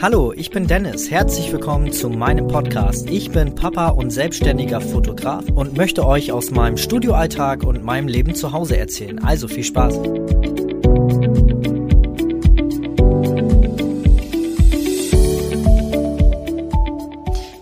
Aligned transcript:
Hallo, 0.00 0.32
ich 0.32 0.50
bin 0.50 0.68
Dennis. 0.68 1.10
Herzlich 1.10 1.50
willkommen 1.50 1.90
zu 1.90 2.08
meinem 2.08 2.46
Podcast. 2.46 3.10
Ich 3.10 3.32
bin 3.32 3.56
Papa 3.56 3.88
und 3.88 4.12
selbstständiger 4.12 4.80
Fotograf 4.80 5.44
und 5.52 5.76
möchte 5.76 6.06
euch 6.06 6.30
aus 6.30 6.52
meinem 6.52 6.76
Studioalltag 6.76 7.64
und 7.64 7.82
meinem 7.82 8.06
Leben 8.06 8.36
zu 8.36 8.52
Hause 8.52 8.76
erzählen. 8.76 9.18
Also 9.18 9.48
viel 9.48 9.64
Spaß. 9.64 9.94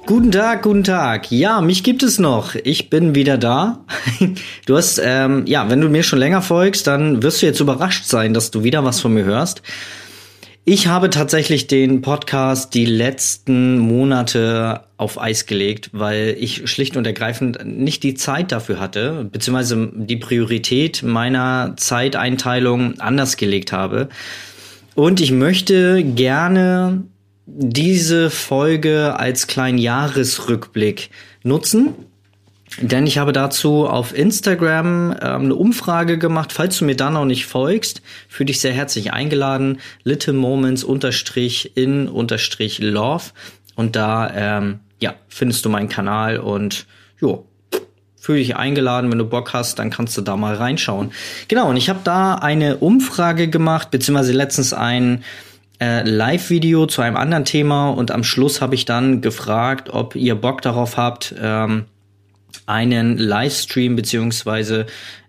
Guten 0.04 0.30
Tag, 0.30 0.62
guten 0.62 0.84
Tag. 0.84 1.30
Ja, 1.30 1.62
mich 1.62 1.84
gibt 1.84 2.02
es 2.02 2.18
noch. 2.18 2.54
Ich 2.54 2.90
bin 2.90 3.14
wieder 3.14 3.38
da. 3.38 3.80
Du 4.66 4.76
hast, 4.76 5.00
ähm, 5.02 5.44
ja, 5.46 5.70
wenn 5.70 5.80
du 5.80 5.88
mir 5.88 6.02
schon 6.02 6.18
länger 6.18 6.42
folgst, 6.42 6.88
dann 6.88 7.22
wirst 7.22 7.40
du 7.40 7.46
jetzt 7.46 7.60
überrascht 7.60 8.04
sein, 8.04 8.34
dass 8.34 8.50
du 8.50 8.64
wieder 8.64 8.84
was 8.84 9.00
von 9.00 9.14
mir 9.14 9.24
hörst. 9.24 9.62
Ich 10.68 10.88
habe 10.88 11.10
tatsächlich 11.10 11.68
den 11.68 12.00
Podcast 12.00 12.74
die 12.74 12.86
letzten 12.86 13.78
Monate 13.78 14.80
auf 14.96 15.16
Eis 15.16 15.46
gelegt, 15.46 15.90
weil 15.92 16.36
ich 16.40 16.68
schlicht 16.68 16.96
und 16.96 17.06
ergreifend 17.06 17.64
nicht 17.64 18.02
die 18.02 18.14
Zeit 18.14 18.50
dafür 18.50 18.80
hatte, 18.80 19.28
beziehungsweise 19.30 19.92
die 19.94 20.16
Priorität 20.16 21.04
meiner 21.04 21.74
Zeiteinteilung 21.76 22.98
anders 22.98 23.36
gelegt 23.36 23.70
habe. 23.70 24.08
Und 24.96 25.20
ich 25.20 25.30
möchte 25.30 26.02
gerne 26.02 27.04
diese 27.46 28.28
Folge 28.28 29.14
als 29.16 29.46
kleinen 29.46 29.78
Jahresrückblick 29.78 31.10
nutzen 31.44 31.94
denn 32.80 33.06
ich 33.06 33.18
habe 33.18 33.32
dazu 33.32 33.86
auf 33.86 34.16
Instagram 34.16 35.12
ähm, 35.12 35.42
eine 35.44 35.54
Umfrage 35.54 36.18
gemacht. 36.18 36.52
Falls 36.52 36.78
du 36.78 36.84
mir 36.84 36.96
da 36.96 37.10
noch 37.10 37.24
nicht 37.24 37.46
folgst, 37.46 38.02
fühle 38.28 38.46
dich 38.46 38.60
sehr 38.60 38.72
herzlich 38.72 39.12
eingeladen. 39.12 39.80
Little 40.04 40.34
Moments 40.34 40.84
unterstrich 40.84 41.76
in 41.76 42.08
unterstrich 42.08 42.78
Love. 42.80 43.24
Und 43.76 43.96
da 43.96 44.30
ähm, 44.34 44.80
ja, 45.00 45.14
findest 45.28 45.64
du 45.64 45.68
meinen 45.68 45.88
Kanal 45.88 46.38
und 46.38 46.86
jo, 47.20 47.46
fühle 48.18 48.38
dich 48.38 48.56
eingeladen. 48.56 49.10
Wenn 49.10 49.18
du 49.18 49.24
Bock 49.24 49.52
hast, 49.52 49.78
dann 49.78 49.90
kannst 49.90 50.16
du 50.16 50.22
da 50.22 50.36
mal 50.36 50.54
reinschauen. 50.54 51.12
Genau, 51.48 51.70
und 51.70 51.76
ich 51.76 51.88
habe 51.88 52.00
da 52.04 52.34
eine 52.34 52.78
Umfrage 52.78 53.48
gemacht, 53.48 53.90
beziehungsweise 53.90 54.32
letztens 54.32 54.72
ein 54.72 55.24
äh, 55.80 56.02
Live-Video 56.08 56.86
zu 56.86 57.02
einem 57.02 57.16
anderen 57.16 57.44
Thema 57.44 57.90
und 57.90 58.10
am 58.10 58.24
Schluss 58.24 58.60
habe 58.60 58.74
ich 58.74 58.84
dann 58.84 59.20
gefragt, 59.20 59.90
ob 59.90 60.16
ihr 60.16 60.34
Bock 60.34 60.62
darauf 60.62 60.96
habt, 60.96 61.34
ähm, 61.40 61.84
einen 62.66 63.18
Livestream 63.18 63.96
beziehungsweise 63.96 64.86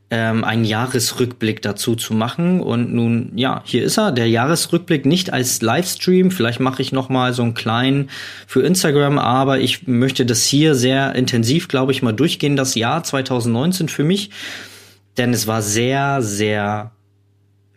ähm, 0.10 0.44
einen 0.44 0.64
Jahresrückblick 0.64 1.62
dazu 1.62 1.96
zu 1.96 2.14
machen. 2.14 2.62
Und 2.62 2.94
nun, 2.94 3.32
ja, 3.36 3.62
hier 3.66 3.84
ist 3.84 3.98
er, 3.98 4.12
der 4.12 4.30
Jahresrückblick 4.30 5.06
nicht 5.06 5.34
als 5.34 5.62
Livestream. 5.62 6.32
Vielleicht 6.32 6.60
mache 6.60 6.82
ich 6.82 6.92
noch 6.92 7.10
mal 7.10 7.34
so 7.34 7.44
einen 7.44 7.54
kleinen 7.54 8.10
für 8.48 8.62
Instagram, 8.62 9.20
aber 9.20 9.60
ich 9.60 9.88
möchte 9.88 10.26
das 10.26 10.44
hier 10.44 10.76
sehr 10.76 11.16
intensiv, 11.16 11.68
glaube 11.68 11.92
ich, 11.92 12.02
mal 12.02 12.14
durchgehen, 12.14 12.56
das 12.56 12.76
Jahr 12.76 13.04
2019 13.04 13.90
für 13.90 14.04
mich. 14.04 14.30
Denn 15.18 15.34
es 15.34 15.48
war 15.48 15.62
sehr, 15.62 16.22
sehr 16.22 16.92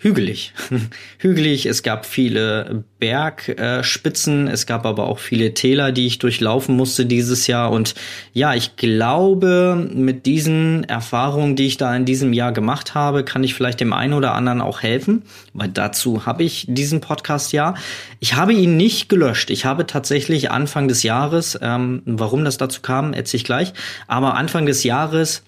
hügelig. 0.01 0.55
hügelig, 1.19 1.67
es 1.67 1.83
gab 1.83 2.07
viele 2.07 2.85
Bergspitzen, 2.99 4.49
es 4.49 4.67
gab 4.67 4.87
aber 4.87 5.07
auch 5.07 5.19
viele 5.19 5.53
Täler, 5.53 5.93
die 5.93 6.07
ich 6.07 6.19
durchlaufen 6.19 6.75
musste 6.75 7.05
dieses 7.05 7.47
Jahr. 7.47 7.71
Und 7.71 7.95
ja, 8.33 8.55
ich 8.55 8.77
glaube, 8.77 9.89
mit 9.93 10.25
diesen 10.25 10.85
Erfahrungen, 10.85 11.55
die 11.55 11.67
ich 11.67 11.77
da 11.77 11.95
in 11.95 12.07
diesem 12.07 12.33
Jahr 12.33 12.53
gemacht 12.53 12.95
habe, 12.95 13.25
kann 13.25 13.45
ich 13.45 13.55
vielleicht 13.55 13.81
dem 13.81 13.93
einen 13.93 14.15
oder 14.15 14.35
anderen 14.35 14.63
auch 14.63 14.83
helfen, 14.83 15.23
weil 15.53 15.69
dazu 15.69 16.25
habe 16.25 16.45
ich 16.45 16.65
diesen 16.69 17.01
Podcast 17.01 17.53
ja. 17.53 17.75
Ich 18.21 18.35
habe 18.35 18.55
ihn 18.55 18.79
nicht 18.79 19.11
gelöscht. 19.11 19.51
Ich 19.51 19.67
habe 19.67 19.87
tatsächlich 19.87 20.51
Anfang 20.51 20.89
des 20.89 21.03
Jahres, 21.03 21.59
ähm, 21.61 22.03
warum 22.07 22.45
das 22.45 22.57
dazu 22.57 22.81
kam, 22.81 23.13
erzähle 23.13 23.39
ich 23.39 23.45
gleich, 23.45 23.73
aber 24.07 24.35
Anfang 24.35 24.65
des 24.65 24.83
Jahres 24.83 25.43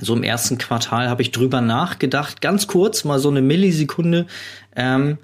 so 0.00 0.14
im 0.14 0.22
ersten 0.22 0.58
Quartal 0.58 1.08
habe 1.08 1.22
ich 1.22 1.30
drüber 1.30 1.60
nachgedacht, 1.60 2.40
ganz 2.40 2.66
kurz, 2.66 3.04
mal 3.04 3.18
so 3.18 3.30
eine 3.30 3.42
Millisekunde, 3.42 4.26
ähm, 4.76 5.18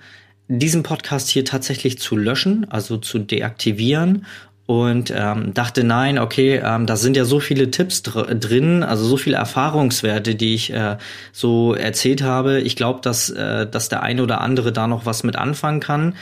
diesen 0.49 0.83
Podcast 0.83 1.29
hier 1.29 1.45
tatsächlich 1.45 1.99
zu 1.99 2.17
löschen, 2.17 2.67
also 2.71 2.99
zu 2.99 3.19
deaktivieren 3.19 4.27
und 4.67 5.13
ähm, 5.15 5.55
dachte, 5.55 5.85
nein, 5.85 6.19
okay, 6.19 6.61
ähm, 6.63 6.87
da 6.87 6.97
sind 6.97 7.17
ja 7.17 7.25
so 7.25 7.41
viele 7.41 7.71
Tipps 7.71 8.03
dr 8.03 8.35
drin, 8.35 8.83
also 8.83 9.05
so 9.05 9.17
viele 9.17 9.37
Erfahrungswerte, 9.37 10.35
die 10.35 10.55
ich 10.55 10.73
äh, 10.73 10.97
so 11.33 11.75
erzählt 11.75 12.23
habe. 12.23 12.61
Ich 12.61 12.75
glaube, 12.75 13.01
dass, 13.01 13.31
äh, 13.31 13.67
dass 13.69 13.89
der 13.89 14.03
eine 14.03 14.23
oder 14.23 14.41
andere 14.41 14.73
da 14.73 14.89
noch 14.89 15.07
was 15.07 15.23
mit 15.23 15.37
anfangen 15.37 15.81
kann. 15.81 16.15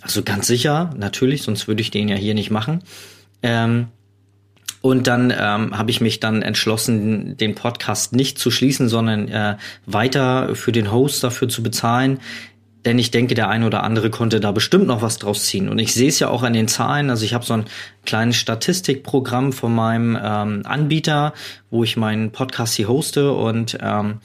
Also 0.00 0.22
ganz 0.22 0.46
sicher, 0.46 0.90
natürlich, 0.96 1.42
sonst 1.42 1.68
würde 1.68 1.82
ich 1.82 1.90
den 1.90 2.08
ja 2.08 2.16
hier 2.16 2.34
nicht 2.34 2.50
machen. 2.50 2.82
Ähm, 3.42 3.88
und 4.82 5.06
dann 5.06 5.30
ähm, 5.30 5.78
habe 5.78 5.90
ich 5.90 6.00
mich 6.00 6.20
dann 6.20 6.42
entschlossen, 6.42 7.36
den 7.36 7.54
Podcast 7.54 8.12
nicht 8.14 8.38
zu 8.38 8.50
schließen, 8.50 8.88
sondern 8.88 9.28
äh, 9.28 9.56
weiter 9.86 10.54
für 10.56 10.72
den 10.72 10.92
Host 10.92 11.22
dafür 11.24 11.48
zu 11.48 11.62
bezahlen. 11.62 12.18
Denn 12.84 12.98
ich 12.98 13.12
denke, 13.12 13.34
der 13.34 13.48
eine 13.48 13.64
oder 13.64 13.84
andere 13.84 14.10
konnte 14.10 14.40
da 14.40 14.50
bestimmt 14.50 14.88
noch 14.88 15.00
was 15.00 15.18
draus 15.18 15.44
ziehen. 15.44 15.68
Und 15.68 15.78
ich 15.78 15.94
sehe 15.94 16.08
es 16.08 16.18
ja 16.18 16.28
auch 16.28 16.42
an 16.42 16.52
den 16.52 16.66
Zahlen. 16.66 17.10
Also 17.10 17.24
ich 17.24 17.32
habe 17.32 17.44
so 17.44 17.54
ein 17.54 17.66
kleines 18.04 18.36
Statistikprogramm 18.36 19.52
von 19.52 19.72
meinem 19.72 20.18
ähm, 20.20 20.62
Anbieter, 20.64 21.32
wo 21.70 21.84
ich 21.84 21.96
meinen 21.96 22.32
Podcast 22.32 22.74
hier 22.74 22.88
hoste. 22.88 23.32
Und 23.32 23.78
ähm, 23.80 24.18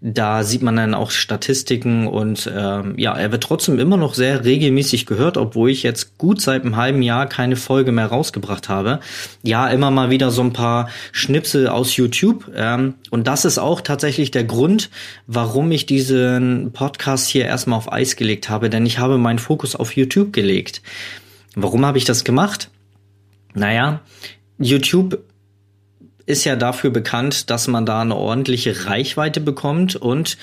da 0.00 0.44
sieht 0.44 0.62
man 0.62 0.76
dann 0.76 0.94
auch 0.94 1.10
Statistiken 1.10 2.06
und 2.06 2.50
ähm, 2.54 2.94
ja, 2.96 3.16
er 3.16 3.32
wird 3.32 3.42
trotzdem 3.42 3.80
immer 3.80 3.96
noch 3.96 4.14
sehr 4.14 4.44
regelmäßig 4.44 5.06
gehört, 5.06 5.36
obwohl 5.36 5.70
ich 5.70 5.82
jetzt 5.82 6.18
gut 6.18 6.40
seit 6.40 6.62
einem 6.62 6.76
halben 6.76 7.02
Jahr 7.02 7.26
keine 7.26 7.56
Folge 7.56 7.90
mehr 7.90 8.06
rausgebracht 8.06 8.68
habe. 8.68 9.00
Ja, 9.42 9.66
immer 9.68 9.90
mal 9.90 10.10
wieder 10.10 10.30
so 10.30 10.42
ein 10.42 10.52
paar 10.52 10.88
Schnipsel 11.10 11.66
aus 11.66 11.96
YouTube. 11.96 12.48
Ähm, 12.54 12.94
und 13.10 13.26
das 13.26 13.44
ist 13.44 13.58
auch 13.58 13.80
tatsächlich 13.80 14.30
der 14.30 14.44
Grund, 14.44 14.90
warum 15.26 15.72
ich 15.72 15.84
diesen 15.84 16.70
Podcast 16.72 17.28
hier 17.28 17.46
erstmal 17.46 17.78
auf 17.78 17.92
Eis 17.92 18.14
gelegt 18.14 18.48
habe, 18.48 18.70
denn 18.70 18.86
ich 18.86 19.00
habe 19.00 19.18
meinen 19.18 19.40
Fokus 19.40 19.74
auf 19.74 19.96
YouTube 19.96 20.32
gelegt. 20.32 20.80
Warum 21.56 21.84
habe 21.84 21.98
ich 21.98 22.04
das 22.04 22.22
gemacht? 22.22 22.70
Naja, 23.54 24.00
YouTube 24.58 25.24
ist 26.28 26.44
ja 26.44 26.56
dafür 26.56 26.90
bekannt, 26.90 27.48
dass 27.48 27.68
man 27.68 27.86
da 27.86 28.02
eine 28.02 28.14
ordentliche 28.14 28.84
Reichweite 28.84 29.40
bekommt 29.40 29.96
und 29.96 30.36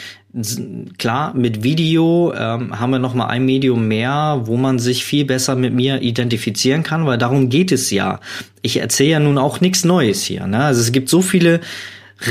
klar, 0.97 1.35
mit 1.35 1.62
Video 1.62 2.34
ähm, 2.35 2.79
haben 2.79 2.90
wir 2.90 2.97
noch 2.97 3.13
mal 3.13 3.28
ein 3.28 3.46
Medium 3.46 3.88
mehr, 3.88 4.41
wo 4.46 4.57
man 4.57 4.79
sich 4.79 5.06
viel 5.06 5.25
besser 5.25 5.56
mit 5.56 5.75
mir 5.75 6.01
identifizieren 6.01 6.81
kann, 6.81 7.06
weil 7.06 7.19
darum 7.19 7.50
geht 7.50 7.72
es 7.72 7.91
ja. 7.91 8.19
Ich 8.63 8.78
erzähle 8.78 9.12
ja 9.12 9.19
nun 9.19 9.38
auch 9.38 9.62
nichts 9.62 9.85
Neues 9.85 10.23
hier. 10.23 10.47
Ne? 10.47 10.63
Also 10.63 10.81
es 10.81 10.91
gibt 10.91 11.07
so 11.07 11.22
viele 11.22 11.62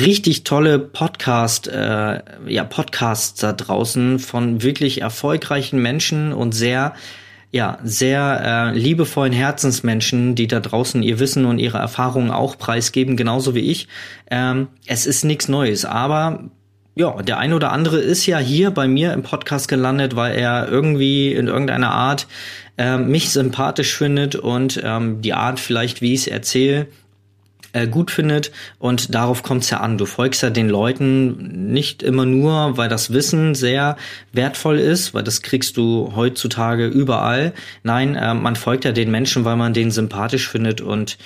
richtig 0.01 0.43
tolle 0.43 0.81
Podcast, 0.81 1.69
äh, 1.69 2.21
ja 2.49 2.65
Podcasts 2.65 3.41
da 3.41 3.53
draußen 3.53 4.19
von 4.19 4.63
wirklich 4.63 5.01
erfolgreichen 5.01 5.81
Menschen 5.81 6.33
und 6.33 6.57
sehr 6.57 6.95
ja, 7.55 7.79
sehr 7.85 8.73
äh, 8.75 8.77
liebevollen 8.77 9.33
Herzensmenschen, 9.33 10.35
die 10.35 10.49
da 10.49 10.59
draußen 10.59 11.05
ihr 11.05 11.21
Wissen 11.21 11.45
und 11.45 11.61
ihre 11.61 11.79
Erfahrungen 11.79 12.33
auch 12.33 12.59
preisgeben, 12.59 13.17
genauso 13.17 13.55
wie 13.55 13.71
ich. 13.71 13.87
Ähm, 14.29 14.67
es 14.87 15.07
ist 15.07 15.23
nichts 15.23 15.47
Neues, 15.47 15.85
aber 15.85 16.51
ja, 16.97 17.23
der 17.23 17.39
ein 17.39 17.53
oder 17.53 17.71
andere 17.71 17.99
ist 17.99 18.27
ja 18.27 18.39
hier 18.39 18.73
bei 18.73 18.89
mir 18.89 19.13
im 19.13 19.23
Podcast 19.23 19.69
gelandet, 19.69 20.17
weil 20.17 20.35
er 20.35 20.67
irgendwie 20.69 21.33
in 21.33 21.47
irgendeiner 21.47 21.93
Art 21.93 22.27
äh, 22.77 22.99
mich 22.99 23.31
sympathisch 23.31 23.97
findet 23.97 24.35
und 24.35 24.81
ähm, 24.83 25.23
die 25.23 25.35
Art 25.35 25.61
vielleicht, 25.61 26.03
wie 26.03 26.13
ich 26.13 26.23
es 26.23 26.27
erzähle, 26.27 26.89
äh, 27.75 27.87
gut 27.87 28.11
findet. 28.11 28.53
Und 28.79 29.15
darauf 29.15 29.43
kommt 29.43 29.65
es 29.65 29.71
ja 29.71 29.81
an. 29.81 29.99
Du 29.99 30.07
folgst 30.07 30.43
ja 30.43 30.51
den 30.51 30.69
Leuten 30.69 31.73
nicht 31.73 32.03
immer 32.03 32.25
nur, 32.25 32.77
weil 32.77 32.89
das 32.89 33.13
Wissen 33.13 33.55
sehr 33.55 33.97
wertvoll 34.33 34.79
ist, 34.79 35.13
weil 35.13 35.25
das 35.25 35.43
kriegst 35.43 35.77
du 35.77 36.13
heutzutage 36.17 36.87
überall. 36.87 37.53
Nein, 37.83 38.15
äh, 38.15 38.33
man 38.33 38.57
folgt 38.57 38.85
ja 38.85 38.93
den 38.93 39.11
Menschen, 39.11 39.45
weil 39.45 39.57
man 39.57 39.75
den 39.75 39.91
sympathisch 39.91 40.49
findet 40.49 40.81
und 40.81 41.19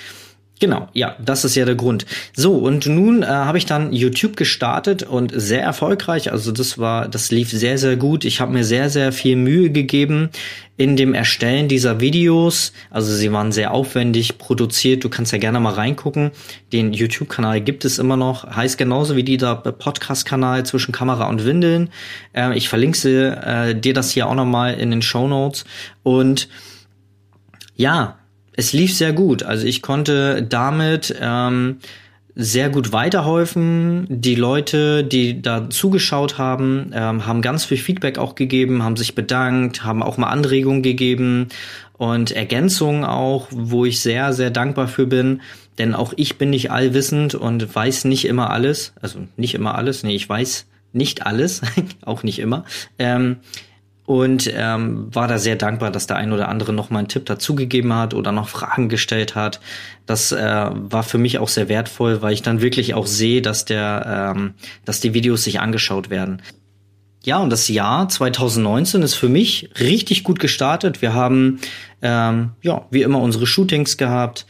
Genau, 0.59 0.89
ja, 0.91 1.15
das 1.23 1.45
ist 1.45 1.55
ja 1.55 1.63
der 1.63 1.75
Grund. 1.75 2.05
So, 2.35 2.57
und 2.57 2.85
nun 2.85 3.23
äh, 3.23 3.27
habe 3.27 3.57
ich 3.57 3.65
dann 3.65 3.93
YouTube 3.93 4.35
gestartet 4.35 5.03
und 5.03 5.31
sehr 5.33 5.63
erfolgreich. 5.63 6.33
Also 6.33 6.51
das 6.51 6.77
war, 6.77 7.07
das 7.07 7.31
lief 7.31 7.49
sehr, 7.49 7.77
sehr 7.77 7.95
gut. 7.95 8.25
Ich 8.25 8.41
habe 8.41 8.51
mir 8.51 8.65
sehr, 8.65 8.89
sehr 8.89 9.13
viel 9.13 9.37
Mühe 9.37 9.69
gegeben 9.69 10.29
in 10.75 10.97
dem 10.97 11.13
Erstellen 11.13 11.69
dieser 11.69 12.01
Videos. 12.01 12.73
Also 12.89 13.13
sie 13.13 13.31
waren 13.31 13.53
sehr 13.53 13.71
aufwendig 13.71 14.37
produziert. 14.37 15.05
Du 15.05 15.09
kannst 15.09 15.31
ja 15.31 15.37
gerne 15.37 15.61
mal 15.61 15.73
reingucken. 15.73 16.31
Den 16.73 16.91
YouTube-Kanal 16.91 17.61
gibt 17.61 17.85
es 17.85 17.97
immer 17.97 18.17
noch. 18.17 18.43
Heißt 18.53 18.77
genauso 18.77 19.15
wie 19.15 19.23
dieser 19.23 19.55
Podcast-Kanal 19.55 20.65
zwischen 20.65 20.91
Kamera 20.91 21.29
und 21.29 21.45
Windeln. 21.45 21.89
Äh, 22.33 22.57
ich 22.57 22.67
verlinke 22.67 23.41
äh, 23.45 23.75
dir 23.75 23.93
das 23.93 24.11
hier 24.11 24.27
auch 24.27 24.35
nochmal 24.35 24.73
in 24.73 24.91
den 24.91 25.01
Show 25.01 25.25
Notes. 25.25 25.63
Und 26.03 26.49
ja, 27.77 28.18
es 28.59 28.73
lief 28.73 28.93
sehr 28.93 29.13
gut. 29.13 29.41
Also 29.41 29.65
ich 29.65 29.81
konnte 29.81 30.43
damit 30.43 31.15
ähm, 31.21 31.77
sehr 32.35 32.69
gut 32.69 32.91
weiterhelfen. 32.91 34.05
Die 34.09 34.35
Leute, 34.35 35.05
die 35.05 35.41
da 35.41 35.69
zugeschaut 35.69 36.37
haben, 36.37 36.91
ähm, 36.93 37.25
haben 37.25 37.41
ganz 37.41 37.63
viel 37.63 37.77
Feedback 37.77 38.17
auch 38.17 38.35
gegeben, 38.35 38.83
haben 38.83 38.97
sich 38.97 39.15
bedankt, 39.15 39.85
haben 39.85 40.03
auch 40.03 40.17
mal 40.17 40.27
Anregungen 40.27 40.83
gegeben 40.83 41.47
und 41.97 42.31
Ergänzungen 42.31 43.05
auch, 43.05 43.47
wo 43.49 43.85
ich 43.85 44.01
sehr, 44.01 44.33
sehr 44.33 44.49
dankbar 44.51 44.89
für 44.89 45.07
bin. 45.07 45.39
Denn 45.77 45.95
auch 45.95 46.11
ich 46.17 46.37
bin 46.37 46.49
nicht 46.49 46.69
allwissend 46.69 47.35
und 47.35 47.73
weiß 47.73 48.03
nicht 48.03 48.25
immer 48.25 48.49
alles. 48.49 48.91
Also 49.01 49.19
nicht 49.37 49.55
immer 49.55 49.75
alles, 49.75 50.03
nee, 50.03 50.15
ich 50.15 50.27
weiß 50.27 50.65
nicht 50.91 51.25
alles, 51.25 51.61
auch 52.01 52.23
nicht 52.23 52.39
immer. 52.39 52.65
Ähm, 52.97 53.37
und 54.09 54.51
ähm, 54.55 55.13
war 55.13 55.27
da 55.27 55.37
sehr 55.37 55.55
dankbar, 55.55 55.91
dass 55.91 56.07
der 56.07 56.17
ein 56.17 56.31
oder 56.31 56.49
andere 56.49 56.73
noch 56.73 56.89
mal 56.89 56.97
einen 56.97 57.09
Tipp 57.09 57.27
dazugegeben 57.27 57.93
hat 57.93 58.15
oder 58.15 58.31
noch 58.31 58.49
Fragen 58.49 58.89
gestellt 58.89 59.35
hat. 59.35 59.59
Das 60.07 60.31
äh, 60.31 60.65
war 60.73 61.03
für 61.03 61.19
mich 61.19 61.37
auch 61.37 61.47
sehr 61.47 61.69
wertvoll, 61.69 62.23
weil 62.23 62.33
ich 62.33 62.41
dann 62.41 62.59
wirklich 62.59 62.95
auch 62.95 63.05
sehe, 63.05 63.43
dass 63.43 63.65
der, 63.65 64.33
ähm, 64.35 64.55
dass 64.83 64.99
die 64.99 65.13
Videos 65.13 65.43
sich 65.43 65.59
angeschaut 65.59 66.09
werden. 66.09 66.41
Ja, 67.23 67.37
und 67.37 67.51
das 67.51 67.67
Jahr 67.67 68.09
2019 68.09 69.03
ist 69.03 69.13
für 69.13 69.29
mich 69.29 69.69
richtig 69.79 70.23
gut 70.23 70.39
gestartet. 70.39 71.03
Wir 71.03 71.13
haben 71.13 71.59
ähm, 72.01 72.53
ja 72.63 72.87
wie 72.89 73.03
immer 73.03 73.21
unsere 73.21 73.45
Shootings 73.45 73.97
gehabt. 73.97 74.47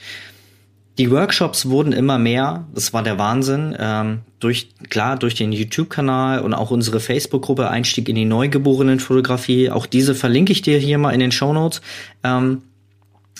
Die 0.99 1.09
Workshops 1.11 1.69
wurden 1.69 1.93
immer 1.93 2.19
mehr. 2.19 2.65
Das 2.75 2.91
war 2.91 3.01
der 3.03 3.17
Wahnsinn. 3.17 3.73
Ähm, 3.79 4.19
durch, 4.41 4.67
klar, 4.89 5.17
durch 5.17 5.33
den 5.33 5.53
YouTube-Kanal 5.53 6.41
und 6.41 6.53
auch 6.53 6.71
unsere 6.71 6.99
Facebook-Gruppe 6.99 7.69
Einstieg 7.69 8.09
in 8.09 8.15
die 8.15 8.25
Neugeborenen-Fotografie. 8.25 9.71
Auch 9.71 9.85
diese 9.85 10.13
verlinke 10.13 10.51
ich 10.51 10.61
dir 10.61 10.77
hier 10.77 10.97
mal 10.97 11.11
in 11.11 11.21
den 11.21 11.31
Show 11.31 11.53
Notes. 11.53 11.79
Ähm, 12.25 12.63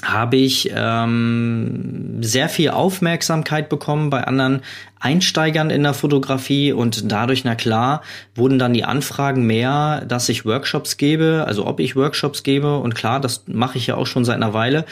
habe 0.02 0.38
ich 0.38 0.72
ähm, 0.74 2.20
sehr 2.22 2.48
viel 2.48 2.70
Aufmerksamkeit 2.70 3.68
bekommen 3.68 4.10
bei 4.10 4.24
anderen 4.24 4.62
Einsteigern 5.02 5.70
in 5.70 5.84
der 5.84 5.94
Fotografie 5.94 6.72
und 6.72 7.12
dadurch, 7.12 7.44
na 7.44 7.56
klar, 7.56 8.04
wurden 8.36 8.60
dann 8.60 8.74
die 8.74 8.86
Anfragen 8.86 9.46
mehr, 9.46 10.06
dass 10.08 10.30
ich 10.30 10.46
Workshops 10.46 10.96
gebe, 10.96 11.44
also 11.46 11.68
ob 11.68 11.82
ich 11.82 11.98
Workshops 11.98 12.44
gebe 12.44 12.78
und 12.78 12.96
klar, 12.96 13.20
das 13.20 13.44
mache 13.48 13.78
ich 13.78 13.88
ja 13.88 13.96
auch 13.96 14.08
schon 14.08 14.24
seit 14.24 14.38
einer 14.38 14.54
Weile. 14.54 14.86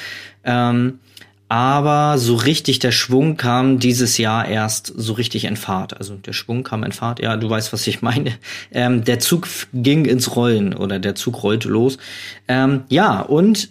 Ähm, 0.44 1.00
aber 1.50 2.18
so 2.18 2.36
richtig 2.36 2.80
der 2.80 2.92
Schwung 2.92 3.38
kam 3.38 3.80
dieses 3.80 4.18
Jahr 4.18 4.48
erst 4.48 4.92
so 4.96 5.14
richtig 5.14 5.46
in 5.46 5.56
Fahrt. 5.56 5.98
Also 5.98 6.16
der 6.16 6.34
Schwung 6.34 6.64
kam 6.64 6.84
in 6.84 6.92
Fahrt, 6.92 7.22
ja, 7.22 7.38
du 7.38 7.50
weißt, 7.50 7.72
was 7.74 7.88
ich 7.88 8.02
meine. 8.02 8.34
Ähm, 8.72 9.04
der 9.04 9.20
Zug 9.20 9.48
ging 9.74 10.06
ins 10.06 10.36
Rollen 10.36 10.74
oder 10.74 11.00
der 11.00 11.16
Zug 11.16 11.42
rollte 11.44 11.70
los. 11.70 11.98
Ähm, 12.48 12.84
ja, 12.90 13.22
und 13.22 13.70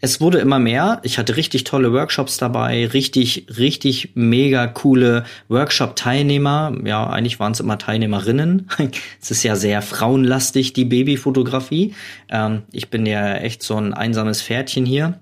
es 0.00 0.20
wurde 0.20 0.38
immer 0.38 0.58
mehr. 0.58 1.00
Ich 1.02 1.18
hatte 1.18 1.36
richtig 1.36 1.64
tolle 1.64 1.92
Workshops 1.92 2.36
dabei, 2.36 2.86
richtig, 2.86 3.46
richtig 3.58 4.10
mega 4.14 4.66
coole 4.66 5.24
Workshop-Teilnehmer. 5.48 6.76
Ja, 6.84 7.08
eigentlich 7.08 7.40
waren 7.40 7.52
es 7.52 7.60
immer 7.60 7.78
Teilnehmerinnen. 7.78 8.68
es 9.20 9.30
ist 9.30 9.42
ja 9.42 9.56
sehr 9.56 9.82
frauenlastig, 9.82 10.74
die 10.74 10.84
Babyfotografie. 10.84 11.94
Ähm, 12.28 12.62
ich 12.72 12.88
bin 12.88 13.06
ja 13.06 13.34
echt 13.36 13.62
so 13.62 13.76
ein 13.76 13.94
einsames 13.94 14.42
Pferdchen 14.42 14.86
hier. 14.86 15.18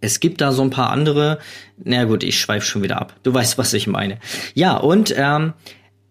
Es 0.00 0.20
gibt 0.20 0.40
da 0.40 0.52
so 0.52 0.62
ein 0.62 0.70
paar 0.70 0.90
andere. 0.90 1.38
Na 1.82 2.04
gut, 2.04 2.22
ich 2.22 2.38
schweife 2.38 2.66
schon 2.66 2.82
wieder 2.82 3.00
ab. 3.00 3.14
Du 3.22 3.32
weißt, 3.32 3.58
was 3.58 3.72
ich 3.72 3.86
meine. 3.86 4.18
Ja, 4.54 4.76
und 4.76 5.14
ähm, 5.16 5.52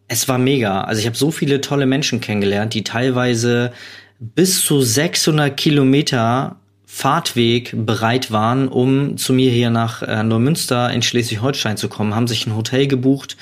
es 0.08 0.28
war 0.28 0.38
mega. 0.38 0.82
Also 0.82 1.00
ich 1.00 1.06
habe 1.06 1.18
so 1.18 1.32
viele 1.32 1.62
tolle 1.62 1.86
Menschen 1.86 2.22
kennengelernt, 2.22 2.74
die 2.74 2.84
teilweise 2.84 3.72
bis 4.20 4.64
zu 4.64 4.82
600 4.82 5.56
Kilometer 5.56 6.58
Fahrtweg 6.86 7.74
bereit 7.86 8.32
waren, 8.32 8.68
um 8.68 9.16
zu 9.18 9.32
mir 9.32 9.52
hier 9.52 9.70
nach 9.70 10.02
äh, 10.02 10.24
Neumünster 10.24 10.92
in 10.92 11.04
Schleswig-Holstein 11.04 11.78
zu 11.78 11.88
kommen, 11.88 12.16
haben 12.16 12.28
sich 12.28 12.48
ein 12.48 12.56
Hotel 12.56 12.88
gebucht. 12.88 13.38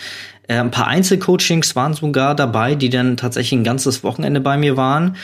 Äh, 0.48 0.60
ein 0.60 0.70
paar 0.70 0.88
Einzelcoachings 0.88 1.76
waren 1.76 1.94
sogar 1.94 2.36
dabei, 2.36 2.76
die 2.76 2.90
dann 2.90 3.16
tatsächlich 3.16 3.58
ein 3.60 3.64
ganzes 3.64 4.04
Wochenende 4.04 4.42
bei 4.42 4.58
mir 4.58 4.76
waren 4.76 5.16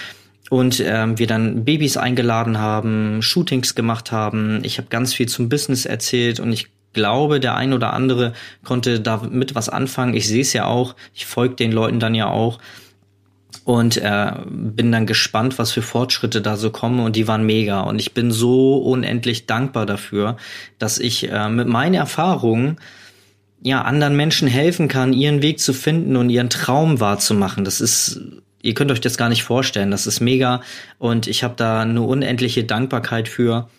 und 0.53 0.79
ähm, 0.85 1.17
wir 1.17 1.25
dann 1.25 1.65
Babys 1.65 1.97
eingeladen 1.97 2.59
haben, 2.59 3.23
Shootings 3.23 3.73
gemacht 3.73 4.11
haben. 4.11 4.59
Ich 4.61 4.77
habe 4.77 4.87
ganz 4.87 5.11
viel 5.11 5.27
zum 5.27 5.49
Business 5.49 5.87
erzählt 5.87 6.39
und 6.39 6.53
ich 6.53 6.67
glaube, 6.93 7.39
der 7.39 7.55
ein 7.55 7.73
oder 7.73 7.91
andere 7.91 8.33
konnte 8.63 8.99
damit 8.99 9.55
was 9.55 9.67
anfangen. 9.67 10.13
Ich 10.13 10.27
sehe 10.27 10.43
es 10.43 10.53
ja 10.53 10.65
auch, 10.65 10.95
ich 11.15 11.25
folge 11.25 11.55
den 11.55 11.71
Leuten 11.71 11.99
dann 11.99 12.13
ja 12.13 12.27
auch 12.27 12.59
und 13.63 13.97
äh, 13.97 14.31
bin 14.47 14.91
dann 14.91 15.07
gespannt, 15.07 15.57
was 15.57 15.71
für 15.71 15.81
Fortschritte 15.81 16.39
da 16.39 16.55
so 16.55 16.69
kommen 16.69 16.99
und 16.99 17.15
die 17.15 17.27
waren 17.27 17.47
mega 17.47 17.81
und 17.81 17.97
ich 17.99 18.13
bin 18.13 18.29
so 18.29 18.77
unendlich 18.77 19.47
dankbar 19.47 19.87
dafür, 19.87 20.37
dass 20.77 20.99
ich 20.99 21.31
äh, 21.31 21.49
mit 21.49 21.67
meinen 21.67 21.95
Erfahrungen 21.95 22.77
ja 23.63 23.81
anderen 23.81 24.15
Menschen 24.15 24.47
helfen 24.47 24.87
kann, 24.87 25.13
ihren 25.13 25.41
Weg 25.41 25.59
zu 25.59 25.73
finden 25.73 26.15
und 26.15 26.29
ihren 26.29 26.51
Traum 26.51 26.99
wahrzumachen. 26.99 27.65
Das 27.65 27.81
ist 27.81 28.21
ihr 28.63 28.73
könnt 28.73 28.91
euch 28.91 29.01
das 29.01 29.17
gar 29.17 29.29
nicht 29.29 29.43
vorstellen. 29.43 29.91
Das 29.91 30.07
ist 30.07 30.19
mega 30.19 30.61
und 30.97 31.27
ich 31.27 31.43
habe 31.43 31.53
da 31.55 31.81
eine 31.81 32.01
unendliche 32.01 32.63
Dankbarkeit 32.63 33.27
für 33.27 33.69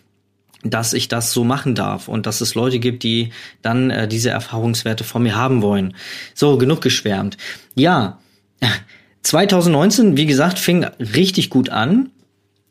dass 0.67 0.95
ich 0.95 1.09
das 1.09 1.33
so 1.33 1.45
machen 1.45 1.75
darf 1.75 2.09
und 2.09 2.27
dass 2.27 2.41
es 2.41 2.55
Leute 2.55 2.79
gibt, 2.79 3.03
die 3.03 3.33
dann 3.61 3.91
äh, 3.91 4.09
diese 4.09 4.31
Erfahrungswerte 4.31 5.05
von 5.05 5.23
mir 5.23 5.37
haben 5.37 5.61
wollen. 5.61 5.95
So, 6.35 6.57
genug 6.57 6.81
geschwärmt. 6.81 7.37
Ja, 7.75 8.19
2019, 9.23 10.17
wie 10.17 10.27
gesagt, 10.27 10.59
fing 10.59 10.85
richtig 10.85 11.51
gut 11.51 11.69
an. 11.69 12.11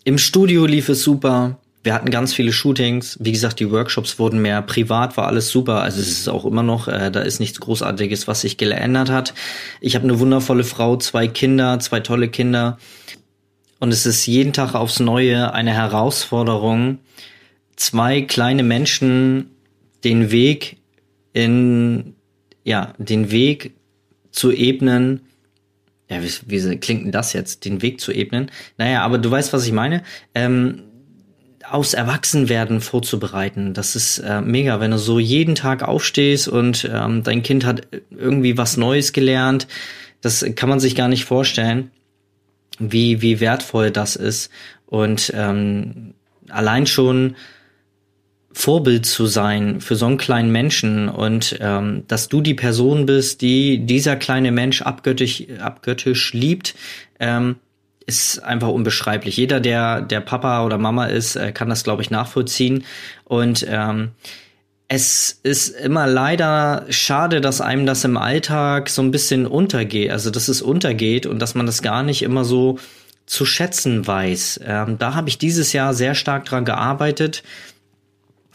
Im 0.04 0.18
Studio 0.18 0.66
lief 0.66 0.90
es 0.90 1.04
super. 1.04 1.60
Wir 1.84 1.94
hatten 1.94 2.10
ganz 2.10 2.34
viele 2.34 2.54
Shootings. 2.54 3.18
Wie 3.20 3.34
gesagt, 3.34 3.60
die 3.60 3.70
Workshops 3.70 4.18
wurden 4.18 4.42
mehr. 4.42 4.62
Privat 4.62 5.18
war 5.18 5.28
alles 5.28 5.50
super. 5.50 5.82
Also 5.82 6.00
es 6.00 6.08
ist 6.08 6.30
auch 6.30 6.46
immer 6.46 6.64
noch, 6.64 6.88
äh, 6.88 7.12
da 7.12 7.22
ist 7.22 7.40
nichts 7.42 7.60
Großartiges, 7.60 8.28
was 8.28 8.42
sich 8.42 8.58
geändert 8.58 9.10
hat. 9.10 9.34
Ich 9.82 9.96
habe 9.96 10.06
eine 10.06 10.20
wundervolle 10.20 10.64
Frau, 10.64 10.96
zwei 10.96 11.28
Kinder, 11.28 11.80
zwei 11.80 12.00
tolle 12.00 12.30
Kinder. 12.30 12.78
Und 13.80 13.92
es 13.92 14.06
ist 14.06 14.26
jeden 14.26 14.54
Tag 14.54 14.76
aufs 14.76 15.02
Neue 15.02 15.54
eine 15.54 15.74
Herausforderung, 15.74 17.00
zwei 17.76 18.22
kleine 18.22 18.64
Menschen 18.64 19.50
den 20.06 20.32
Weg 20.32 20.78
in, 21.34 22.16
ja, 22.64 22.94
den 22.98 23.30
Weg 23.30 23.74
zu 24.32 24.54
ebnen, 24.54 25.22
ja, 26.10 26.24
wie, 26.24 26.32
wie 26.48 26.78
klingt 26.78 27.06
denn 27.06 27.12
das 27.12 27.34
jetzt, 27.34 27.66
den 27.66 27.82
Weg 27.82 28.00
zu 28.00 28.14
ebnen? 28.14 28.52
Naja, 28.78 29.04
aber 29.04 29.18
du 29.18 29.30
weißt, 29.30 29.52
was 29.52 29.66
ich 29.66 29.74
meine. 29.74 30.04
Ähm, 30.34 30.84
aufs 31.74 31.96
Erwachsenwerden 31.96 32.82
vorzubereiten. 32.82 33.74
Das 33.74 33.96
ist 33.96 34.20
äh, 34.20 34.42
mega, 34.42 34.80
wenn 34.80 34.92
du 34.92 35.00
so 35.00 35.18
jeden 35.18 35.56
Tag 35.56 35.82
aufstehst 35.82 36.48
und 36.48 36.88
ähm, 36.94 37.24
dein 37.24 37.42
Kind 37.42 37.66
hat 37.66 37.88
irgendwie 38.12 38.60
was 38.60 38.78
Neues 38.78 39.12
gelernt. 39.12 39.68
Das 40.22 40.46
kann 40.56 40.70
man 40.70 40.80
sich 40.80 40.96
gar 40.96 41.08
nicht 41.08 41.26
vorstellen, 41.26 41.90
wie, 42.78 43.24
wie 43.24 43.40
wertvoll 43.40 43.90
das 43.90 44.16
ist. 44.16 44.52
Und 44.86 45.34
ähm, 45.36 46.14
allein 46.48 46.86
schon 46.86 47.36
Vorbild 48.52 49.08
zu 49.08 49.26
sein 49.26 49.82
für 49.82 49.96
so 49.96 50.06
einen 50.06 50.20
kleinen 50.20 50.52
Menschen 50.52 51.10
und 51.10 51.58
ähm, 51.60 52.04
dass 52.08 52.30
du 52.30 52.42
die 52.42 52.54
Person 52.54 53.08
bist, 53.08 53.42
die 53.42 53.80
dieser 53.80 54.16
kleine 54.16 54.52
Mensch 54.52 54.84
abgöttisch, 54.84 55.48
abgöttisch 55.60 56.34
liebt, 56.34 56.76
ähm, 57.20 57.56
ist 58.06 58.44
einfach 58.44 58.70
unbeschreiblich. 58.70 59.38
Jeder, 59.38 59.60
der 59.60 60.02
der 60.02 60.22
Papa 60.22 60.66
oder 60.66 60.78
Mama 60.78 61.06
ist, 61.06 61.36
äh, 61.36 61.52
kann 61.52 61.70
das, 61.70 61.84
glaube 61.84 62.02
ich, 62.02 62.10
nachvollziehen. 62.10 62.84
Und 63.26 63.66
ähm, 63.70 64.12
es 64.88 65.40
ist 65.44 65.70
immer 65.70 66.06
leider 66.08 66.86
schade, 66.90 67.42
dass 67.42 67.62
einem 67.62 67.86
das 67.86 68.04
im 68.04 68.18
Alltag 68.18 68.90
so 68.90 69.02
ein 69.02 69.12
bisschen 69.12 69.48
untergeht. 69.48 70.12
Also 70.12 70.30
dass 70.30 70.48
es 70.48 70.62
untergeht 70.62 71.26
und 71.26 71.40
dass 71.40 71.56
man 71.56 71.66
das 71.66 71.82
gar 71.82 72.04
nicht 72.04 72.22
immer 72.22 72.46
so 72.46 72.78
zu 73.26 73.46
schätzen 73.46 74.06
weiß. 74.06 74.60
Ähm, 74.66 74.98
da 75.00 75.16
habe 75.16 75.30
ich 75.30 75.38
dieses 75.38 75.74
Jahr 75.74 75.94
sehr 75.94 76.14
stark 76.14 76.46
dran 76.46 76.66
gearbeitet, 76.66 77.44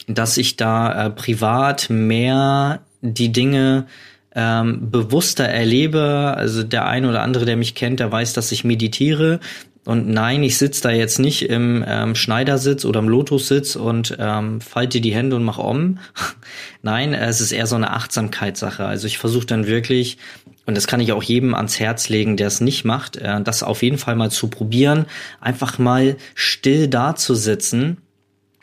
dass 0.07 0.37
ich 0.37 0.57
da 0.57 1.07
äh, 1.07 1.11
privat 1.11 1.91
mehr 1.91 2.81
die 3.01 3.33
Dinge 3.33 3.87
ähm, 4.35 4.91
bewusster 4.91 5.45
erlebe. 5.45 6.35
Also 6.37 6.63
der 6.63 6.87
eine 6.87 7.09
oder 7.09 7.23
andere, 7.23 7.45
der 7.45 7.57
mich 7.57 7.75
kennt, 7.75 8.01
der 8.01 8.13
weiß, 8.13 8.33
dass 8.33 8.53
ich 8.53 8.65
meditiere. 8.65 9.41
Und 9.85 10.07
nein, 10.07 10.43
ich 10.43 10.59
sitze 10.59 10.83
da 10.83 10.91
jetzt 10.91 11.19
nicht 11.19 11.49
im 11.49 11.83
ähm, 11.89 12.15
Schneidersitz 12.15 12.85
oder 12.85 13.01
im 13.01 13.09
Lotussitz 13.09 13.75
und 13.75 14.15
ähm, 14.19 14.61
falte 14.61 15.01
die 15.01 15.15
Hände 15.15 15.37
und 15.37 15.45
mach 15.45 15.57
om. 15.57 15.99
nein, 16.83 17.15
es 17.15 17.41
ist 17.41 17.53
eher 17.53 17.67
so 17.67 17.77
eine 17.77 17.93
Achtsamkeitssache. 17.93 18.85
Also 18.85 19.07
ich 19.07 19.17
versuche 19.17 19.47
dann 19.47 19.67
wirklich, 19.67 20.19
und 20.67 20.77
das 20.77 20.87
kann 20.89 21.01
ich 21.01 21.13
auch 21.13 21.23
jedem 21.23 21.55
ans 21.55 21.81
Herz 21.81 22.11
legen, 22.11 22.37
der 22.37 22.49
es 22.49 22.61
nicht 22.61 22.85
macht, 22.85 23.17
äh, 23.17 23.41
das 23.43 23.63
auf 23.63 23.83
jeden 23.83 23.97
Fall 23.97 24.15
mal 24.15 24.31
zu 24.31 24.49
probieren, 24.49 25.07
einfach 25.41 25.79
mal 25.79 26.17
still 26.35 26.89
da 26.89 27.17
zu 27.17 27.35
sitzen 27.35 27.97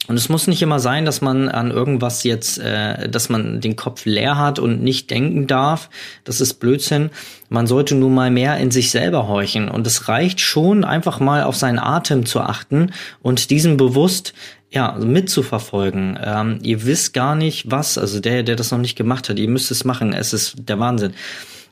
und 0.08 0.18
es 0.18 0.30
muss 0.30 0.48
nicht 0.48 0.62
immer 0.62 0.80
sein, 0.80 1.06
dass 1.06 1.22
man 1.22 1.50
an 1.50 1.72
irgendwas 1.72 2.24
jetzt, 2.24 2.60
äh, 2.60 3.10
dass 3.10 3.30
man 3.30 3.62
den 3.62 3.76
Kopf 3.76 4.06
leer 4.06 4.38
hat 4.38 4.60
und 4.60 4.84
nicht 4.84 5.10
denken 5.10 5.48
darf. 5.48 5.90
Das 6.24 6.42
ist 6.42 6.56
Blödsinn. 6.56 7.10
Man 7.50 7.68
sollte 7.68 7.96
nur 7.96 8.10
mal 8.10 8.30
mehr 8.30 8.58
in 8.58 8.72
sich 8.72 8.92
selber 8.92 9.28
horchen. 9.28 9.70
Und 9.70 9.88
es 9.88 10.08
reicht 10.08 10.40
schon, 10.40 10.84
einfach 10.84 11.20
mal 11.20 11.44
auf 11.44 11.56
seinen 11.56 11.80
Atem 11.80 12.26
zu 12.26 12.42
achten 12.42 12.92
und 13.22 13.50
diesem 13.50 13.78
bewusst 13.78 14.34
ja, 14.72 14.92
also 14.92 15.08
mitzuverfolgen. 15.08 16.20
Ähm, 16.22 16.60
ihr 16.62 16.86
wisst 16.86 17.14
gar 17.14 17.36
nicht, 17.36 17.72
was, 17.72 17.98
also 17.98 18.20
der, 18.20 18.44
der 18.44 18.56
das 18.56 18.72
noch 18.72 18.80
nicht 18.80 18.98
gemacht 18.98 19.30
hat, 19.30 19.40
ihr 19.40 19.48
müsst 19.48 19.72
es 19.72 19.86
machen. 19.86 20.12
Es 20.14 20.34
ist 20.34 20.56
der 20.68 20.80
Wahnsinn. 20.80 21.14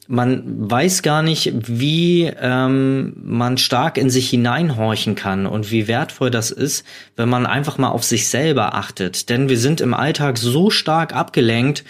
Man 0.07 0.69
weiß 0.69 1.01
gar 1.01 1.21
nicht, 1.21 1.53
wie 1.67 2.31
ähm, 2.39 3.13
man 3.23 3.57
stark 3.57 3.97
in 3.97 4.09
sich 4.09 4.29
hineinhorchen 4.29 5.15
kann 5.15 5.45
und 5.45 5.71
wie 5.71 5.87
wertvoll 5.87 6.29
das 6.29 6.51
ist, 6.51 6.85
wenn 7.15 7.29
man 7.29 7.45
einfach 7.45 7.77
mal 7.77 7.89
auf 7.89 8.03
sich 8.03 8.27
selber 8.27 8.75
achtet. 8.75 9.29
Denn 9.29 9.47
wir 9.47 9.57
sind 9.57 9.79
im 9.79 9.93
Alltag 9.93 10.37
so 10.37 10.69
stark 10.69 11.15
abgelenkt, 11.15 11.85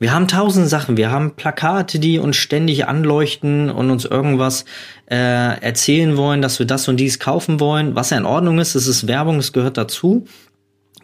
wir 0.00 0.14
haben 0.14 0.28
tausend 0.28 0.66
Sachen. 0.66 0.96
Wir 0.96 1.10
haben 1.10 1.32
Plakate, 1.32 1.98
die 1.98 2.18
uns 2.18 2.36
ständig 2.36 2.88
anleuchten 2.88 3.68
und 3.70 3.90
uns 3.90 4.06
irgendwas 4.06 4.64
äh, 5.10 5.60
erzählen 5.60 6.16
wollen, 6.16 6.40
dass 6.40 6.58
wir 6.58 6.64
das 6.64 6.88
und 6.88 6.96
dies 6.96 7.18
kaufen 7.18 7.60
wollen, 7.60 7.94
was 7.94 8.08
ja 8.08 8.16
in 8.16 8.24
Ordnung 8.24 8.58
ist. 8.60 8.74
Es 8.74 8.86
ist 8.86 9.06
Werbung, 9.06 9.38
es 9.38 9.52
gehört 9.52 9.76
dazu. 9.76 10.24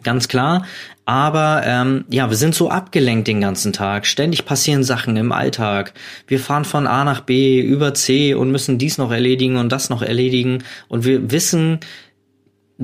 Ganz 0.07 0.29
klar. 0.29 0.63
Aber 1.03 1.63
ähm, 1.65 2.05
ja, 2.09 2.29
wir 2.29 2.37
sind 2.37 2.55
so 2.55 2.69
abgelenkt 2.69 3.27
den 3.27 3.41
ganzen 3.41 3.73
Tag. 3.73 4.05
Ständig 4.05 4.45
passieren 4.45 4.85
Sachen 4.85 5.17
im 5.17 5.33
Alltag. 5.33 5.93
Wir 6.27 6.39
fahren 6.39 6.63
von 6.63 6.87
A 6.87 7.03
nach 7.03 7.19
B 7.19 7.59
über 7.59 7.93
C 7.93 8.33
und 8.33 8.49
müssen 8.49 8.77
dies 8.77 8.97
noch 8.97 9.11
erledigen 9.11 9.57
und 9.57 9.69
das 9.69 9.89
noch 9.89 10.01
erledigen. 10.01 10.63
Und 10.87 11.03
wir 11.03 11.29
wissen 11.29 11.81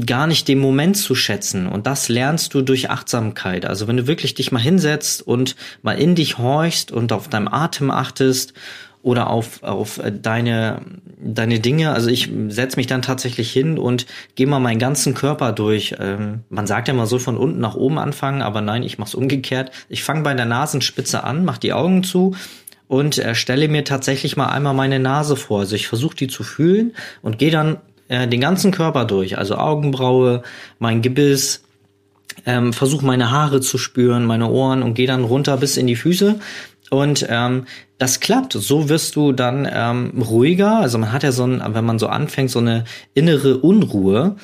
gar 0.05 0.27
nicht 0.27 0.49
den 0.49 0.59
Moment 0.59 0.97
zu 0.97 1.15
schätzen. 1.15 1.65
Und 1.65 1.87
das 1.87 2.09
lernst 2.09 2.53
du 2.55 2.61
durch 2.61 2.89
Achtsamkeit. 2.89 3.65
Also 3.65 3.87
wenn 3.87 3.95
du 3.95 4.05
wirklich 4.05 4.33
dich 4.33 4.51
mal 4.51 4.59
hinsetzt 4.59 5.25
und 5.25 5.55
mal 5.81 5.97
in 5.97 6.15
dich 6.15 6.37
horchst 6.37 6.91
und 6.91 7.13
auf 7.13 7.29
deinem 7.29 7.47
Atem 7.47 7.89
achtest 7.89 8.53
oder 9.03 9.29
auf, 9.29 9.62
auf 9.63 10.01
deine, 10.22 10.81
deine 11.22 11.60
Dinge. 11.60 11.91
Also 11.91 12.10
ich 12.10 12.31
setze 12.48 12.77
mich 12.77 12.88
dann 12.88 13.01
tatsächlich 13.01 13.51
hin 13.51 13.77
und 13.77 14.07
gehe 14.36 14.48
mal 14.48 14.60
meinen 14.60 14.79
ganzen 14.79 15.13
Körper 15.13 15.51
durch. 15.51 15.95
Ähm, 16.00 16.39
man 16.50 16.65
sagt 16.65 16.88
ja 16.88 16.93
mal 16.93 17.05
so 17.05 17.19
von 17.19 17.38
unten 17.38 17.60
nach 17.60 17.75
oben 17.75 18.00
anfangen, 18.00 18.41
aber 18.41 18.62
nein, 18.62 18.81
ich 18.81 18.98
mache 18.98 19.10
es 19.10 19.15
umgekehrt. 19.15 19.72
Ich 19.89 20.03
fange 20.03 20.24
bei 20.24 20.33
der 20.33 20.45
Nasenspitze 20.45 21.24
an, 21.25 21.43
mach 21.43 21.57
die 21.57 21.74
Augen 21.74 22.03
zu 22.03 22.33
und 22.88 23.17
äh, 23.17 23.36
stelle 23.36 23.67
mir 23.67 23.83
tatsächlich 23.83 24.38
mal 24.38 24.48
einmal 24.48 24.74
meine 24.74 25.00
Nase 25.00 25.36
vor. 25.36 25.60
Also 25.60 25.75
ich 25.75 25.88
versuche 25.88 26.15
die 26.15 26.27
zu 26.27 26.43
fühlen 26.43 26.93
und 27.22 27.38
gehe 27.38 27.51
dann 27.51 27.77
äh, 28.07 28.25
den 28.27 28.39
ganzen 28.39 28.72
Körper 28.72 29.03
durch, 29.03 29.38
also 29.38 29.55
Augenbraue, 29.55 30.43
mein 30.79 31.01
Gebiss, 31.01 31.63
ähm, 32.45 32.72
versuche 32.72 33.05
meine 33.05 33.31
Haare 33.31 33.60
zu 33.60 33.77
spüren, 33.77 34.25
meine 34.25 34.50
Ohren 34.50 34.81
und 34.81 34.93
gehe 34.93 35.07
dann 35.07 35.25
runter 35.25 35.57
bis 35.57 35.75
in 35.75 35.88
die 35.88 35.95
Füße. 35.95 36.39
Und 36.93 37.25
ähm, 37.27 37.65
das 37.97 38.19
klappt. 38.19 38.53
So 38.53 38.88
wirst 38.88 39.15
du 39.15 39.31
dann 39.31 39.67
ähm, 39.67 40.21
ruhiger. 40.21 40.77
Also 40.77 41.00
man 41.00 41.12
hat 41.12 41.23
ja 41.23 41.31
so 41.31 41.43
ein, 41.43 41.59
wenn 41.73 41.83
man 41.83 41.97
so 41.97 42.05
anfängt, 42.05 42.51
so 42.51 42.59
eine 42.59 42.83
innere 43.15 43.57
Unruhe. 43.57 44.35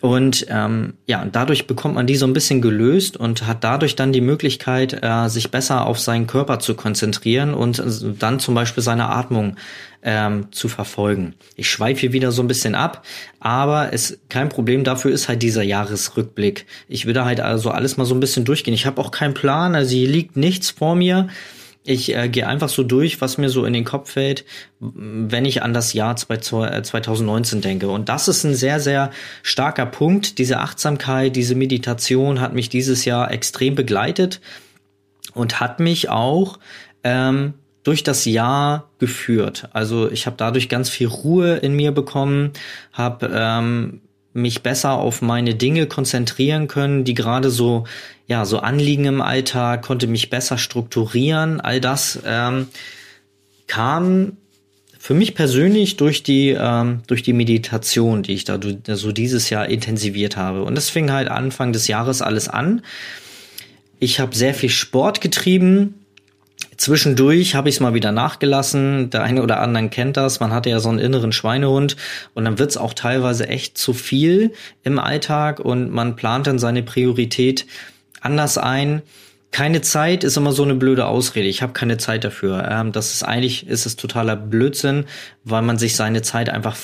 Und 0.00 0.46
ähm, 0.48 0.94
ja, 1.08 1.24
dadurch 1.24 1.66
bekommt 1.66 1.96
man 1.96 2.06
die 2.06 2.14
so 2.14 2.24
ein 2.24 2.34
bisschen 2.34 2.62
gelöst 2.62 3.16
und 3.16 3.48
hat 3.48 3.64
dadurch 3.64 3.96
dann 3.96 4.12
die 4.12 4.20
Möglichkeit, 4.20 4.96
äh, 5.02 5.26
sich 5.26 5.50
besser 5.50 5.86
auf 5.86 5.98
seinen 5.98 6.28
Körper 6.28 6.60
zu 6.60 6.76
konzentrieren 6.76 7.52
und 7.52 7.82
dann 8.20 8.38
zum 8.38 8.54
Beispiel 8.54 8.84
seine 8.84 9.08
Atmung 9.08 9.56
ähm, 10.04 10.52
zu 10.52 10.68
verfolgen. 10.68 11.34
Ich 11.56 11.68
schweife 11.68 12.02
hier 12.02 12.12
wieder 12.12 12.30
so 12.30 12.42
ein 12.42 12.46
bisschen 12.48 12.76
ab, 12.76 13.04
aber 13.40 13.92
es 13.92 14.20
kein 14.28 14.48
Problem. 14.48 14.84
Dafür 14.84 15.10
ist 15.10 15.28
halt 15.28 15.42
dieser 15.42 15.64
Jahresrückblick. 15.64 16.66
Ich 16.86 17.06
will 17.06 17.14
da 17.14 17.24
halt 17.24 17.40
also 17.40 17.72
alles 17.72 17.96
mal 17.96 18.04
so 18.04 18.14
ein 18.14 18.20
bisschen 18.20 18.44
durchgehen. 18.44 18.74
Ich 18.74 18.86
habe 18.86 19.00
auch 19.00 19.10
keinen 19.10 19.34
Plan, 19.34 19.74
also 19.74 19.96
hier 19.96 20.08
liegt 20.08 20.36
nichts 20.36 20.70
vor 20.70 20.94
mir. 20.94 21.26
Ich 21.88 22.14
äh, 22.14 22.28
gehe 22.28 22.46
einfach 22.46 22.68
so 22.68 22.82
durch, 22.82 23.22
was 23.22 23.38
mir 23.38 23.48
so 23.48 23.64
in 23.64 23.72
den 23.72 23.86
Kopf 23.86 24.12
fällt, 24.12 24.44
wenn 24.78 25.46
ich 25.46 25.62
an 25.62 25.72
das 25.72 25.94
Jahr 25.94 26.16
2019 26.16 27.62
denke. 27.62 27.88
Und 27.88 28.10
das 28.10 28.28
ist 28.28 28.44
ein 28.44 28.54
sehr, 28.54 28.78
sehr 28.78 29.10
starker 29.42 29.86
Punkt. 29.86 30.36
Diese 30.36 30.58
Achtsamkeit, 30.58 31.34
diese 31.34 31.54
Meditation 31.54 32.42
hat 32.42 32.52
mich 32.52 32.68
dieses 32.68 33.06
Jahr 33.06 33.30
extrem 33.30 33.74
begleitet 33.74 34.42
und 35.32 35.60
hat 35.60 35.80
mich 35.80 36.10
auch 36.10 36.58
ähm, 37.04 37.54
durch 37.84 38.02
das 38.02 38.26
Jahr 38.26 38.90
geführt. 38.98 39.70
Also 39.72 40.10
ich 40.10 40.26
habe 40.26 40.36
dadurch 40.36 40.68
ganz 40.68 40.90
viel 40.90 41.06
Ruhe 41.06 41.56
in 41.56 41.72
mir 41.72 41.92
bekommen, 41.92 42.52
habe 42.92 43.30
ähm, 43.32 44.02
mich 44.38 44.62
besser 44.62 44.92
auf 44.92 45.20
meine 45.22 45.54
Dinge 45.54 45.86
konzentrieren 45.86 46.68
können, 46.68 47.04
die 47.04 47.14
gerade 47.14 47.50
so, 47.50 47.84
ja, 48.26 48.44
so 48.44 48.58
Anliegen 48.58 49.04
im 49.04 49.20
Alltag, 49.20 49.82
konnte 49.82 50.06
mich 50.06 50.30
besser 50.30 50.56
strukturieren. 50.56 51.60
All 51.60 51.80
das 51.80 52.20
ähm, 52.24 52.68
kam 53.66 54.38
für 54.98 55.14
mich 55.14 55.34
persönlich 55.34 55.96
durch 55.96 56.22
die 56.22 56.50
ähm, 56.50 57.02
durch 57.06 57.22
die 57.22 57.32
Meditation, 57.32 58.22
die 58.22 58.34
ich 58.34 58.44
da 58.44 58.58
so 58.88 59.12
dieses 59.12 59.48
Jahr 59.48 59.68
intensiviert 59.68 60.36
habe. 60.36 60.64
Und 60.64 60.74
das 60.74 60.90
fing 60.90 61.12
halt 61.12 61.28
Anfang 61.28 61.72
des 61.72 61.86
Jahres 61.86 62.20
alles 62.20 62.48
an. 62.48 62.82
Ich 64.00 64.20
habe 64.20 64.34
sehr 64.34 64.54
viel 64.54 64.70
Sport 64.70 65.20
getrieben, 65.20 65.94
Zwischendurch 66.78 67.56
habe 67.56 67.68
ich 67.68 67.74
es 67.74 67.80
mal 67.80 67.92
wieder 67.92 68.12
nachgelassen. 68.12 69.10
Der 69.10 69.24
eine 69.24 69.42
oder 69.42 69.60
andere 69.60 69.88
kennt 69.88 70.16
das. 70.16 70.38
Man 70.38 70.52
hatte 70.52 70.70
ja 70.70 70.78
so 70.78 70.88
einen 70.88 71.00
inneren 71.00 71.32
Schweinehund 71.32 71.96
und 72.34 72.44
dann 72.44 72.58
wird 72.60 72.70
es 72.70 72.76
auch 72.76 72.94
teilweise 72.94 73.48
echt 73.48 73.76
zu 73.76 73.92
viel 73.92 74.52
im 74.84 75.00
Alltag 75.00 75.58
und 75.58 75.90
man 75.90 76.14
plant 76.14 76.46
dann 76.46 76.60
seine 76.60 76.84
Priorität 76.84 77.66
anders 78.20 78.58
ein. 78.58 79.02
Keine 79.50 79.80
Zeit 79.80 80.22
ist 80.22 80.36
immer 80.36 80.52
so 80.52 80.62
eine 80.62 80.76
blöde 80.76 81.06
Ausrede. 81.06 81.48
Ich 81.48 81.62
habe 81.62 81.72
keine 81.72 81.96
Zeit 81.96 82.22
dafür. 82.22 82.68
Ähm, 82.70 82.92
das 82.92 83.12
ist 83.12 83.24
eigentlich 83.24 83.66
ist 83.66 83.84
es 83.84 83.96
totaler 83.96 84.36
Blödsinn, 84.36 85.06
weil 85.42 85.62
man 85.62 85.78
sich 85.78 85.96
seine 85.96 86.22
Zeit 86.22 86.48
einfach 86.48 86.76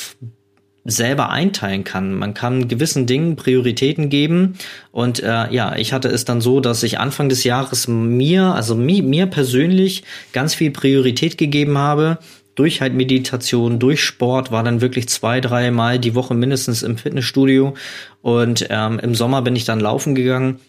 selber 0.85 1.31
einteilen 1.31 1.85
kann. 1.85 2.14
Man 2.14 2.35
kann 2.35 2.69
gewissen 2.69 3.07
Dingen 3.07 3.37
Prioritäten 3.37 4.11
geben. 4.11 4.57
Und 4.93 5.23
äh, 5.23 5.50
ja, 5.50 5.76
ich 5.76 5.93
hatte 5.93 6.09
es 6.09 6.25
dann 6.25 6.41
so, 6.41 6.61
dass 6.61 6.83
ich 6.83 6.99
Anfang 6.99 7.29
des 7.29 7.45
Jahres 7.45 7.88
mir, 7.88 8.55
also 8.55 8.75
mi, 8.75 9.00
mir 9.00 9.26
persönlich, 9.26 10.05
ganz 10.33 10.55
viel 10.55 10.71
Priorität 10.71 11.38
gegeben 11.38 11.79
habe. 11.79 12.19
Durch 12.55 12.81
halt 12.81 12.95
Meditation, 12.95 13.79
durch 13.79 14.05
Sport, 14.05 14.53
war 14.53 14.62
dann 14.62 14.81
wirklich 14.81 15.09
zwei, 15.09 15.41
drei 15.41 15.71
Mal 15.71 15.99
die 15.99 16.14
Woche 16.14 16.35
mindestens 16.35 16.83
im 16.83 16.99
Fitnessstudio. 16.99 17.75
Und 18.23 18.67
ähm, 18.71 19.00
im 19.00 19.14
Sommer 19.14 19.43
bin 19.43 19.57
ich 19.57 19.64
dann 19.64 19.81
laufen 19.81 20.14
gegangen. 20.14 20.61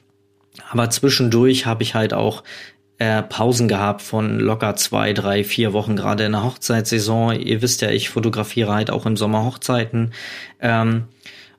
Aber 0.70 0.90
zwischendurch 0.90 1.66
habe 1.66 1.84
ich 1.84 1.96
halt 1.96 2.14
auch 2.14 2.44
äh, 2.98 3.22
Pausen 3.24 3.68
gehabt 3.68 4.02
von 4.02 4.40
locker 4.40 4.76
zwei, 4.76 5.14
drei, 5.14 5.44
vier 5.44 5.74
Wochen, 5.74 5.96
gerade 5.96 6.26
in 6.26 6.32
der 6.32 6.44
Hochzeitssaison. 6.44 7.40
Ihr 7.40 7.62
wisst 7.62 7.82
ja, 7.82 7.90
ich 7.90 8.10
fotografiere 8.10 8.74
halt 8.74 8.90
auch 8.90 9.06
im 9.06 9.18
Sommer 9.18 9.44
Hochzeiten. 9.44 10.12
Ähm, 10.62 11.06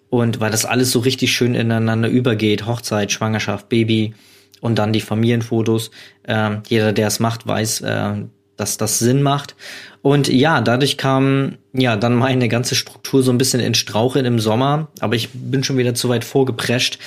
und 0.09 0.41
weil 0.41 0.51
das 0.51 0.65
alles 0.65 0.93
so 0.93 1.01
richtig 1.01 1.33
schön 1.33 1.55
ineinander 1.55 2.09
übergeht, 2.09 2.67
Hochzeit, 2.67 3.13
Schwangerschaft, 3.13 3.69
Baby 3.69 4.15
und 4.61 4.79
dann 4.79 4.93
die 4.93 5.01
Familienfotos. 5.01 5.91
Ähm, 6.27 6.63
jeder, 6.69 6.93
der 6.93 7.09
es 7.09 7.21
macht, 7.21 7.47
weiß, 7.47 7.83
äh, 7.83 8.15
dass 8.57 8.77
das 8.77 8.99
Sinn 8.99 9.23
macht. 9.23 9.55
Und 10.03 10.29
ja, 10.29 10.61
dadurch 10.61 10.97
kam 10.97 11.57
ja 11.73 11.97
dann 11.97 12.15
meine 12.15 12.49
ganze 12.49 12.75
Struktur 12.75 13.23
so 13.23 13.33
ein 13.33 13.39
bisschen 13.39 13.61
in 13.61 13.75
Straucheln 13.75 14.25
im 14.25 14.39
Sommer, 14.39 14.89
aber 15.01 15.15
ich 15.15 15.31
bin 15.33 15.65
schon 15.65 15.79
wieder 15.79 15.95
zu 15.95 16.09
weit 16.09 16.25
vorgeprescht. 16.25 16.99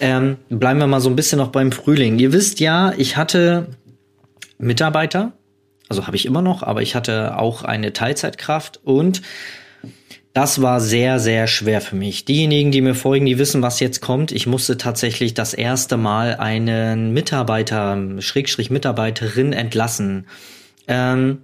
Ähm, 0.00 0.36
bleiben 0.48 0.80
wir 0.80 0.86
mal 0.86 1.00
so 1.00 1.10
ein 1.10 1.16
bisschen 1.16 1.38
noch 1.38 1.48
beim 1.48 1.70
Frühling. 1.70 2.18
Ihr 2.18 2.32
wisst 2.32 2.60
ja, 2.60 2.92
ich 2.96 3.16
hatte 3.16 3.68
Mitarbeiter, 4.58 5.32
also 5.88 6.06
habe 6.06 6.16
ich 6.16 6.26
immer 6.26 6.42
noch, 6.42 6.62
aber 6.62 6.82
ich 6.82 6.94
hatte 6.94 7.38
auch 7.38 7.62
eine 7.62 7.92
Teilzeitkraft 7.92 8.80
und 8.84 9.22
das 10.36 10.60
war 10.60 10.80
sehr, 10.80 11.18
sehr 11.18 11.46
schwer 11.46 11.80
für 11.80 11.96
mich. 11.96 12.26
Diejenigen, 12.26 12.70
die 12.70 12.82
mir 12.82 12.94
folgen, 12.94 13.24
die 13.24 13.38
wissen, 13.38 13.62
was 13.62 13.80
jetzt 13.80 14.02
kommt. 14.02 14.32
Ich 14.32 14.46
musste 14.46 14.76
tatsächlich 14.76 15.32
das 15.32 15.54
erste 15.54 15.96
Mal 15.96 16.34
einen 16.36 17.14
Mitarbeiter, 17.14 17.98
Schrägstrich 18.18 18.68
Mitarbeiterin 18.68 19.54
entlassen. 19.54 20.26
Ähm, 20.86 21.42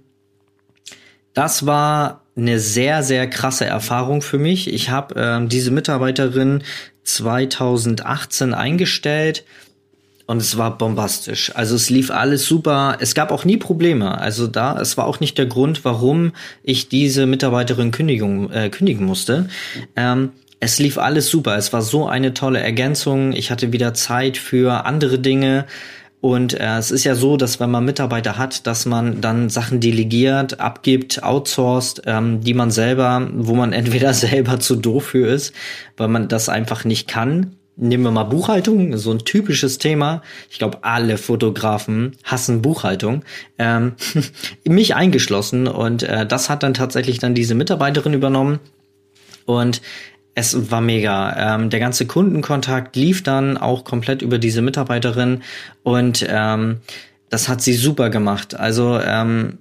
das 1.33 1.65
war 1.65 2.21
eine 2.35 2.59
sehr, 2.59 3.03
sehr 3.03 3.29
krasse 3.29 3.65
Erfahrung 3.65 4.21
für 4.21 4.37
mich. 4.37 4.71
Ich 4.73 4.89
habe 4.89 5.15
ähm, 5.17 5.49
diese 5.49 5.71
Mitarbeiterin 5.71 6.63
2018 7.03 8.53
eingestellt 8.53 9.43
und 10.25 10.37
es 10.37 10.57
war 10.57 10.77
bombastisch. 10.77 11.51
Also 11.55 11.75
es 11.75 11.89
lief 11.89 12.09
alles 12.09 12.45
super. 12.45 12.97
Es 12.99 13.13
gab 13.13 13.31
auch 13.31 13.45
nie 13.45 13.57
Probleme. 13.57 14.17
Also 14.19 14.47
da, 14.47 14.79
es 14.79 14.97
war 14.97 15.05
auch 15.05 15.19
nicht 15.19 15.37
der 15.37 15.45
Grund, 15.45 15.83
warum 15.83 16.31
ich 16.63 16.87
diese 16.87 17.25
Mitarbeiterin 17.25 17.91
Kündigung, 17.91 18.49
äh, 18.51 18.69
kündigen 18.69 19.05
musste. 19.05 19.49
Ähm, 19.95 20.31
es 20.59 20.79
lief 20.79 20.97
alles 20.97 21.27
super. 21.27 21.57
Es 21.57 21.73
war 21.73 21.81
so 21.81 22.07
eine 22.07 22.33
tolle 22.33 22.61
Ergänzung. 22.61 23.33
Ich 23.33 23.51
hatte 23.51 23.73
wieder 23.73 23.93
Zeit 23.93 24.37
für 24.37 24.85
andere 24.85 25.19
Dinge. 25.19 25.65
Und 26.23 26.53
äh, 26.53 26.77
es 26.77 26.89
ist 26.89 27.03
ja 27.03 27.15
so, 27.15 27.35
dass 27.35 27.59
wenn 27.59 27.69
man 27.69 27.83
Mitarbeiter 27.83 28.37
hat, 28.37 28.65
dass 28.65 28.85
man 28.85 29.19
dann 29.19 29.49
Sachen 29.49 29.81
delegiert, 29.81 30.61
abgibt, 30.61 31.21
outsourced, 31.21 32.03
ähm, 32.05 32.39
die 32.39 32.53
man 32.53 32.71
selber, 32.71 33.29
wo 33.33 33.55
man 33.55 33.73
entweder 33.73 34.13
selber 34.13 34.57
zu 34.61 34.77
doof 34.77 35.07
für 35.07 35.27
ist, 35.27 35.53
weil 35.97 36.07
man 36.07 36.29
das 36.29 36.47
einfach 36.47 36.85
nicht 36.85 37.09
kann. 37.09 37.57
Nehmen 37.75 38.03
wir 38.03 38.11
mal 38.11 38.23
Buchhaltung, 38.23 38.95
so 38.95 39.11
ein 39.11 39.19
typisches 39.19 39.79
Thema. 39.79 40.21
Ich 40.49 40.59
glaube, 40.59 40.85
alle 40.85 41.17
Fotografen 41.17 42.13
hassen 42.23 42.61
Buchhaltung, 42.61 43.25
ähm, 43.57 43.91
mich 44.63 44.95
eingeschlossen. 44.95 45.67
Und 45.67 46.03
äh, 46.03 46.25
das 46.25 46.49
hat 46.49 46.63
dann 46.63 46.73
tatsächlich 46.73 47.19
dann 47.19 47.35
diese 47.35 47.53
Mitarbeiterin 47.53 48.13
übernommen. 48.13 48.59
Und 49.45 49.81
es 50.35 50.71
war 50.71 50.81
mega. 50.81 51.55
Ähm, 51.55 51.69
der 51.69 51.79
ganze 51.79 52.05
Kundenkontakt 52.05 52.95
lief 52.95 53.23
dann 53.23 53.57
auch 53.57 53.83
komplett 53.83 54.21
über 54.21 54.39
diese 54.39 54.61
Mitarbeiterin 54.61 55.41
und 55.83 56.25
ähm, 56.27 56.77
das 57.29 57.49
hat 57.49 57.61
sie 57.61 57.73
super 57.73 58.09
gemacht. 58.09 58.59
Also 58.59 58.99
ähm, 58.99 59.57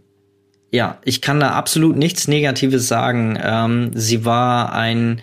ja, 0.70 0.98
ich 1.04 1.20
kann 1.20 1.40
da 1.40 1.50
absolut 1.50 1.96
nichts 1.96 2.28
Negatives 2.28 2.88
sagen. 2.88 3.38
Ähm, 3.42 3.90
sie 3.94 4.24
war 4.24 4.72
ein 4.72 5.20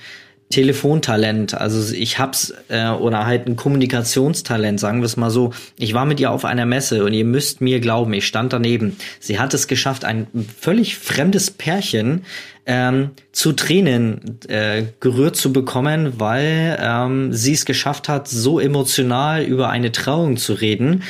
Telefontalent. 0.49 1.53
Also 1.53 1.93
ich 1.93 2.17
hab's 2.17 2.53
äh, 2.69 2.89
oder 2.89 3.27
halt 3.27 3.45
ein 3.45 3.55
Kommunikationstalent, 3.55 4.79
sagen 4.79 5.01
wir 5.01 5.05
es 5.05 5.15
mal 5.15 5.29
so. 5.29 5.53
Ich 5.77 5.93
war 5.93 6.05
mit 6.05 6.19
ihr 6.19 6.31
auf 6.31 6.43
einer 6.43 6.65
Messe 6.65 7.03
und 7.03 7.13
ihr 7.13 7.25
müsst 7.25 7.61
mir 7.61 7.79
glauben, 7.79 8.13
ich 8.13 8.25
stand 8.25 8.53
daneben. 8.53 8.97
Sie 9.19 9.39
hat 9.39 9.53
es 9.53 9.67
geschafft, 9.67 10.05
ein 10.05 10.27
völlig 10.59 10.97
fremdes 10.97 11.51
Pärchen 11.51 12.25
ähm, 12.69 13.09
zu 13.31 13.53
Tränen 13.53 14.39
äh, 14.47 14.83
gerührt 14.99 15.35
zu 15.35 15.51
bekommen, 15.51 16.19
weil 16.19 16.77
ähm, 16.79 17.33
sie 17.33 17.53
es 17.53 17.65
geschafft 17.65 18.07
hat, 18.07 18.27
so 18.27 18.59
emotional 18.59 19.41
über 19.41 19.69
eine 19.69 19.91
Trauung 19.91 20.37
zu 20.37 20.53
reden. 20.53 21.01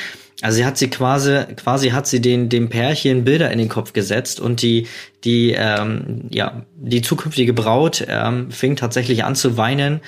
Also 0.42 0.56
sie 0.56 0.66
hat 0.66 0.78
sie 0.78 0.89
quasi, 0.89 1.44
quasi 1.58 1.89
hat 1.89 2.08
sie 2.08 2.22
den 2.22 2.48
dem 2.48 2.70
Pärchen 2.70 3.25
Bilder 3.25 3.51
in 3.51 3.60
den 3.60 3.68
Kopf 3.68 3.92
gesetzt 3.92 4.39
und 4.39 4.62
die 4.62 4.88
die 5.25 5.51
ähm, 5.51 6.30
ja 6.30 6.66
die 6.78 7.01
zukünftige 7.01 7.51
Braut 7.51 8.06
ähm, 8.08 8.50
fing 8.51 8.78
tatsächlich 8.78 9.25
an 9.25 9.36
zu 9.36 9.58
weinen, 9.58 10.00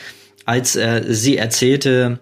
als 0.45 0.77
äh, 0.77 1.03
sie 1.05 1.35
erzählte, 1.35 2.19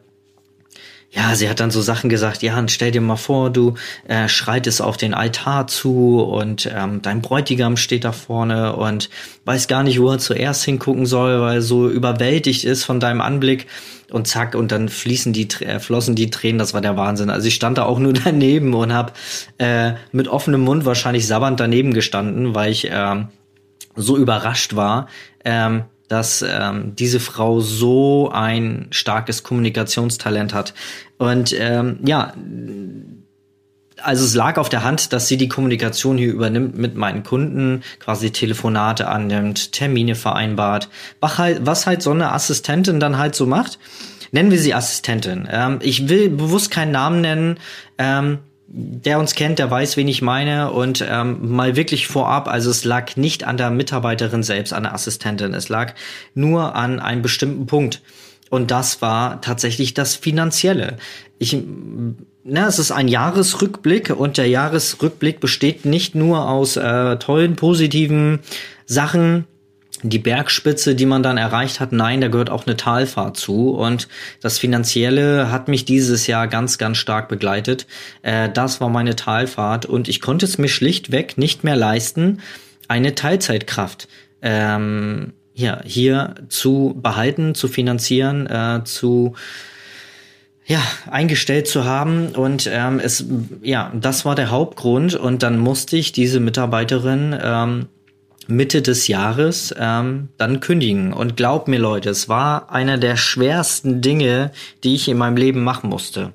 ja, 1.12 1.36
sie 1.36 1.50
hat 1.50 1.60
dann 1.60 1.72
so 1.72 1.82
Sachen 1.82 2.10
gesagt, 2.10 2.44
ja, 2.44 2.64
stell 2.68 2.92
dir 2.92 3.02
mal 3.02 3.16
vor, 3.16 3.50
du 3.50 3.74
äh, 4.08 4.28
schreitest 4.28 4.80
auf 4.80 4.96
den 4.96 5.16
Altar 5.16 5.66
zu 5.66 6.22
und 6.22 6.70
ähm, 6.72 7.02
dein 7.02 7.22
Bräutigam 7.22 7.78
steht 7.78 8.04
da 8.04 8.12
vorne 8.12 8.76
und 8.76 9.10
weiß 9.46 9.68
gar 9.68 9.82
nicht, 9.82 10.00
wo 10.00 10.12
er 10.12 10.20
zuerst 10.20 10.64
hingucken 10.66 11.08
soll, 11.08 11.42
weil 11.42 11.58
er 11.58 11.62
so 11.64 11.90
überwältigt 11.90 12.64
ist 12.64 12.84
von 12.84 13.00
deinem 13.00 13.22
Anblick 13.22 13.66
und 14.12 14.28
zack, 14.28 14.54
und 14.54 14.72
dann 14.72 14.88
fließen 14.88 15.34
die, 15.34 15.48
äh, 15.62 15.80
flossen 15.80 16.14
die 16.14 16.30
Tränen, 16.30 16.60
das 16.60 16.76
war 16.76 16.82
der 16.82 16.96
Wahnsinn. 16.96 17.32
Also 17.32 17.48
ich 17.48 17.56
stand 17.56 17.80
da 17.80 17.86
auch 17.86 17.98
nur 17.98 18.14
daneben 18.26 18.76
und 18.76 18.94
habe 18.94 19.14
äh, 19.58 19.94
mit 20.12 20.28
offenem 20.28 20.62
Mund 20.62 20.86
wahrscheinlich 20.86 21.26
sabbernd 21.26 21.60
daneben 21.60 21.94
gestanden, 21.94 22.54
weil 22.54 22.72
ich 22.72 22.90
äh, 22.90 23.26
so 23.96 24.16
überrascht 24.16 24.76
war, 24.76 25.08
ähm, 25.44 25.86
dass 26.10 26.42
ähm, 26.42 26.96
diese 26.96 27.22
Frau 27.22 27.62
so 27.62 28.30
ein 28.34 28.88
starkes 28.92 29.44
Kommunikationstalent 29.44 30.54
hat. 30.54 30.74
Und 31.18 31.56
ähm, 31.58 32.00
ja, 32.04 32.34
also 34.02 34.26
es 34.26 34.36
lag 34.36 34.58
auf 34.58 34.70
der 34.70 34.84
Hand, 34.84 35.14
dass 35.14 35.28
sie 35.28 35.38
die 35.38 35.50
Kommunikation 35.50 36.18
hier 36.18 36.32
übernimmt 36.32 36.78
mit 36.78 36.96
meinen 36.96 37.24
Kunden, 37.24 37.84
quasi 38.00 38.32
Telefonate 38.32 39.08
annimmt, 39.08 39.72
Termine 39.72 40.16
vereinbart, 40.16 40.90
was 41.22 41.38
halt, 41.38 41.68
halt 41.68 42.02
so 42.02 42.12
eine 42.12 42.32
Assistentin 42.32 43.00
dann 43.00 43.18
halt 43.18 43.36
so 43.36 43.46
macht. 43.46 43.80
Nennen 44.32 44.52
wir 44.52 44.60
sie 44.60 44.74
Assistentin. 44.74 45.48
Ähm, 45.52 45.80
ich 45.82 46.08
will 46.08 46.30
bewusst 46.30 46.70
keinen 46.72 46.92
Namen 46.92 47.22
nennen. 47.22 47.58
Ähm, 47.98 48.40
der 48.72 49.20
uns 49.20 49.34
kennt, 49.34 49.60
der 49.60 49.72
weiß, 49.72 49.98
wen 49.98 50.08
ich 50.08 50.22
meine. 50.22 50.72
Und 50.72 51.04
ähm, 51.08 51.56
mal 51.56 51.76
wirklich 51.76 52.08
vorab, 52.08 52.48
also 52.48 52.70
es 52.70 52.86
lag 52.86 53.16
nicht 53.16 53.44
an 53.44 53.58
der 53.58 53.72
Mitarbeiterin 53.72 54.44
selbst, 54.44 54.74
an 54.74 54.84
der 54.84 54.94
Assistentin. 54.94 55.54
Es 55.54 55.70
lag 55.70 55.94
nur 56.36 56.76
an 56.76 57.00
einem 57.00 57.22
bestimmten 57.22 57.66
Punkt. 57.66 58.02
Und 58.50 58.72
das 58.72 59.02
war 59.02 59.42
tatsächlich 59.42 59.94
das 59.94 60.16
Finanzielle. 60.16 60.98
Ich, 61.38 61.58
na, 62.44 62.68
es 62.68 62.80
ist 62.80 62.92
ein 62.92 63.08
Jahresrückblick 63.08 64.10
und 64.10 64.38
der 64.38 64.48
Jahresrückblick 64.48 65.40
besteht 65.40 65.86
nicht 65.86 66.16
nur 66.16 66.50
aus 66.50 66.76
äh, 66.76 67.18
tollen, 67.18 67.56
positiven 67.56 68.40
Sachen, 68.86 69.46
die 70.02 70.20
Bergspitze, 70.20 70.96
die 70.96 71.06
man 71.06 71.24
dann 71.24 71.38
erreicht 71.38 71.80
hat, 71.80 71.92
nein, 71.92 72.22
da 72.22 72.28
gehört 72.28 72.50
auch 72.50 72.66
eine 72.66 72.78
Talfahrt 72.78 73.38
zu. 73.38 73.72
Und 73.72 74.08
das 74.42 74.58
Finanzielle 74.58 75.52
hat 75.52 75.68
mich 75.68 75.86
dieses 75.86 76.28
Jahr 76.28 76.48
ganz, 76.48 76.78
ganz 76.78 76.98
stark 76.98 77.28
begleitet. 77.28 77.88
Äh, 78.22 78.50
das 78.50 78.82
war 78.82 78.90
meine 78.90 79.16
Talfahrt 79.16 79.86
und 79.86 80.08
ich 80.08 80.22
konnte 80.22 80.46
es 80.46 80.58
mir 80.58 80.70
schlichtweg 80.70 81.38
nicht 81.38 81.64
mehr 81.64 81.76
leisten, 81.76 82.42
eine 82.88 83.16
Teilzeitkraft 83.16 84.08
ähm, 84.42 85.34
ja, 85.54 85.82
hier 85.84 86.36
zu 86.48 86.98
behalten, 87.02 87.54
zu 87.54 87.68
finanzieren, 87.68 88.48
äh, 88.48 88.84
zu 88.86 89.36
ja, 90.66 90.82
eingestellt 91.10 91.68
zu 91.68 91.84
haben. 91.84 92.30
Und 92.30 92.70
ähm, 92.72 93.00
es, 93.04 93.26
ja, 93.64 93.92
das 94.00 94.24
war 94.24 94.36
der 94.36 94.52
Hauptgrund. 94.52 95.16
Und 95.16 95.42
dann 95.44 95.58
musste 95.58 95.98
ich 95.98 96.12
diese 96.12 96.40
Mitarbeiterin 96.40 97.36
ähm, 97.42 97.88
Mitte 98.50 98.82
des 98.82 99.08
Jahres 99.08 99.74
ähm, 99.78 100.30
dann 100.38 100.60
kündigen. 100.60 101.14
Und 101.14 101.38
glaubt 101.38 101.68
mir, 101.68 101.80
Leute, 101.80 102.10
es 102.10 102.28
war 102.28 102.72
einer 102.72 102.98
der 102.98 103.16
schwersten 103.16 104.02
Dinge, 104.02 104.52
die 104.84 104.96
ich 104.96 105.08
in 105.08 105.18
meinem 105.18 105.38
Leben 105.38 105.64
machen 105.64 105.90
musste. 105.90 106.34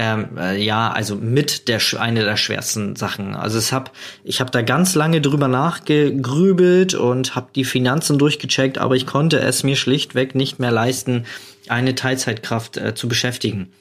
Ähm, 0.00 0.38
äh, 0.38 0.62
ja, 0.62 0.92
also 0.92 1.16
mit 1.16 1.66
der 1.66 1.80
eine 1.98 2.22
der 2.22 2.36
schwersten 2.36 2.94
Sachen. 2.94 3.34
Also 3.34 3.58
es 3.58 3.72
hab, 3.72 3.92
ich 4.22 4.40
habe 4.40 4.52
da 4.52 4.62
ganz 4.62 4.94
lange 4.94 5.20
drüber 5.20 5.48
nachgegrübelt 5.48 6.94
und 6.94 7.34
habe 7.34 7.48
die 7.54 7.64
Finanzen 7.64 8.16
durchgecheckt, 8.16 8.78
aber 8.78 8.94
ich 8.94 9.06
konnte 9.06 9.40
es 9.40 9.64
mir 9.64 9.74
schlichtweg 9.74 10.36
nicht 10.36 10.60
mehr 10.60 10.70
leisten, 10.70 11.24
eine 11.68 11.96
Teilzeitkraft 11.96 12.76
äh, 12.76 12.94
zu 12.94 13.08
beschäftigen. 13.08 13.72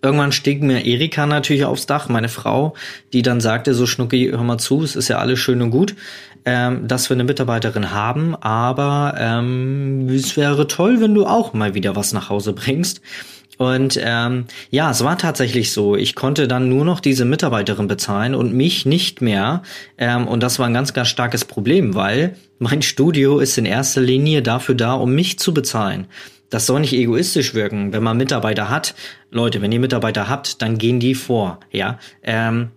Irgendwann 0.00 0.32
stieg 0.32 0.62
mir 0.62 0.84
Erika 0.84 1.26
natürlich 1.26 1.64
aufs 1.64 1.86
Dach, 1.86 2.08
meine 2.08 2.28
Frau, 2.28 2.74
die 3.12 3.22
dann 3.22 3.40
sagte, 3.40 3.74
so 3.74 3.84
Schnucki, 3.84 4.30
hör 4.30 4.44
mal 4.44 4.58
zu, 4.58 4.82
es 4.82 4.94
ist 4.94 5.08
ja 5.08 5.18
alles 5.18 5.40
schön 5.40 5.60
und 5.60 5.70
gut, 5.70 5.96
ähm, 6.44 6.88
dass 6.88 7.10
wir 7.10 7.14
eine 7.14 7.24
Mitarbeiterin 7.24 7.92
haben, 7.92 8.34
aber 8.36 9.14
ähm, 9.18 10.08
es 10.08 10.36
wäre 10.36 10.66
toll, 10.66 11.00
wenn 11.00 11.14
du 11.14 11.26
auch 11.26 11.52
mal 11.52 11.74
wieder 11.74 11.96
was 11.96 12.12
nach 12.12 12.30
Hause 12.30 12.52
bringst. 12.52 13.00
Und 13.56 13.98
ähm, 14.00 14.44
ja, 14.70 14.90
es 14.90 15.02
war 15.02 15.18
tatsächlich 15.18 15.72
so. 15.72 15.96
Ich 15.96 16.14
konnte 16.14 16.46
dann 16.46 16.68
nur 16.68 16.84
noch 16.84 17.00
diese 17.00 17.24
Mitarbeiterin 17.24 17.88
bezahlen 17.88 18.36
und 18.36 18.54
mich 18.54 18.86
nicht 18.86 19.20
mehr. 19.20 19.62
Ähm, 19.98 20.28
und 20.28 20.44
das 20.44 20.60
war 20.60 20.66
ein 20.66 20.74
ganz, 20.74 20.94
ganz 20.94 21.08
starkes 21.08 21.44
Problem, 21.44 21.96
weil 21.96 22.36
mein 22.60 22.82
Studio 22.82 23.40
ist 23.40 23.58
in 23.58 23.64
erster 23.64 24.00
Linie 24.00 24.42
dafür 24.42 24.76
da, 24.76 24.92
um 24.94 25.12
mich 25.12 25.40
zu 25.40 25.52
bezahlen 25.52 26.06
das 26.50 26.66
soll 26.66 26.80
nicht 26.80 26.94
egoistisch 26.94 27.54
wirken, 27.54 27.92
wenn 27.92 28.02
man 28.02 28.16
Mitarbeiter 28.16 28.70
hat. 28.70 28.94
Leute, 29.30 29.60
wenn 29.60 29.72
ihr 29.72 29.80
Mitarbeiter 29.80 30.28
habt, 30.28 30.62
dann 30.62 30.78
gehen 30.78 31.00
die 31.00 31.14
vor, 31.14 31.60
ja. 31.70 31.98
Ähm, 32.22 32.70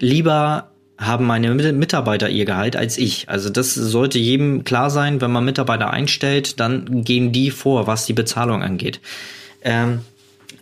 lieber 0.00 0.73
haben 0.96 1.26
meine 1.26 1.52
Mitarbeiter 1.54 2.28
ihr 2.28 2.44
Gehalt 2.44 2.76
als 2.76 2.98
ich. 2.98 3.28
Also 3.28 3.50
das 3.50 3.74
sollte 3.74 4.18
jedem 4.18 4.64
klar 4.64 4.90
sein, 4.90 5.20
wenn 5.20 5.32
man 5.32 5.44
Mitarbeiter 5.44 5.90
einstellt, 5.90 6.60
dann 6.60 7.04
gehen 7.04 7.32
die 7.32 7.50
vor, 7.50 7.86
was 7.86 8.06
die 8.06 8.12
Bezahlung 8.12 8.62
angeht. 8.62 9.00
Ähm, 9.62 10.00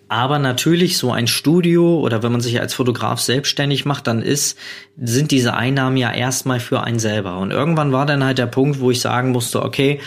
aber 0.08 0.38
natürlich 0.38 0.98
so 0.98 1.10
ein 1.10 1.26
Studio 1.26 1.98
oder 2.00 2.22
wenn 2.22 2.32
man 2.32 2.42
sich 2.42 2.60
als 2.60 2.74
Fotograf 2.74 3.20
selbstständig 3.20 3.86
macht, 3.86 4.06
dann 4.06 4.20
ist, 4.20 4.58
sind 5.00 5.30
diese 5.30 5.54
Einnahmen 5.54 5.96
ja 5.96 6.12
erstmal 6.12 6.60
für 6.60 6.82
einen 6.82 6.98
selber. 6.98 7.38
Und 7.38 7.50
irgendwann 7.50 7.92
war 7.92 8.04
dann 8.04 8.22
halt 8.22 8.36
der 8.36 8.46
Punkt, 8.46 8.80
wo 8.80 8.90
ich 8.90 9.00
sagen 9.00 9.30
musste, 9.30 9.62
okay, 9.62 10.00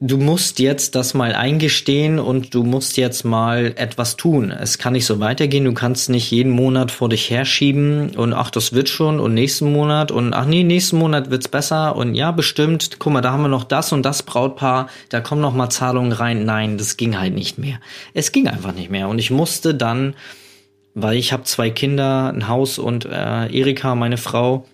du 0.00 0.16
musst 0.16 0.58
jetzt 0.58 0.94
das 0.94 1.14
mal 1.14 1.34
eingestehen 1.34 2.18
und 2.18 2.54
du 2.54 2.62
musst 2.62 2.96
jetzt 2.96 3.24
mal 3.24 3.74
etwas 3.76 4.16
tun. 4.16 4.50
Es 4.50 4.78
kann 4.78 4.94
nicht 4.94 5.06
so 5.06 5.20
weitergehen. 5.20 5.64
Du 5.64 5.74
kannst 5.74 6.08
nicht 6.08 6.30
jeden 6.30 6.52
Monat 6.52 6.90
vor 6.90 7.08
dich 7.08 7.30
herschieben 7.30 8.16
und 8.16 8.32
ach, 8.32 8.50
das 8.50 8.72
wird 8.72 8.88
schon 8.88 9.20
und 9.20 9.34
nächsten 9.34 9.72
Monat 9.72 10.10
und 10.10 10.32
ach 10.32 10.46
nee, 10.46 10.62
nächsten 10.62 10.98
Monat 10.98 11.30
wird's 11.30 11.48
besser 11.48 11.96
und 11.96 12.14
ja, 12.14 12.32
bestimmt. 12.32 12.96
Guck 12.98 13.12
mal, 13.12 13.20
da 13.20 13.32
haben 13.32 13.42
wir 13.42 13.48
noch 13.48 13.64
das 13.64 13.92
und 13.92 14.04
das 14.04 14.22
Brautpaar. 14.22 14.88
Da 15.10 15.20
kommen 15.20 15.40
noch 15.40 15.54
mal 15.54 15.70
Zahlungen 15.70 16.12
rein. 16.12 16.44
Nein, 16.44 16.78
das 16.78 16.96
ging 16.96 17.18
halt 17.18 17.34
nicht 17.34 17.58
mehr. 17.58 17.78
Es 18.14 18.32
ging 18.32 18.48
einfach 18.48 18.74
nicht 18.74 18.90
mehr 18.90 19.08
und 19.08 19.18
ich 19.18 19.30
musste 19.30 19.74
dann, 19.74 20.14
weil 20.94 21.16
ich 21.16 21.32
habe 21.32 21.44
zwei 21.44 21.70
Kinder, 21.70 22.32
ein 22.32 22.48
Haus 22.48 22.78
und 22.78 23.04
äh, 23.04 23.46
Erika, 23.52 23.94
meine 23.94 24.16
Frau 24.16 24.66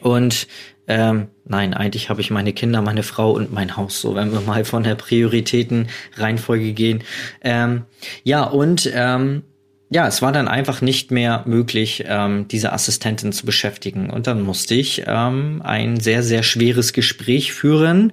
und 0.00 0.46
ähm, 0.90 1.28
nein, 1.44 1.72
eigentlich 1.72 2.10
habe 2.10 2.20
ich 2.20 2.32
meine 2.32 2.52
Kinder, 2.52 2.82
meine 2.82 3.04
Frau 3.04 3.30
und 3.30 3.52
mein 3.52 3.76
Haus, 3.76 4.00
so 4.00 4.16
wenn 4.16 4.32
wir 4.32 4.40
mal 4.40 4.64
von 4.64 4.82
der 4.82 4.96
Prioritätenreihenfolge 4.96 6.72
gehen. 6.72 7.04
Ähm, 7.42 7.84
ja, 8.24 8.42
und 8.42 8.90
ähm, 8.92 9.44
ja, 9.88 10.08
es 10.08 10.20
war 10.20 10.32
dann 10.32 10.48
einfach 10.48 10.80
nicht 10.80 11.12
mehr 11.12 11.44
möglich, 11.46 12.04
ähm, 12.08 12.48
diese 12.48 12.72
Assistentin 12.72 13.32
zu 13.32 13.46
beschäftigen. 13.46 14.10
Und 14.10 14.26
dann 14.26 14.42
musste 14.42 14.74
ich 14.74 15.04
ähm, 15.06 15.62
ein 15.64 16.00
sehr, 16.00 16.24
sehr 16.24 16.42
schweres 16.42 16.92
Gespräch 16.92 17.52
führen, 17.52 18.12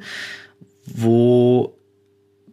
wo 0.85 1.79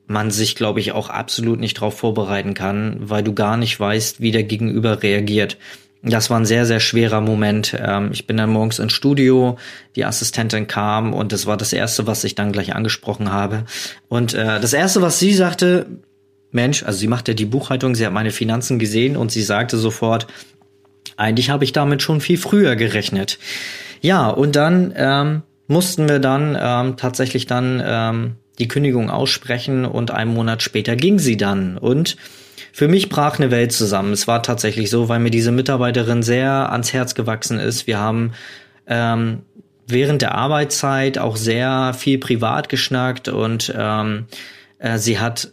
man 0.07 0.31
sich, 0.31 0.57
glaube 0.57 0.81
ich, 0.81 0.93
auch 0.93 1.11
absolut 1.11 1.61
nicht 1.61 1.77
darauf 1.77 1.99
vorbereiten 1.99 2.55
kann, 2.55 2.97
weil 2.99 3.23
du 3.23 3.35
gar 3.35 3.59
nicht 3.59 3.79
weißt, 3.79 4.23
wie 4.23 4.31
der 4.31 4.45
Gegenüber 4.45 5.03
reagiert. 5.03 5.59
Das 6.07 6.29
war 6.29 6.39
ein 6.39 6.45
sehr, 6.45 6.67
sehr 6.67 6.81
schwerer 6.81 7.23
Moment. 7.23 7.75
Ähm, 7.79 8.11
ich 8.13 8.27
bin 8.27 8.37
dann 8.37 8.51
morgens 8.51 8.79
ins 8.79 8.93
Studio, 8.93 9.57
die 9.97 10.05
Assistentin 10.05 10.67
kam 10.67 11.15
und 11.15 11.33
das 11.33 11.47
war 11.47 11.57
das 11.57 11.73
Erste, 11.73 12.07
was 12.07 12.25
ich 12.25 12.35
dann 12.35 12.53
gleich 12.53 12.75
angesprochen 12.75 13.33
habe. 13.33 13.65
Und 14.09 14.35
äh, 14.35 14.61
das 14.61 14.75
Erste, 14.75 15.01
was 15.01 15.19
sie 15.19 15.33
sagte, 15.33 15.87
Mensch, 16.51 16.83
also 16.83 16.99
sie 16.99 17.09
machte 17.09 17.35
die 17.35 17.47
Buchhaltung, 17.47 17.95
sie 17.95 18.05
hat 18.05 18.13
meine 18.13 18.33
Finanzen 18.33 18.79
gesehen 18.79 19.17
und 19.17 19.33
sie 19.33 19.43
sagte 19.43 19.79
sofort, 19.79 20.27
eigentlich 21.17 21.49
habe 21.49 21.65
ich 21.65 21.73
damit 21.73 22.03
schon 22.03 22.21
viel 22.21 22.37
früher 22.37 22.77
gerechnet. 22.77 23.39
Ja, 24.03 24.29
und 24.29 24.57
dann 24.57 24.93
ähm, 24.97 25.43
mussten 25.69 26.07
wir 26.09 26.19
dann 26.19 26.57
ähm, 26.61 26.97
tatsächlich 26.99 27.47
dann 27.47 27.83
ähm, 27.85 28.37
die 28.59 28.69
Kündigung 28.69 29.09
aussprechen 29.09 29.87
und 29.87 30.11
einen 30.11 30.35
Monat 30.35 30.63
später 30.63 30.97
ging 30.97 31.19
sie 31.19 31.39
dann. 31.39 31.79
Und 31.79 32.17
für 32.75 32.89
mich 32.89 33.09
brach 33.09 33.39
eine 33.39 33.53
Welt 33.53 33.71
zusammen. 33.71 34.13
Es 34.13 34.27
war 34.27 34.43
tatsächlich 34.43 34.91
so, 34.91 35.09
weil 35.09 35.21
mir 35.21 35.31
diese 35.31 35.53
Mitarbeiterin 35.53 36.25
sehr 36.25 36.73
ans 36.73 36.93
Herz 36.93 37.15
gewachsen 37.15 37.61
ist. 37.61 37.87
Wir 37.87 38.01
haben 38.01 38.33
ähm, 38.89 39.43
während 39.87 40.23
der 40.23 40.35
Arbeitszeit 40.35 41.17
auch 41.17 41.37
sehr 41.37 41.95
viel 41.97 42.19
privat 42.19 42.69
geschnackt 42.69 43.29
und 43.29 43.73
ähm, 43.79 44.25
äh, 44.81 44.99
sie 44.99 45.21
hat 45.21 45.53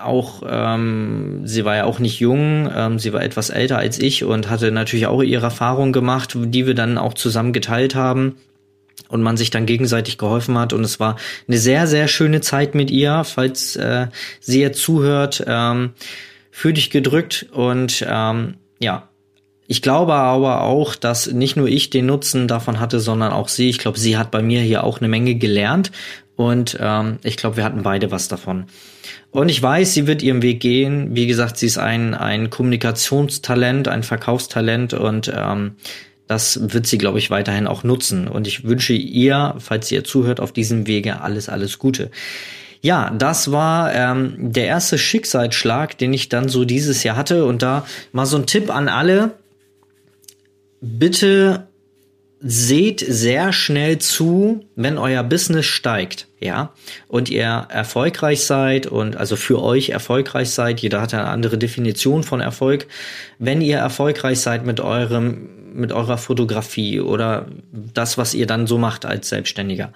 auch, 0.00 0.44
ähm, 0.48 1.40
sie 1.42 1.64
war 1.64 1.74
ja 1.74 1.84
auch 1.86 1.98
nicht 1.98 2.20
jung, 2.20 2.70
ähm, 2.72 3.00
sie 3.00 3.12
war 3.12 3.24
etwas 3.24 3.50
älter 3.50 3.78
als 3.78 3.98
ich 3.98 4.22
und 4.22 4.48
hatte 4.48 4.70
natürlich 4.70 5.08
auch 5.08 5.24
ihre 5.24 5.46
Erfahrungen 5.46 5.92
gemacht, 5.92 6.36
die 6.36 6.68
wir 6.68 6.74
dann 6.74 6.98
auch 6.98 7.14
zusammen 7.14 7.52
geteilt 7.52 7.96
haben 7.96 8.36
und 9.08 9.22
man 9.22 9.36
sich 9.36 9.50
dann 9.50 9.66
gegenseitig 9.66 10.18
geholfen 10.18 10.56
hat 10.56 10.72
und 10.72 10.84
es 10.84 11.00
war 11.00 11.16
eine 11.48 11.58
sehr, 11.58 11.88
sehr 11.88 12.06
schöne 12.06 12.42
Zeit 12.42 12.76
mit 12.76 12.92
ihr, 12.92 13.24
falls 13.24 13.74
äh, 13.74 14.06
sie 14.38 14.60
jetzt 14.60 14.80
zuhört, 14.80 15.42
ähm, 15.48 15.94
für 16.56 16.72
dich 16.72 16.90
gedrückt 16.90 17.46
und 17.50 18.06
ähm, 18.08 18.54
ja, 18.78 19.08
ich 19.66 19.82
glaube 19.82 20.14
aber 20.14 20.62
auch, 20.62 20.94
dass 20.94 21.26
nicht 21.26 21.56
nur 21.56 21.66
ich 21.66 21.90
den 21.90 22.06
Nutzen 22.06 22.46
davon 22.46 22.78
hatte, 22.78 23.00
sondern 23.00 23.32
auch 23.32 23.48
sie. 23.48 23.68
Ich 23.68 23.78
glaube, 23.78 23.98
sie 23.98 24.16
hat 24.16 24.30
bei 24.30 24.40
mir 24.40 24.60
hier 24.60 24.84
auch 24.84 25.00
eine 25.00 25.08
Menge 25.08 25.34
gelernt 25.34 25.90
und 26.36 26.78
ähm, 26.80 27.18
ich 27.24 27.36
glaube, 27.36 27.56
wir 27.56 27.64
hatten 27.64 27.82
beide 27.82 28.12
was 28.12 28.28
davon. 28.28 28.66
Und 29.32 29.48
ich 29.48 29.60
weiß, 29.60 29.94
sie 29.94 30.06
wird 30.06 30.22
ihren 30.22 30.42
Weg 30.42 30.60
gehen. 30.60 31.16
Wie 31.16 31.26
gesagt, 31.26 31.56
sie 31.56 31.66
ist 31.66 31.78
ein, 31.78 32.14
ein 32.14 32.50
Kommunikationstalent, 32.50 33.88
ein 33.88 34.04
Verkaufstalent 34.04 34.94
und 34.94 35.32
ähm, 35.36 35.72
das 36.28 36.72
wird 36.72 36.86
sie, 36.86 36.98
glaube 36.98 37.18
ich, 37.18 37.30
weiterhin 37.30 37.66
auch 37.66 37.82
nutzen. 37.82 38.28
Und 38.28 38.46
ich 38.46 38.62
wünsche 38.62 38.92
ihr, 38.92 39.56
falls 39.58 39.90
ihr 39.90 40.04
zuhört, 40.04 40.38
auf 40.38 40.52
diesem 40.52 40.86
Wege 40.86 41.20
alles, 41.20 41.48
alles 41.48 41.80
Gute. 41.80 42.12
Ja, 42.84 43.08
das 43.08 43.50
war 43.50 43.94
ähm, 43.94 44.52
der 44.52 44.66
erste 44.66 44.98
Schicksalsschlag, 44.98 45.96
den 45.96 46.12
ich 46.12 46.28
dann 46.28 46.50
so 46.50 46.66
dieses 46.66 47.02
Jahr 47.02 47.16
hatte. 47.16 47.46
Und 47.46 47.62
da 47.62 47.86
mal 48.12 48.26
so 48.26 48.36
ein 48.36 48.44
Tipp 48.44 48.68
an 48.68 48.90
alle. 48.90 49.30
Bitte 50.82 51.66
seht 52.40 53.00
sehr 53.00 53.54
schnell 53.54 54.00
zu, 54.00 54.66
wenn 54.76 54.98
euer 54.98 55.22
Business 55.22 55.64
steigt, 55.64 56.26
ja, 56.40 56.74
und 57.08 57.30
ihr 57.30 57.68
erfolgreich 57.70 58.44
seid 58.44 58.86
und 58.86 59.16
also 59.16 59.36
für 59.36 59.62
euch 59.62 59.88
erfolgreich 59.88 60.50
seid, 60.50 60.80
jeder 60.80 61.00
hat 61.00 61.14
eine 61.14 61.28
andere 61.28 61.56
Definition 61.56 62.22
von 62.22 62.42
Erfolg, 62.42 62.86
wenn 63.38 63.62
ihr 63.62 63.78
erfolgreich 63.78 64.40
seid 64.40 64.66
mit 64.66 64.80
eurem, 64.80 65.72
mit 65.72 65.90
eurer 65.90 66.18
Fotografie 66.18 67.00
oder 67.00 67.46
das, 67.72 68.18
was 68.18 68.34
ihr 68.34 68.46
dann 68.46 68.66
so 68.66 68.76
macht 68.76 69.06
als 69.06 69.30
Selbstständiger. 69.30 69.94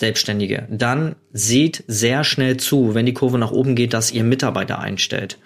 Selbstständige, 0.00 0.66
dann 0.70 1.14
seht 1.32 1.84
sehr 1.86 2.24
schnell 2.24 2.56
zu, 2.56 2.94
wenn 2.94 3.04
die 3.04 3.12
Kurve 3.12 3.38
nach 3.38 3.52
oben 3.52 3.76
geht, 3.76 3.92
dass 3.92 4.10
ihr 4.10 4.24
Mitarbeiter 4.24 4.78
einstellt. 4.78 5.38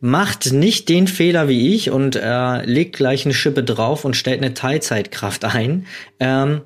Macht 0.00 0.52
nicht 0.52 0.88
den 0.88 1.08
Fehler 1.08 1.48
wie 1.48 1.74
ich 1.74 1.90
und 1.90 2.14
äh, 2.14 2.64
legt 2.64 2.96
gleich 2.96 3.24
eine 3.24 3.34
Schippe 3.34 3.64
drauf 3.64 4.04
und 4.04 4.14
stellt 4.14 4.40
eine 4.40 4.54
Teilzeitkraft 4.54 5.44
ein, 5.44 5.86
ähm, 6.20 6.60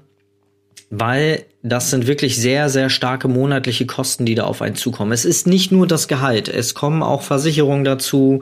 weil 0.90 1.44
das 1.62 1.90
sind 1.90 2.08
wirklich 2.08 2.36
sehr, 2.36 2.68
sehr 2.68 2.90
starke 2.90 3.28
monatliche 3.28 3.86
Kosten, 3.86 4.26
die 4.26 4.34
da 4.34 4.44
auf 4.44 4.60
einen 4.60 4.74
zukommen. 4.74 5.12
Es 5.12 5.24
ist 5.24 5.46
nicht 5.46 5.70
nur 5.70 5.86
das 5.86 6.08
Gehalt, 6.08 6.48
es 6.48 6.74
kommen 6.74 7.02
auch 7.02 7.22
Versicherungen 7.22 7.84
dazu, 7.84 8.40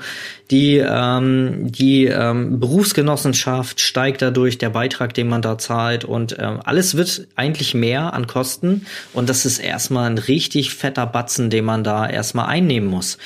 die, 0.50 0.76
ähm, 0.78 1.70
die 1.70 2.06
ähm, 2.06 2.58
Berufsgenossenschaft 2.58 3.80
steigt 3.80 4.22
dadurch, 4.22 4.56
der 4.56 4.70
Beitrag, 4.70 5.12
den 5.12 5.28
man 5.28 5.42
da 5.42 5.58
zahlt 5.58 6.06
und 6.06 6.36
ähm, 6.38 6.60
alles 6.64 6.96
wird 6.96 7.28
eigentlich 7.36 7.74
mehr 7.74 8.14
an 8.14 8.26
Kosten 8.26 8.86
und 9.12 9.28
das 9.28 9.44
ist 9.44 9.58
erstmal 9.58 10.08
ein 10.08 10.18
richtig 10.18 10.72
fetter 10.72 11.06
Batzen, 11.06 11.50
den 11.50 11.66
man 11.66 11.84
da 11.84 12.08
erstmal 12.08 12.46
einnehmen 12.46 12.88
muss. 12.88 13.18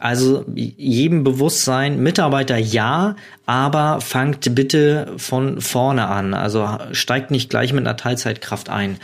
Also 0.00 0.46
jedem 0.54 1.24
bewusst 1.24 1.64
sein, 1.64 2.02
Mitarbeiter 2.02 2.56
ja, 2.56 3.16
aber 3.44 4.00
fangt 4.00 4.54
bitte 4.54 5.12
von 5.18 5.60
vorne 5.60 6.08
an. 6.08 6.32
Also 6.32 6.78
steigt 6.92 7.30
nicht 7.30 7.50
gleich 7.50 7.74
mit 7.74 7.86
einer 7.86 7.98
Teilzeitkraft 7.98 8.70
ein. 8.70 8.96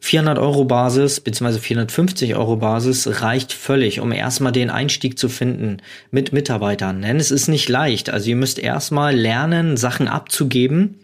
400 0.00 0.38
Euro 0.38 0.64
Basis 0.64 1.20
bzw. 1.20 1.58
450 1.58 2.36
Euro 2.36 2.56
Basis 2.56 3.20
reicht 3.20 3.52
völlig, 3.52 4.00
um 4.00 4.10
erstmal 4.10 4.52
den 4.52 4.70
Einstieg 4.70 5.18
zu 5.18 5.28
finden 5.28 5.78
mit 6.10 6.32
Mitarbeitern. 6.32 7.02
Denn 7.02 7.16
es 7.18 7.30
ist 7.30 7.48
nicht 7.48 7.68
leicht. 7.68 8.08
Also 8.08 8.30
ihr 8.30 8.36
müsst 8.36 8.58
erstmal 8.58 9.14
lernen, 9.14 9.76
Sachen 9.76 10.08
abzugeben 10.08 11.00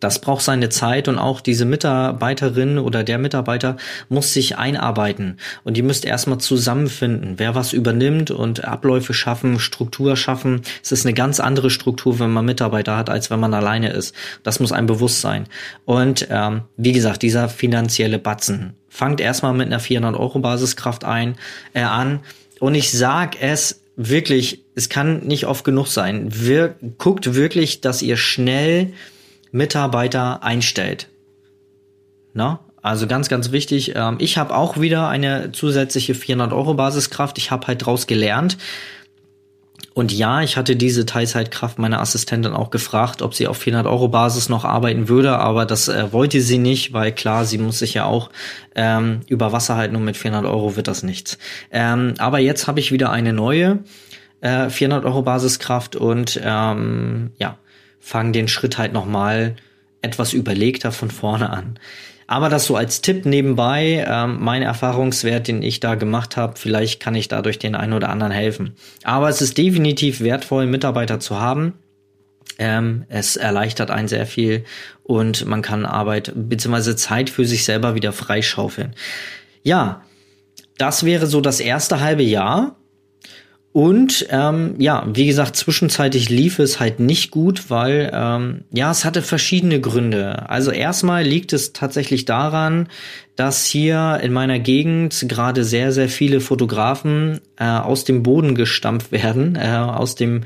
das 0.00 0.20
braucht 0.20 0.42
seine 0.42 0.68
Zeit 0.68 1.08
und 1.08 1.18
auch 1.18 1.40
diese 1.40 1.64
Mitarbeiterin 1.64 2.78
oder 2.78 3.04
der 3.04 3.18
Mitarbeiter 3.18 3.76
muss 4.08 4.32
sich 4.32 4.56
einarbeiten 4.56 5.38
und 5.64 5.76
die 5.76 5.82
müsst 5.82 6.04
erstmal 6.04 6.38
zusammenfinden, 6.38 7.34
wer 7.38 7.54
was 7.54 7.72
übernimmt 7.72 8.30
und 8.30 8.64
Abläufe 8.64 9.14
schaffen, 9.14 9.58
Struktur 9.58 10.16
schaffen. 10.16 10.62
Es 10.82 10.92
ist 10.92 11.04
eine 11.04 11.14
ganz 11.14 11.40
andere 11.40 11.70
Struktur, 11.70 12.18
wenn 12.18 12.30
man 12.30 12.44
Mitarbeiter 12.44 12.96
hat, 12.96 13.10
als 13.10 13.30
wenn 13.30 13.40
man 13.40 13.54
alleine 13.54 13.90
ist. 13.90 14.14
Das 14.42 14.60
muss 14.60 14.72
einem 14.72 14.86
bewusst 14.86 15.20
sein. 15.20 15.46
Und 15.84 16.28
ähm, 16.30 16.62
wie 16.76 16.92
gesagt, 16.92 17.22
dieser 17.22 17.48
finanzielle 17.48 18.18
Batzen. 18.18 18.74
Fangt 18.88 19.20
erstmal 19.20 19.52
mit 19.52 19.66
einer 19.66 19.80
400 19.80 20.18
Euro 20.18 20.38
Basiskraft 20.38 21.04
ein, 21.04 21.36
äh, 21.74 21.82
an 21.82 22.20
und 22.60 22.74
ich 22.74 22.90
sag 22.90 23.40
es 23.40 23.82
wirklich, 23.96 24.64
es 24.74 24.88
kann 24.88 25.26
nicht 25.26 25.46
oft 25.46 25.64
genug 25.64 25.88
sein. 25.88 26.28
Wir, 26.30 26.76
guckt 26.98 27.34
wirklich, 27.34 27.80
dass 27.80 28.00
ihr 28.00 28.16
schnell 28.16 28.92
Mitarbeiter 29.50 30.42
einstellt. 30.42 31.08
Na? 32.34 32.60
Also 32.82 33.06
ganz, 33.06 33.28
ganz 33.28 33.50
wichtig. 33.52 33.94
Ähm, 33.96 34.16
ich 34.18 34.38
habe 34.38 34.54
auch 34.54 34.80
wieder 34.80 35.08
eine 35.08 35.52
zusätzliche 35.52 36.14
400 36.14 36.52
Euro 36.52 36.74
Basiskraft. 36.74 37.38
Ich 37.38 37.50
habe 37.50 37.66
halt 37.66 37.84
draus 37.84 38.06
gelernt. 38.06 38.56
Und 39.94 40.12
ja, 40.12 40.42
ich 40.42 40.56
hatte 40.56 40.76
diese 40.76 41.06
Teilzeitkraft 41.06 41.80
meiner 41.80 42.00
Assistentin 42.00 42.52
auch 42.52 42.70
gefragt, 42.70 43.20
ob 43.20 43.34
sie 43.34 43.48
auf 43.48 43.58
400 43.58 43.90
Euro 43.90 44.06
Basis 44.06 44.48
noch 44.48 44.64
arbeiten 44.64 45.08
würde, 45.08 45.38
aber 45.38 45.66
das 45.66 45.88
äh, 45.88 46.12
wollte 46.12 46.40
sie 46.40 46.58
nicht, 46.58 46.92
weil 46.92 47.10
klar, 47.10 47.44
sie 47.44 47.58
muss 47.58 47.80
sich 47.80 47.94
ja 47.94 48.04
auch 48.04 48.30
ähm, 48.76 49.22
über 49.26 49.50
Wasser 49.50 49.74
halten 49.74 49.96
und 49.96 50.04
mit 50.04 50.16
400 50.16 50.48
Euro 50.48 50.76
wird 50.76 50.86
das 50.86 51.02
nichts. 51.02 51.36
Ähm, 51.72 52.14
aber 52.18 52.38
jetzt 52.38 52.68
habe 52.68 52.78
ich 52.78 52.92
wieder 52.92 53.10
eine 53.10 53.32
neue 53.32 53.80
äh, 54.40 54.70
400 54.70 55.04
Euro 55.04 55.22
Basiskraft 55.22 55.96
und 55.96 56.40
ähm, 56.44 57.32
ja, 57.38 57.58
fangen 58.00 58.32
den 58.32 58.48
Schritt 58.48 58.78
halt 58.78 58.92
nochmal 58.92 59.56
etwas 60.02 60.32
überlegter 60.32 60.92
von 60.92 61.10
vorne 61.10 61.50
an. 61.50 61.78
Aber 62.30 62.50
das 62.50 62.66
so 62.66 62.76
als 62.76 63.00
Tipp 63.00 63.24
nebenbei, 63.24 64.04
ähm, 64.06 64.36
mein 64.40 64.60
Erfahrungswert, 64.60 65.48
den 65.48 65.62
ich 65.62 65.80
da 65.80 65.94
gemacht 65.94 66.36
habe, 66.36 66.58
vielleicht 66.58 67.00
kann 67.00 67.14
ich 67.14 67.28
dadurch 67.28 67.58
den 67.58 67.74
einen 67.74 67.94
oder 67.94 68.10
anderen 68.10 68.32
helfen. 68.32 68.74
Aber 69.02 69.30
es 69.30 69.40
ist 69.40 69.56
definitiv 69.56 70.20
wertvoll, 70.20 70.66
Mitarbeiter 70.66 71.20
zu 71.20 71.40
haben. 71.40 71.72
Ähm, 72.58 73.04
es 73.08 73.36
erleichtert 73.36 73.90
einen 73.90 74.08
sehr 74.08 74.26
viel 74.26 74.64
und 75.04 75.46
man 75.46 75.62
kann 75.62 75.86
Arbeit 75.86 76.32
bzw. 76.34 76.96
Zeit 76.96 77.30
für 77.30 77.46
sich 77.46 77.64
selber 77.64 77.94
wieder 77.94 78.12
freischaufeln. 78.12 78.94
Ja, 79.62 80.02
das 80.76 81.04
wäre 81.04 81.26
so 81.26 81.40
das 81.40 81.60
erste 81.60 82.00
halbe 82.00 82.24
Jahr. 82.24 82.76
Und 83.78 84.26
ähm, 84.30 84.74
ja, 84.78 85.06
wie 85.14 85.28
gesagt, 85.28 85.54
zwischenzeitlich 85.54 86.30
lief 86.30 86.58
es 86.58 86.80
halt 86.80 86.98
nicht 86.98 87.30
gut, 87.30 87.70
weil 87.70 88.10
ähm, 88.12 88.64
ja, 88.72 88.90
es 88.90 89.04
hatte 89.04 89.22
verschiedene 89.22 89.80
Gründe. 89.80 90.50
Also 90.50 90.72
erstmal 90.72 91.22
liegt 91.22 91.52
es 91.52 91.72
tatsächlich 91.72 92.24
daran, 92.24 92.88
dass 93.38 93.64
hier 93.64 94.18
in 94.20 94.32
meiner 94.32 94.58
Gegend 94.58 95.26
gerade 95.28 95.62
sehr, 95.62 95.92
sehr 95.92 96.08
viele 96.08 96.40
Fotografen 96.40 97.40
äh, 97.56 97.66
aus 97.66 98.02
dem 98.02 98.24
Boden 98.24 98.56
gestampft 98.56 99.12
werden, 99.12 99.54
äh, 99.54 99.68
aus 99.68 100.16
dem 100.16 100.40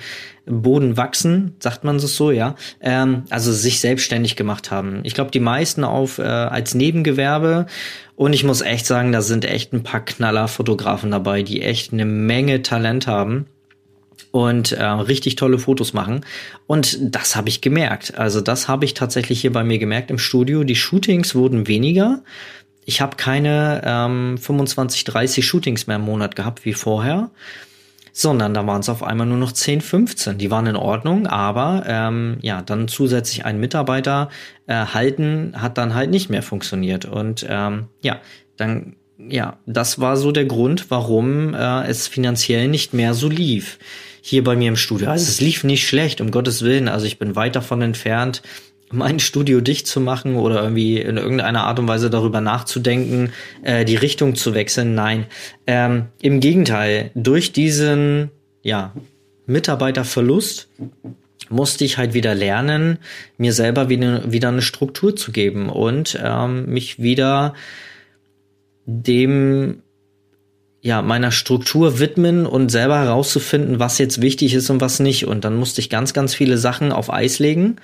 Boden 0.44 0.98
wachsen, 0.98 1.54
sagt 1.58 1.84
man 1.84 1.96
es 1.96 2.14
so, 2.14 2.30
ja. 2.30 2.54
Ähm, 2.82 3.22
also 3.30 3.50
sich 3.50 3.80
selbstständig 3.80 4.36
gemacht 4.36 4.70
haben. 4.70 5.00
Ich 5.04 5.14
glaube, 5.14 5.30
die 5.30 5.40
meisten 5.40 5.84
auf 5.84 6.18
äh, 6.18 6.22
als 6.24 6.74
Nebengewerbe 6.74 7.64
und 8.14 8.34
ich 8.34 8.44
muss 8.44 8.60
echt 8.60 8.84
sagen, 8.84 9.10
da 9.10 9.22
sind 9.22 9.46
echt 9.46 9.72
ein 9.72 9.84
paar 9.84 10.04
Knaller-Fotografen 10.04 11.12
dabei, 11.12 11.42
die 11.42 11.62
echt 11.62 11.94
eine 11.94 12.04
Menge 12.04 12.60
Talent 12.60 13.06
haben 13.06 13.46
und 14.32 14.72
äh, 14.72 14.84
richtig 14.84 15.36
tolle 15.36 15.58
Fotos 15.58 15.94
machen. 15.94 16.26
Und 16.66 16.98
das 17.00 17.36
habe 17.36 17.48
ich 17.48 17.62
gemerkt. 17.62 18.18
Also 18.18 18.42
das 18.42 18.68
habe 18.68 18.84
ich 18.84 18.92
tatsächlich 18.92 19.40
hier 19.40 19.52
bei 19.52 19.64
mir 19.64 19.78
gemerkt 19.78 20.10
im 20.10 20.18
Studio. 20.18 20.62
Die 20.62 20.76
Shootings 20.76 21.34
wurden 21.34 21.68
weniger. 21.68 22.22
Ich 22.84 23.00
habe 23.00 23.16
keine 23.16 23.82
ähm, 23.84 24.38
25, 24.38 25.04
30 25.04 25.46
Shootings 25.46 25.86
mehr 25.86 25.96
im 25.96 26.02
Monat 26.02 26.36
gehabt 26.36 26.64
wie 26.64 26.74
vorher 26.74 27.30
sondern 28.12 28.52
da 28.52 28.66
waren 28.66 28.80
es 28.80 28.88
auf 28.88 29.02
einmal 29.02 29.26
nur 29.26 29.38
noch 29.38 29.52
10, 29.52 29.80
15. 29.80 30.38
Die 30.38 30.50
waren 30.50 30.66
in 30.66 30.76
Ordnung, 30.76 31.26
aber 31.26 31.84
ähm, 31.86 32.36
ja, 32.42 32.60
dann 32.62 32.86
zusätzlich 32.86 33.44
einen 33.46 33.58
Mitarbeiter 33.58 34.28
äh, 34.66 34.74
halten 34.74 35.54
hat 35.56 35.78
dann 35.78 35.94
halt 35.94 36.10
nicht 36.10 36.28
mehr 36.28 36.42
funktioniert. 36.42 37.06
Und 37.06 37.46
ähm, 37.48 37.86
ja, 38.02 38.20
dann 38.56 38.96
ja, 39.28 39.58
das 39.66 40.00
war 40.00 40.16
so 40.16 40.32
der 40.32 40.44
Grund, 40.44 40.90
warum 40.90 41.54
äh, 41.54 41.86
es 41.86 42.08
finanziell 42.08 42.68
nicht 42.68 42.92
mehr 42.92 43.14
so 43.14 43.28
lief 43.28 43.78
hier 44.20 44.44
bei 44.44 44.56
mir 44.56 44.68
im 44.68 44.76
Studio. 44.76 45.08
Also 45.08 45.28
es 45.28 45.40
lief 45.40 45.64
nicht 45.64 45.86
schlecht, 45.86 46.20
um 46.20 46.30
Gottes 46.30 46.62
Willen. 46.62 46.88
Also 46.88 47.06
ich 47.06 47.18
bin 47.18 47.36
weit 47.36 47.56
davon 47.56 47.82
entfernt, 47.82 48.42
mein 48.92 49.18
Studio 49.18 49.60
dicht 49.60 49.86
zu 49.86 50.00
machen 50.00 50.36
oder 50.36 50.62
irgendwie 50.62 51.00
in 51.00 51.16
irgendeiner 51.16 51.64
Art 51.64 51.78
und 51.78 51.88
Weise 51.88 52.10
darüber 52.10 52.40
nachzudenken, 52.40 53.32
äh, 53.62 53.84
die 53.84 53.96
Richtung 53.96 54.34
zu 54.34 54.54
wechseln. 54.54 54.94
Nein, 54.94 55.26
ähm, 55.66 56.06
im 56.20 56.40
Gegenteil, 56.40 57.10
durch 57.14 57.52
diesen 57.52 58.30
ja, 58.62 58.92
Mitarbeiterverlust 59.46 60.68
musste 61.48 61.84
ich 61.84 61.98
halt 61.98 62.14
wieder 62.14 62.34
lernen, 62.34 62.98
mir 63.36 63.52
selber 63.52 63.88
wieder, 63.88 64.30
wieder 64.30 64.48
eine 64.48 64.62
Struktur 64.62 65.16
zu 65.16 65.32
geben 65.32 65.68
und 65.68 66.18
ähm, 66.22 66.66
mich 66.66 67.02
wieder 67.02 67.54
dem 68.86 69.82
ja, 70.82 71.00
meiner 71.00 71.30
Struktur 71.30 72.00
widmen 72.00 72.44
und 72.44 72.70
selber 72.70 72.98
herauszufinden, 72.98 73.78
was 73.78 73.98
jetzt 73.98 74.20
wichtig 74.20 74.52
ist 74.52 74.68
und 74.68 74.80
was 74.80 74.98
nicht. 74.98 75.26
Und 75.26 75.44
dann 75.44 75.54
musste 75.54 75.80
ich 75.80 75.88
ganz, 75.88 76.12
ganz 76.12 76.34
viele 76.34 76.58
Sachen 76.58 76.90
auf 76.90 77.12
Eis 77.12 77.38
legen. 77.38 77.76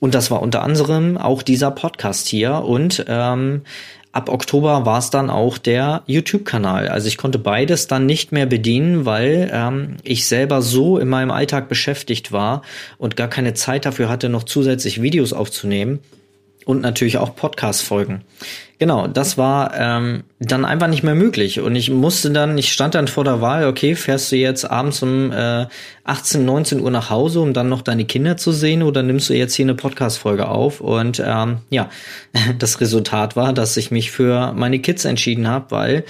Und 0.00 0.16
das 0.16 0.32
war 0.32 0.42
unter 0.42 0.62
anderem 0.62 1.16
auch 1.16 1.42
dieser 1.44 1.70
Podcast 1.70 2.26
hier. 2.26 2.64
Und 2.64 3.04
ähm, 3.06 3.62
ab 4.10 4.28
Oktober 4.28 4.84
war 4.84 4.98
es 4.98 5.10
dann 5.10 5.30
auch 5.30 5.56
der 5.56 6.02
YouTube-Kanal. 6.06 6.88
Also 6.88 7.06
ich 7.06 7.16
konnte 7.16 7.38
beides 7.38 7.86
dann 7.86 8.06
nicht 8.06 8.32
mehr 8.32 8.46
bedienen, 8.46 9.06
weil 9.06 9.48
ähm, 9.54 9.98
ich 10.02 10.26
selber 10.26 10.62
so 10.62 10.98
in 10.98 11.08
meinem 11.08 11.30
Alltag 11.30 11.68
beschäftigt 11.68 12.32
war 12.32 12.62
und 12.98 13.16
gar 13.16 13.28
keine 13.28 13.54
Zeit 13.54 13.86
dafür 13.86 14.08
hatte, 14.08 14.28
noch 14.28 14.42
zusätzlich 14.42 15.00
Videos 15.00 15.32
aufzunehmen 15.32 16.00
und 16.66 16.80
natürlich 16.80 17.18
auch 17.18 17.34
Podcast-Folgen. 17.34 18.22
Genau, 18.82 19.06
das 19.06 19.38
war 19.38 19.74
ähm, 19.78 20.24
dann 20.40 20.64
einfach 20.64 20.88
nicht 20.88 21.04
mehr 21.04 21.14
möglich. 21.14 21.60
Und 21.60 21.76
ich 21.76 21.88
musste 21.88 22.32
dann, 22.32 22.58
ich 22.58 22.72
stand 22.72 22.96
dann 22.96 23.06
vor 23.06 23.22
der 23.22 23.40
Wahl, 23.40 23.66
okay, 23.66 23.94
fährst 23.94 24.32
du 24.32 24.36
jetzt 24.36 24.68
abends 24.68 25.02
um 25.04 25.30
äh, 25.30 25.66
18, 26.02 26.44
19 26.44 26.80
Uhr 26.80 26.90
nach 26.90 27.08
Hause, 27.08 27.40
um 27.40 27.52
dann 27.52 27.68
noch 27.68 27.82
deine 27.82 28.04
Kinder 28.06 28.36
zu 28.36 28.50
sehen, 28.50 28.82
oder 28.82 29.04
nimmst 29.04 29.30
du 29.30 29.34
jetzt 29.34 29.54
hier 29.54 29.66
eine 29.66 29.76
Podcast-Folge 29.76 30.48
auf? 30.48 30.80
Und 30.80 31.22
ähm, 31.24 31.58
ja, 31.70 31.90
das 32.58 32.80
Resultat 32.80 33.36
war, 33.36 33.52
dass 33.52 33.76
ich 33.76 33.92
mich 33.92 34.10
für 34.10 34.52
meine 34.52 34.80
Kids 34.80 35.04
entschieden 35.04 35.46
habe, 35.46 35.70
weil 35.70 36.04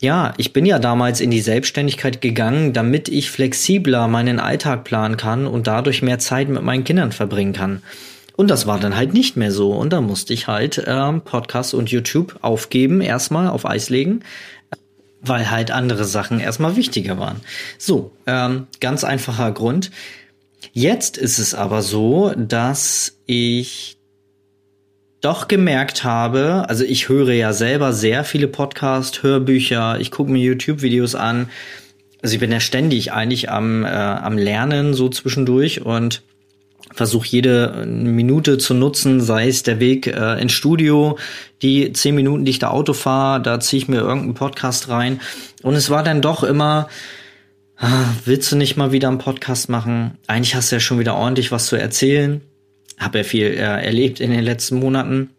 ja, 0.00 0.34
ich 0.36 0.52
bin 0.52 0.66
ja 0.66 0.78
damals 0.78 1.20
in 1.20 1.30
die 1.30 1.40
Selbstständigkeit 1.40 2.20
gegangen, 2.20 2.72
damit 2.72 3.08
ich 3.08 3.30
flexibler 3.30 4.08
meinen 4.08 4.40
Alltag 4.40 4.84
planen 4.84 5.16
kann 5.16 5.46
und 5.46 5.66
dadurch 5.66 6.02
mehr 6.02 6.18
Zeit 6.18 6.48
mit 6.48 6.62
meinen 6.62 6.84
Kindern 6.84 7.12
verbringen 7.12 7.52
kann. 7.52 7.82
Und 8.36 8.48
das 8.50 8.66
war 8.66 8.78
dann 8.78 8.96
halt 8.96 9.14
nicht 9.14 9.36
mehr 9.36 9.50
so. 9.50 9.72
Und 9.72 9.92
da 9.92 10.00
musste 10.00 10.34
ich 10.34 10.46
halt 10.46 10.82
ähm, 10.86 11.22
Podcast 11.22 11.74
und 11.74 11.90
YouTube 11.90 12.38
aufgeben, 12.42 13.00
erstmal 13.00 13.48
auf 13.48 13.66
Eis 13.66 13.88
legen, 13.88 14.20
weil 15.22 15.50
halt 15.50 15.70
andere 15.70 16.04
Sachen 16.04 16.38
erstmal 16.38 16.76
wichtiger 16.76 17.18
waren. 17.18 17.40
So, 17.78 18.12
ähm, 18.26 18.66
ganz 18.80 19.04
einfacher 19.04 19.50
Grund. 19.52 19.90
Jetzt 20.72 21.16
ist 21.16 21.38
es 21.38 21.54
aber 21.54 21.80
so, 21.82 22.32
dass 22.36 23.18
ich 23.24 23.96
doch 25.22 25.48
gemerkt 25.48 26.04
habe, 26.04 26.66
also 26.68 26.84
ich 26.84 27.08
höre 27.08 27.32
ja 27.32 27.52
selber 27.52 27.92
sehr 27.92 28.22
viele 28.22 28.48
Podcasts, 28.48 29.22
Hörbücher, 29.22 29.98
ich 29.98 30.10
gucke 30.10 30.30
mir 30.30 30.42
YouTube-Videos 30.42 31.14
an. 31.14 31.48
Also 32.22 32.34
ich 32.34 32.40
bin 32.40 32.52
ja 32.52 32.60
ständig 32.60 33.12
eigentlich 33.12 33.50
am, 33.50 33.84
äh, 33.84 33.88
am 33.88 34.36
Lernen 34.36 34.94
so 34.94 35.08
zwischendurch 35.08 35.80
und 35.80 36.22
versuche 36.96 37.28
jede 37.28 37.84
Minute 37.86 38.56
zu 38.56 38.72
nutzen, 38.72 39.20
sei 39.20 39.48
es 39.48 39.62
der 39.62 39.80
Weg 39.80 40.06
äh, 40.06 40.40
ins 40.40 40.52
Studio, 40.52 41.18
die 41.60 41.92
zehn 41.92 42.14
Minuten, 42.14 42.46
die 42.46 42.50
ich 42.52 42.58
da 42.58 42.68
Auto 42.68 42.94
fahre, 42.94 43.42
da 43.42 43.60
ziehe 43.60 43.82
ich 43.82 43.88
mir 43.88 43.98
irgendeinen 43.98 44.34
Podcast 44.34 44.88
rein. 44.88 45.20
Und 45.62 45.74
es 45.74 45.90
war 45.90 46.02
dann 46.02 46.22
doch 46.22 46.42
immer, 46.42 46.88
ah, 47.76 48.04
willst 48.24 48.50
du 48.50 48.56
nicht 48.56 48.78
mal 48.78 48.92
wieder 48.92 49.08
einen 49.08 49.18
Podcast 49.18 49.68
machen? 49.68 50.16
Eigentlich 50.26 50.54
hast 50.54 50.72
du 50.72 50.76
ja 50.76 50.80
schon 50.80 50.98
wieder 50.98 51.16
ordentlich 51.16 51.52
was 51.52 51.66
zu 51.66 51.76
erzählen. 51.76 52.40
Hab 52.98 53.14
ja 53.14 53.24
viel 53.24 53.46
äh, 53.46 53.84
erlebt 53.84 54.20
in 54.20 54.30
den 54.30 54.42
letzten 54.42 54.78
Monaten. 54.78 55.30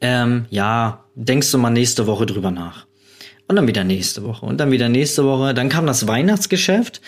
Ähm, 0.00 0.46
ja, 0.50 1.04
denkst 1.16 1.50
du 1.50 1.58
mal 1.58 1.70
nächste 1.70 2.06
Woche 2.06 2.26
drüber 2.26 2.52
nach. 2.52 2.86
Und 3.48 3.56
dann 3.56 3.66
wieder 3.66 3.82
nächste 3.82 4.22
Woche 4.22 4.46
und 4.46 4.58
dann 4.58 4.70
wieder 4.70 4.88
nächste 4.88 5.24
Woche. 5.24 5.54
Dann 5.54 5.68
kam 5.68 5.86
das 5.86 6.06
Weihnachtsgeschäft. 6.06 7.00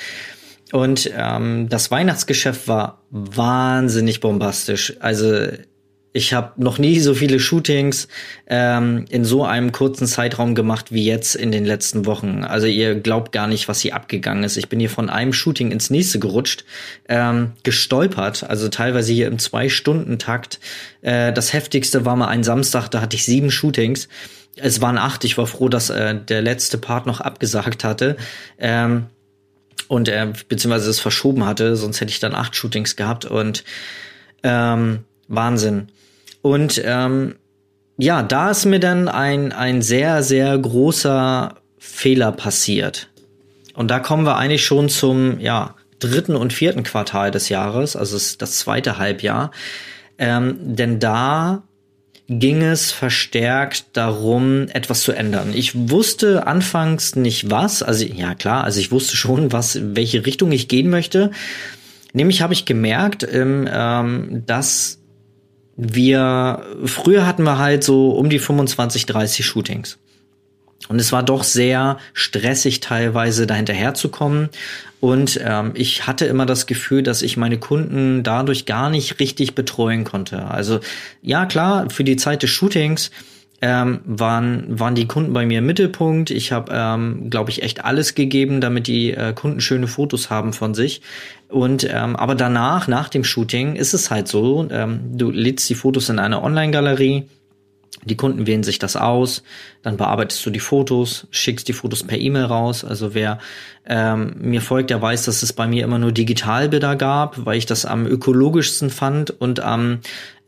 Und 0.73 1.11
ähm, 1.17 1.69
das 1.69 1.91
Weihnachtsgeschäft 1.91 2.69
war 2.69 3.03
wahnsinnig 3.11 4.21
bombastisch. 4.21 4.95
Also 5.01 5.49
ich 6.17 6.33
habe 6.33 6.63
noch 6.63 6.79
nie 6.79 7.01
so 7.01 7.13
viele 7.13 7.41
Shootings 7.41 8.07
ähm, 8.47 9.05
in 9.11 9.25
so 9.25 9.45
einem 9.45 9.73
kurzen 9.73 10.07
Zeitraum 10.07 10.55
gemacht 10.55 10.93
wie 10.93 11.05
jetzt 11.05 11.35
in 11.35 11.51
den 11.51 11.65
letzten 11.65 12.07
Wochen. 12.07 12.45
Also 12.45 12.69
ihr 12.69 12.95
glaubt 12.95 13.33
gar 13.33 13.49
nicht, 13.49 13.67
was 13.67 13.81
hier 13.81 13.97
abgegangen 13.97 14.45
ist. 14.45 14.57
Ich 14.57 14.69
bin 14.69 14.79
hier 14.79 14.91
von 14.91 15.11
einem 15.11 15.33
Shooting 15.33 15.73
ins 15.73 15.91
nächste 15.91 16.21
gerutscht, 16.21 16.65
ähm, 17.09 17.55
gestolpert, 17.65 18.45
also 18.45 18.69
teilweise 18.69 19.13
hier 19.13 19.27
im 19.27 19.41
Zwei-Stunden-Takt. 19.41 20.61
Äh, 21.03 21.33
das 21.33 21.53
heftigste 21.53 22.05
war 22.05 22.15
mal 22.15 22.29
ein 22.29 22.45
Samstag, 22.45 22.89
da 22.91 23.01
hatte 23.01 23.17
ich 23.17 23.25
sieben 23.25 23.51
Shootings. 23.51 24.09
Es 24.55 24.81
waren 24.81 24.99
acht. 24.99 25.25
Ich 25.25 25.37
war 25.37 25.49
froh, 25.49 25.69
dass 25.69 25.91
äh, 25.91 26.15
der 26.15 26.43
letzte 26.43 26.79
Part 26.79 27.07
noch 27.07 27.21
abgesagt 27.21 27.83
hatte. 27.83 28.17
Ähm, 28.61 29.07
und 29.89 30.09
er 30.09 30.33
beziehungsweise 30.49 30.91
es 30.91 31.01
verschoben 31.01 31.45
hatte, 31.47 31.77
sonst 31.77 32.01
hätte 32.01 32.11
ich 32.11 32.21
dann 32.21 32.35
acht 32.35 32.57
Shootings 32.57 32.97
gehabt 32.97 33.25
und 33.25 33.65
ähm, 34.43 35.01
Wahnsinn. 35.29 35.89
Und 36.43 36.81
ähm, 36.85 37.37
ja, 37.97 38.23
da 38.23 38.51
ist 38.51 38.65
mir 38.65 38.81
dann 38.81 39.09
ein, 39.09 39.53
ein 39.53 39.83
sehr, 39.83 40.23
sehr 40.23 40.57
großer 40.59 41.55
Fehler 41.79 42.33
passiert. 42.33 43.09
Und 43.75 43.91
da 43.91 43.99
kommen 43.99 44.27
wir 44.27 44.37
eigentlich 44.37 44.65
schon 44.65 44.89
zum 44.89 45.41
ja, 45.41 45.75
dritten 45.99 46.37
und 46.37 46.53
vierten 46.53 46.83
Quartal 46.83 47.31
des 47.31 47.49
Jahres, 47.49 47.97
also 47.97 48.17
das 48.39 48.59
zweite 48.59 48.99
Halbjahr. 48.99 49.51
Ähm, 50.19 50.57
denn 50.61 51.01
da 51.01 51.63
ging 52.29 52.63
es 52.63 52.91
verstärkt 52.91 53.87
darum, 53.93 54.69
etwas 54.69 55.03
zu 55.03 55.13
ändern. 55.13 55.53
Ich 55.55 55.91
wusste 55.91 56.47
anfangs 56.47 57.17
nicht 57.17 57.51
was, 57.51 57.83
also 57.83 58.05
ja 58.05 58.35
klar, 58.35 58.65
also 58.65 58.81
ich 58.81 58.91
wusste 58.91 59.17
schon, 59.17 59.53
was, 59.53 59.79
welche 59.83 60.25
Richtung 60.25 60.51
ich 60.53 60.69
gehen 60.69 60.89
möchte. 60.89 61.31
Nämlich 62.13 62.41
habe 62.41 62.55
ich 62.55 62.65
gemerkt, 62.65 63.27
ähm, 63.31 64.43
dass 64.47 65.01
wir 65.77 66.63
früher 66.85 67.27
hatten 67.27 67.43
wir 67.43 67.59
halt 67.59 67.85
so 67.85 68.11
um 68.11 68.31
die 68.31 68.39
25, 68.39 69.07
30 69.07 69.45
Shootings. 69.45 69.99
Und 70.89 71.01
es 71.01 71.13
war 71.13 71.23
doch 71.23 71.45
sehr 71.45 71.99
stressig 72.13 72.81
teilweise 72.81 73.47
dahinterher 73.47 73.95
zu 73.95 74.09
kommen. 74.09 74.51
Und 75.01 75.41
ähm, 75.45 75.73
ich 75.75 76.07
hatte 76.07 76.25
immer 76.27 76.47
das 76.47 76.67
Gefühl, 76.67 77.03
dass 77.03 77.23
ich 77.23 77.37
meine 77.37 77.59
Kunden 77.59 78.23
dadurch 78.23 78.65
gar 78.65 78.91
nicht 78.91 79.21
richtig 79.21 79.55
betreuen 79.55 80.05
konnte. 80.05 80.47
Also 80.47 80.81
ja, 81.23 81.47
klar, 81.47 81.91
für 81.91 82.05
die 82.05 82.17
Zeit 82.17 82.43
des 82.43 82.51
Shootings 82.51 83.11
ähm, 83.61 84.01
waren, 84.05 84.79
waren 84.79 84.95
die 84.95 85.07
Kunden 85.07 85.33
bei 85.33 85.47
mir 85.47 85.59
im 85.59 85.67
Mittelpunkt. 85.67 86.31
Ich 86.31 86.53
habe, 86.53 86.73
ähm, 86.75 87.31
glaube 87.31 87.51
ich, 87.51 87.63
echt 87.63 87.85
alles 87.85 88.15
gegeben, 88.15 88.61
damit 88.61 88.87
die 88.87 89.13
äh, 89.13 89.33
Kunden 89.33 89.61
schöne 89.61 89.89
Fotos 89.89 90.31
haben 90.31 90.53
von 90.53 90.75
sich. 90.75 91.03
Und 91.49 91.87
ähm, 91.91 92.17
aber 92.17 92.35
danach, 92.35 92.89
nach 92.89 93.09
dem 93.09 93.25
Shooting, 93.25 93.77
ist 93.77 93.95
es 93.95 94.11
halt 94.11 94.29
so, 94.29 94.69
ähm, 94.71 95.01
du 95.13 95.31
lädst 95.31 95.69
die 95.71 95.75
Fotos 95.75 96.09
in 96.09 96.19
eine 96.19 96.43
Online-Galerie 96.43 97.25
die 98.05 98.17
Kunden 98.17 98.47
wählen 98.47 98.63
sich 98.63 98.79
das 98.79 98.97
aus, 98.97 99.43
dann 99.83 99.97
bearbeitest 99.97 100.45
du 100.45 100.51
die 100.51 100.61
Fotos, 100.61 101.27
schickst 101.31 101.69
die 101.69 101.73
Fotos 101.73 102.03
per 102.03 102.19
E-Mail 102.19 102.45
raus. 102.45 102.85
Also 102.85 103.15
wer 103.15 103.39
ähm, 103.87 104.35
mir 104.41 104.61
folgt, 104.61 104.91
der 104.91 105.01
weiß, 105.01 105.25
dass 105.25 105.43
es 105.43 105.53
bei 105.53 105.67
mir 105.67 105.85
immer 105.85 105.99
nur 105.99 106.13
Digitalbilder 106.13 106.97
gab, 106.97 107.45
weil 107.45 107.59
ich 107.59 107.67
das 107.67 107.87
am 107.87 108.07
ökologischsten 108.07 108.91
fand 108.91 109.31
und 109.31 109.61
am 109.61 110.01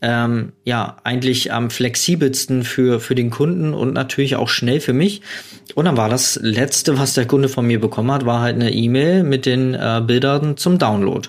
ähm, 0.03 0.53
ja 0.65 0.99
eigentlich 1.05 1.53
am 1.53 1.71
flexibelsten 1.71 2.65
für 2.65 3.01
für 3.01 3.15
den 3.15 3.31
Kunden 3.31 3.73
und 3.73 3.95
natürlich 3.95 4.37
auch 4.37 4.49
schnell 4.49 4.81
für 4.81 4.93
mich. 4.93 5.23
Und 5.75 5.87
dann 5.87 5.97
war 5.97 6.09
das 6.09 6.39
letzte, 6.43 6.99
was 6.99 7.15
der 7.15 7.27
Kunde 7.27 7.49
von 7.49 7.67
mir 7.67 7.81
bekommen 7.81 8.13
hat, 8.13 8.27
war 8.27 8.41
halt 8.41 8.57
eine 8.57 8.73
E-Mail 8.73 9.23
mit 9.23 9.47
den 9.47 9.75
äh, 9.75 10.03
Bildern 10.07 10.57
zum 10.57 10.79
Download. 10.79 11.29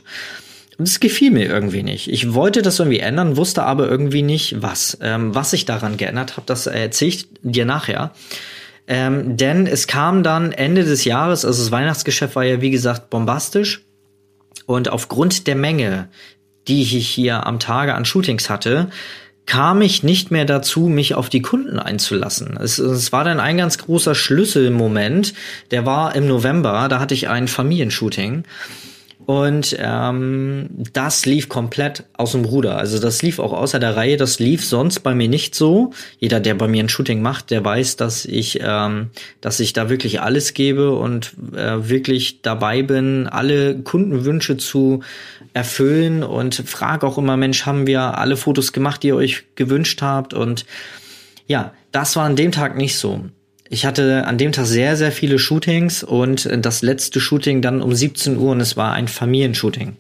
Und 0.78 0.88
es 0.88 1.00
gefiel 1.00 1.32
mir 1.32 1.48
irgendwie 1.48 1.82
nicht. 1.82 2.12
Ich 2.12 2.34
wollte 2.34 2.62
das 2.62 2.80
irgendwie 2.80 3.00
ändern, 3.00 3.36
wusste 3.36 3.64
aber 3.64 3.90
irgendwie 3.90 4.22
nicht, 4.22 4.62
was. 4.62 4.98
Ähm, 5.02 5.34
was 5.34 5.54
ich 5.54 5.66
daran 5.66 5.98
geändert 5.98 6.38
habe, 6.38 6.46
das 6.46 6.68
erzähle 6.68 7.10
ich 7.10 7.28
dir 7.42 7.66
nachher. 7.66 8.12
Ähm, 8.88 9.36
denn 9.38 9.68
es 9.68 9.88
kam 9.88 10.24
dann 10.24 10.52
Ende 10.52 10.86
des 10.86 11.04
Jahres, 11.04 11.46
also 11.46 11.62
das 11.62 11.72
Weihnachtsgeschäft 11.72 12.36
war 12.36 12.44
ja 12.44 12.62
wie 12.62 12.72
gesagt 12.72 13.10
bombastisch. 13.10 13.82
Und 14.66 14.90
aufgrund 14.90 15.48
der 15.48 15.56
Menge, 15.56 16.10
die 16.68 16.84
ich 16.84 17.08
hier 17.08 17.48
am 17.48 17.60
Tage 17.60 17.96
an 17.96 18.06
Shootings 18.06 18.50
hatte, 18.50 18.90
kam 19.46 19.82
ich 19.82 20.04
nicht 20.04 20.30
mehr 20.30 20.46
dazu, 20.46 20.82
mich 20.82 21.16
auf 21.16 21.30
die 21.30 21.42
Kunden 21.42 21.80
einzulassen. 21.80 22.58
Es, 22.62 22.78
es, 22.80 23.14
war 23.14 23.24
dann 23.24 23.40
ein 23.40 23.58
ganz 23.58 23.78
großer 23.78 24.14
Schlüsselmoment, 24.14 25.34
der 25.72 25.86
war 25.86 26.16
im 26.16 26.28
November, 26.28 26.88
da 26.90 27.00
hatte 27.00 27.14
ich 27.14 27.30
ein 27.30 27.48
Familienshooting 27.48 28.44
Und 29.28 29.76
ähm, 29.78 30.70
das 30.94 31.26
lief 31.26 31.50
komplett 31.50 32.06
aus 32.14 32.32
dem 32.32 32.46
Ruder. 32.46 32.78
Also 32.78 32.98
das 32.98 33.22
lief 33.22 33.40
auch 33.40 33.52
außer 33.52 33.78
der 33.78 33.98
Reihe. 33.98 34.16
Das 34.16 34.40
lief 34.40 34.66
sonst 34.66 35.02
bei 35.02 35.14
mir 35.14 35.28
nicht 35.28 35.54
so. 35.54 35.92
Jeder, 36.18 36.40
der 36.40 36.56
bei 36.56 36.70
mir 36.70 36.82
ein 36.82 36.88
Shooting 36.88 37.22
macht, 37.22 37.52
der 37.52 37.66
weiß, 37.66 37.98
dass 37.98 38.24
ich, 38.24 38.62
ähm, 38.64 39.10
dass 39.42 39.60
ich 39.60 39.74
da 39.74 39.90
wirklich 39.90 40.22
alles 40.22 40.54
gebe 40.54 40.94
und 40.94 41.34
äh, 41.54 41.90
wirklich 41.90 42.42
dabei 42.42 42.84
bin, 42.84 43.28
alle 43.28 43.78
Kundenwünsche 43.78 44.56
zu 44.56 45.02
erfüllen 45.54 46.24
und 46.24 46.56
frage 46.56 47.06
auch 47.06 47.18
immer, 47.18 47.36
Mensch, 47.36 47.66
haben 47.66 47.86
wir 47.86 48.18
alle 48.18 48.38
Fotos 48.38 48.72
gemacht, 48.72 49.04
die 49.04 49.08
ihr 49.08 49.18
euch 49.18 49.44
gewünscht 49.56 50.02
habt? 50.02 50.34
Und 50.34 50.66
ja, 51.48 51.74
das 51.92 52.16
war 52.16 52.24
an 52.24 52.38
dem 52.38 52.54
Tag 52.54 52.78
nicht 52.78 52.96
so. 52.96 53.26
Ich 53.70 53.86
hatte 53.86 54.26
an 54.26 54.38
dem 54.38 54.52
Tag 54.52 54.66
sehr, 54.66 54.96
sehr 54.96 55.12
viele 55.12 55.40
Shootings 55.40 56.04
und 56.04 56.50
das 56.62 56.82
letzte 56.82 57.20
Shooting 57.20 57.62
dann 57.62 57.82
um 57.82 57.94
17 57.94 58.38
Uhr 58.38 58.52
und 58.52 58.62
es 58.62 58.78
war 58.78 58.94
ein 58.94 59.08
Familienshooting. 59.08 59.96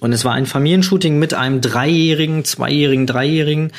Und 0.00 0.12
es 0.12 0.24
war 0.24 0.34
ein 0.34 0.46
Familienshooting 0.46 1.18
mit 1.18 1.32
einem 1.32 1.60
Dreijährigen, 1.60 2.44
Zweijährigen, 2.44 3.06
Dreijährigen. 3.06 3.72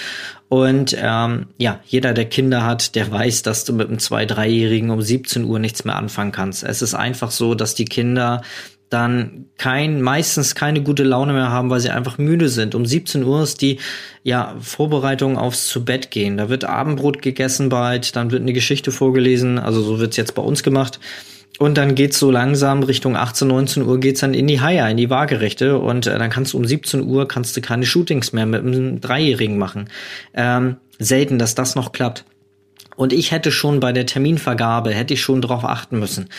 Und 0.49 0.95
ähm, 0.99 1.47
ja, 1.57 1.81
jeder, 1.86 2.13
der 2.13 2.25
Kinder 2.25 2.63
hat, 2.63 2.95
der 2.95 3.12
weiß, 3.12 3.43
dass 3.43 3.65
du 3.65 3.73
mit 3.73 3.89
einem 3.89 3.99
Zwei-, 3.99 4.25
Dreijährigen 4.25 4.89
um 4.89 5.01
17 5.01 5.43
Uhr 5.43 5.60
nichts 5.60 5.86
mehr 5.86 5.95
anfangen 5.95 6.31
kannst. 6.31 6.63
Es 6.63 6.81
ist 6.81 6.95
einfach 6.95 7.31
so, 7.31 7.53
dass 7.53 7.75
die 7.75 7.86
Kinder 7.86 8.41
dann 8.89 9.45
kein, 9.58 10.02
meistens 10.02 10.56
keine 10.56 10.82
gute 10.82 11.04
Laune 11.04 11.34
mehr 11.34 11.50
haben, 11.50 11.69
weil 11.69 11.80
sie 11.80 11.89
einfach 11.89 12.17
müde 12.17 12.47
sind. 12.47 12.73
Um 12.73 12.86
17 12.86 13.23
Uhr 13.23 13.43
ist 13.43 13.62
die, 13.62 13.80
ja, 14.23 14.56
Vorbereitung 14.62 15.38
aufs 15.38 15.67
zu 15.67 15.84
Bett 15.84 16.12
gehen. 16.12 16.38
Da 16.38 16.50
wird 16.50 16.63
Abendbrot 16.63 17.21
gegessen 17.21 17.69
bald, 17.69 18.15
dann 18.15 18.32
wird 18.32 18.41
eine 18.41 18.54
Geschichte 18.54 18.91
vorgelesen, 18.91 19.60
also 19.60 19.82
so 19.82 20.00
wird's 20.00 20.17
jetzt 20.17 20.36
bei 20.36 20.41
uns 20.41 20.63
gemacht. 20.63 21.00
Und 21.60 21.78
dann 21.78 21.95
geht's 21.95 22.19
so 22.19 22.30
langsam 22.30 22.84
Richtung 22.84 23.15
18, 23.15 23.47
19 23.47 23.84
Uhr 23.84 24.00
geht's 24.00 24.19
dann 24.19 24.34
in 24.34 24.47
die 24.47 24.62
Haie, 24.62 24.89
in 24.91 24.97
die 24.97 25.10
Waagerechte 25.10 25.80
und 25.80 26.06
äh, 26.06 26.17
dann 26.17 26.30
kannst 26.30 26.54
du 26.54 26.58
um 26.58 26.65
17 26.65 27.02
Uhr 27.02 27.28
kannst 27.28 27.58
du 27.58 27.62
keine 27.62 27.86
Shootings 27.86 28.32
mehr 28.32 28.45
mit 28.45 28.62
einem 28.62 29.02
Dreijährigen 29.02 29.58
machen. 29.58 29.89
Ähm, 30.34 30.78
selten, 31.00 31.39
dass 31.39 31.56
das 31.56 31.76
noch 31.76 31.91
klappt. 31.91 32.26
Und 32.95 33.13
ich 33.13 33.32
hätte 33.32 33.52
schon 33.52 33.80
bei 33.80 33.91
der 33.91 34.06
Terminvergabe, 34.06 34.91
hätte 34.91 35.13
ich 35.13 35.21
schon 35.21 35.41
drauf 35.41 35.63
achten 35.63 36.00
müssen. 36.00 36.30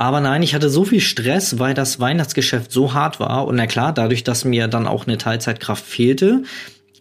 Aber 0.00 0.20
nein, 0.20 0.42
ich 0.42 0.54
hatte 0.54 0.70
so 0.70 0.86
viel 0.86 1.00
Stress, 1.00 1.58
weil 1.58 1.74
das 1.74 2.00
Weihnachtsgeschäft 2.00 2.72
so 2.72 2.94
hart 2.94 3.20
war. 3.20 3.46
Und 3.46 3.56
na 3.56 3.66
klar, 3.66 3.92
dadurch, 3.92 4.24
dass 4.24 4.46
mir 4.46 4.66
dann 4.66 4.86
auch 4.86 5.06
eine 5.06 5.18
Teilzeitkraft 5.18 5.84
fehlte, 5.84 6.44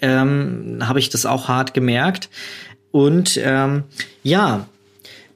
ähm, 0.02 0.80
habe 0.82 1.00
ich 1.00 1.08
das 1.08 1.26
auch 1.26 1.48
hart 1.48 1.74
gemerkt. 1.74 2.28
Und 2.92 3.40
ähm, 3.42 3.84
ja, 4.22 4.66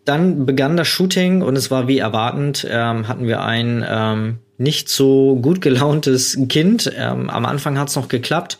dann 0.03 0.45
begann 0.45 0.75
das 0.75 0.89
Shooting 0.89 1.41
und 1.41 1.55
es 1.55 1.71
war 1.71 1.87
wie 1.87 1.99
erwartend, 1.99 2.67
ähm, 2.69 3.07
hatten 3.07 3.27
wir 3.27 3.43
ein 3.43 3.85
ähm, 3.87 4.39
nicht 4.57 4.89
so 4.89 5.39
gut 5.41 5.61
gelauntes 5.61 6.37
Kind. 6.49 6.91
Ähm, 6.97 7.29
am 7.29 7.45
Anfang 7.45 7.79
hat 7.79 7.87
es 7.87 7.95
noch 7.95 8.09
geklappt 8.09 8.57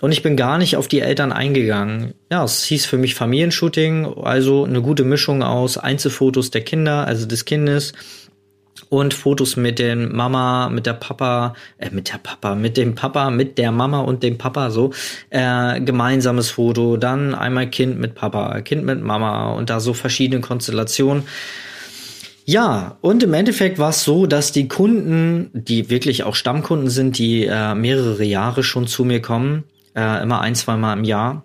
und 0.00 0.10
ich 0.10 0.24
bin 0.24 0.34
gar 0.34 0.58
nicht 0.58 0.76
auf 0.76 0.88
die 0.88 1.02
Eltern 1.02 1.30
eingegangen. 1.30 2.14
Ja, 2.32 2.42
es 2.42 2.64
hieß 2.64 2.86
für 2.86 2.98
mich 2.98 3.14
Familienshooting, 3.14 4.12
also 4.24 4.64
eine 4.64 4.82
gute 4.82 5.04
Mischung 5.04 5.44
aus 5.44 5.78
Einzelfotos 5.78 6.50
der 6.50 6.62
Kinder, 6.62 7.06
also 7.06 7.26
des 7.26 7.44
Kindes, 7.44 7.92
und 8.90 9.14
Fotos 9.14 9.56
mit 9.56 9.78
den 9.78 10.14
Mama, 10.14 10.68
mit 10.68 10.84
der 10.84 10.92
Papa, 10.92 11.54
äh, 11.78 11.88
mit 11.90 12.12
der 12.12 12.18
Papa, 12.18 12.54
mit 12.54 12.76
dem 12.76 12.94
Papa, 12.94 13.30
mit 13.30 13.56
der 13.56 13.72
Mama 13.72 14.00
und 14.00 14.22
dem 14.22 14.36
Papa 14.36 14.70
so 14.70 14.90
äh, 15.30 15.80
gemeinsames 15.80 16.50
Foto, 16.50 16.98
dann 16.98 17.34
einmal 17.34 17.70
Kind 17.70 17.98
mit 17.98 18.14
Papa, 18.14 18.60
Kind 18.60 18.84
mit 18.84 19.00
Mama 19.00 19.52
und 19.52 19.70
da 19.70 19.80
so 19.80 19.94
verschiedene 19.94 20.42
Konstellationen. 20.42 21.22
Ja, 22.44 22.98
und 23.00 23.22
im 23.22 23.32
Endeffekt 23.32 23.78
war 23.78 23.90
es 23.90 24.02
so, 24.02 24.26
dass 24.26 24.50
die 24.50 24.66
Kunden, 24.66 25.50
die 25.54 25.88
wirklich 25.88 26.24
auch 26.24 26.34
Stammkunden 26.34 26.90
sind, 26.90 27.16
die 27.16 27.46
äh, 27.46 27.76
mehrere 27.76 28.24
Jahre 28.24 28.64
schon 28.64 28.88
zu 28.88 29.04
mir 29.04 29.22
kommen, 29.22 29.62
äh, 29.94 30.20
immer 30.20 30.40
ein, 30.40 30.56
zwei 30.56 30.76
Mal 30.76 30.94
im 30.98 31.04
Jahr, 31.04 31.44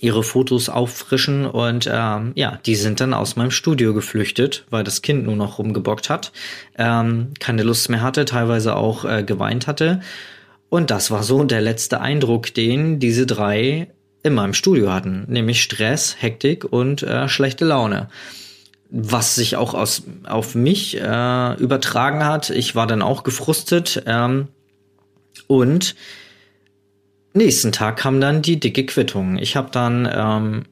ihre 0.00 0.22
Fotos 0.22 0.68
auffrischen 0.68 1.46
und 1.46 1.88
ähm, 1.92 2.32
ja, 2.34 2.58
die 2.66 2.74
sind 2.74 3.00
dann 3.00 3.14
aus 3.14 3.36
meinem 3.36 3.50
Studio 3.50 3.94
geflüchtet, 3.94 4.64
weil 4.70 4.84
das 4.84 5.02
Kind 5.02 5.24
nur 5.24 5.36
noch 5.36 5.58
rumgebockt 5.58 6.10
hat, 6.10 6.32
ähm, 6.76 7.32
keine 7.40 7.62
Lust 7.62 7.90
mehr 7.90 8.02
hatte, 8.02 8.24
teilweise 8.24 8.76
auch 8.76 9.04
äh, 9.04 9.22
geweint 9.22 9.66
hatte. 9.66 10.00
Und 10.68 10.90
das 10.90 11.10
war 11.10 11.22
so 11.22 11.44
der 11.44 11.60
letzte 11.60 12.00
Eindruck, 12.00 12.52
den 12.52 12.98
diese 12.98 13.26
drei 13.26 13.88
in 14.24 14.34
meinem 14.34 14.54
Studio 14.54 14.92
hatten, 14.92 15.24
nämlich 15.28 15.62
Stress, 15.62 16.16
Hektik 16.18 16.64
und 16.64 17.02
äh, 17.02 17.28
schlechte 17.28 17.64
Laune. 17.64 18.08
Was 18.90 19.34
sich 19.34 19.56
auch 19.56 19.74
aus, 19.74 20.04
auf 20.24 20.54
mich 20.54 20.96
äh, 20.96 21.54
übertragen 21.54 22.24
hat. 22.24 22.50
Ich 22.50 22.74
war 22.74 22.86
dann 22.86 23.02
auch 23.02 23.22
gefrustet 23.22 24.02
ähm, 24.06 24.48
und 25.46 25.94
nächsten 27.34 27.72
Tag 27.72 27.96
kam 27.96 28.20
dann 28.20 28.42
die 28.42 28.58
dicke 28.58 28.86
Quittung. 28.86 29.38
Ich 29.38 29.56
habe 29.56 29.68
dann 29.70 30.08
ähm, 30.10 30.62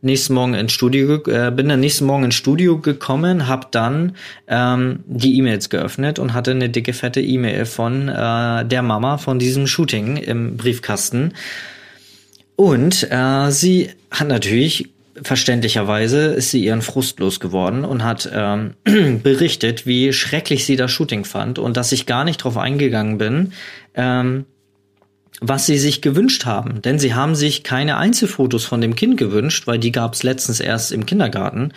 nächsten 0.00 0.34
Morgen 0.34 0.54
ins 0.54 0.72
Studio 0.72 1.16
äh, 1.26 1.50
bin 1.50 1.68
dann 1.68 1.80
nächsten 1.80 2.06
Morgen 2.06 2.24
ins 2.24 2.36
Studio 2.36 2.78
gekommen, 2.78 3.46
habe 3.46 3.66
dann 3.70 4.16
ähm, 4.46 5.00
die 5.06 5.36
E-Mails 5.36 5.68
geöffnet 5.68 6.18
und 6.18 6.32
hatte 6.32 6.52
eine 6.52 6.70
dicke 6.70 6.92
fette 6.92 7.20
E-Mail 7.20 7.66
von 7.66 8.08
äh, 8.08 8.64
der 8.64 8.82
Mama 8.82 9.18
von 9.18 9.38
diesem 9.38 9.66
Shooting 9.66 10.16
im 10.16 10.56
Briefkasten. 10.56 11.34
Und 12.54 13.06
äh, 13.10 13.50
sie 13.50 13.90
hat 14.10 14.28
natürlich 14.28 14.90
verständlicherweise 15.22 16.26
ist 16.26 16.50
sie 16.50 16.64
ihren 16.64 16.82
Frust 16.82 17.20
losgeworden 17.20 17.84
und 17.84 18.04
hat 18.04 18.30
ähm, 18.32 18.74
berichtet, 19.22 19.86
wie 19.86 20.12
schrecklich 20.12 20.66
sie 20.66 20.76
das 20.76 20.90
Shooting 20.90 21.24
fand 21.24 21.58
und 21.58 21.76
dass 21.76 21.92
ich 21.92 22.06
gar 22.06 22.24
nicht 22.24 22.38
drauf 22.38 22.56
eingegangen 22.58 23.16
bin, 23.16 23.52
ähm, 23.94 24.44
was 25.40 25.66
sie 25.66 25.78
sich 25.78 26.00
gewünscht 26.00 26.46
haben. 26.46 26.80
Denn 26.82 26.98
sie 26.98 27.14
haben 27.14 27.34
sich 27.34 27.62
keine 27.62 27.98
Einzelfotos 27.98 28.64
von 28.64 28.80
dem 28.80 28.94
Kind 28.94 29.16
gewünscht, 29.16 29.66
weil 29.66 29.78
die 29.78 29.92
gab 29.92 30.14
es 30.14 30.22
letztens 30.22 30.60
erst 30.60 30.92
im 30.92 31.04
Kindergarten, 31.06 31.72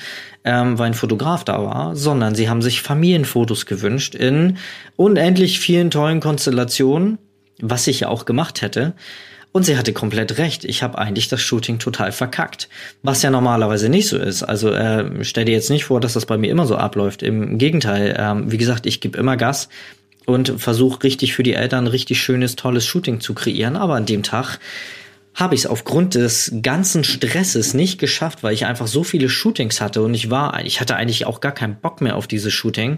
ähm, 0.46 0.78
weil 0.80 0.88
ein 0.88 0.94
Fotograf 0.94 1.44
da 1.44 1.64
war, 1.64 1.96
sondern 1.96 2.36
sie 2.36 2.50
haben 2.50 2.62
sich 2.62 2.82
Familienfotos 2.82 3.66
gewünscht 3.66 4.16
in 4.16 4.58
unendlich 4.96 5.60
vielen 5.60 5.92
tollen 5.92 6.22
Konstellationen, 6.22 7.18
was 7.62 7.88
ich 7.88 8.02
ja 8.02 8.08
auch 8.08 8.26
gemacht 8.26 8.62
hätte. 8.62 8.94
Und 9.52 9.64
sie 9.64 9.78
hatte 9.78 9.94
komplett 9.94 10.38
recht. 10.38 10.64
Ich 10.64 10.84
habe 10.84 11.00
eigentlich 11.00 11.28
das 11.28 11.42
Shooting 11.42 11.80
total 11.80 12.12
verkackt. 12.12 12.70
Was 13.02 13.24
ja 13.24 13.32
normalerweise 13.32 13.90
nicht 13.90 14.08
so 14.08 14.18
ist. 14.18 14.44
Also 14.44 14.72
äh, 14.72 15.24
stell 15.24 15.46
dir 15.46 15.54
jetzt 15.54 15.72
nicht 15.72 15.86
vor, 15.86 16.00
dass 16.00 16.14
das 16.14 16.28
bei 16.28 16.38
mir 16.38 16.52
immer 16.52 16.68
so 16.68 16.76
abläuft. 16.76 17.24
Im 17.24 17.58
Gegenteil, 17.58 18.16
ähm, 18.18 18.52
wie 18.52 18.60
gesagt, 18.60 18.86
ich 18.86 19.02
gebe 19.02 19.18
immer 19.18 19.38
Gas 19.38 19.68
und 20.30 20.62
versuche 20.62 21.04
richtig 21.04 21.34
für 21.34 21.44
die 21.44 21.54
Eltern 21.54 21.88
richtig 21.88 22.22
schönes, 22.22 22.56
tolles 22.56 22.86
Shooting 22.86 23.20
zu 23.20 23.34
kreieren. 23.34 23.76
Aber 23.76 23.96
an 23.96 24.06
dem 24.06 24.22
Tag 24.22 24.60
habe 25.34 25.56
ich 25.56 25.62
es 25.62 25.68
aufgrund 25.68 26.16
des 26.16 26.54
ganzen 26.62 27.04
Stresses 27.04 27.74
nicht 27.74 28.00
geschafft, 28.00 28.44
weil 28.44 28.54
ich 28.54 28.66
einfach 28.66 28.88
so 28.88 29.04
viele 29.04 29.30
Shootings 29.30 29.82
hatte 29.82 30.02
und 30.02 30.14
ich 30.14 30.30
war, 30.30 30.64
ich 30.66 30.82
hatte 30.82 30.96
eigentlich 30.96 31.26
auch 31.26 31.40
gar 31.40 31.52
keinen 31.52 31.76
Bock 31.76 32.02
mehr 32.02 32.16
auf 32.16 32.28
dieses 32.28 32.54
Shooting. 32.54 32.98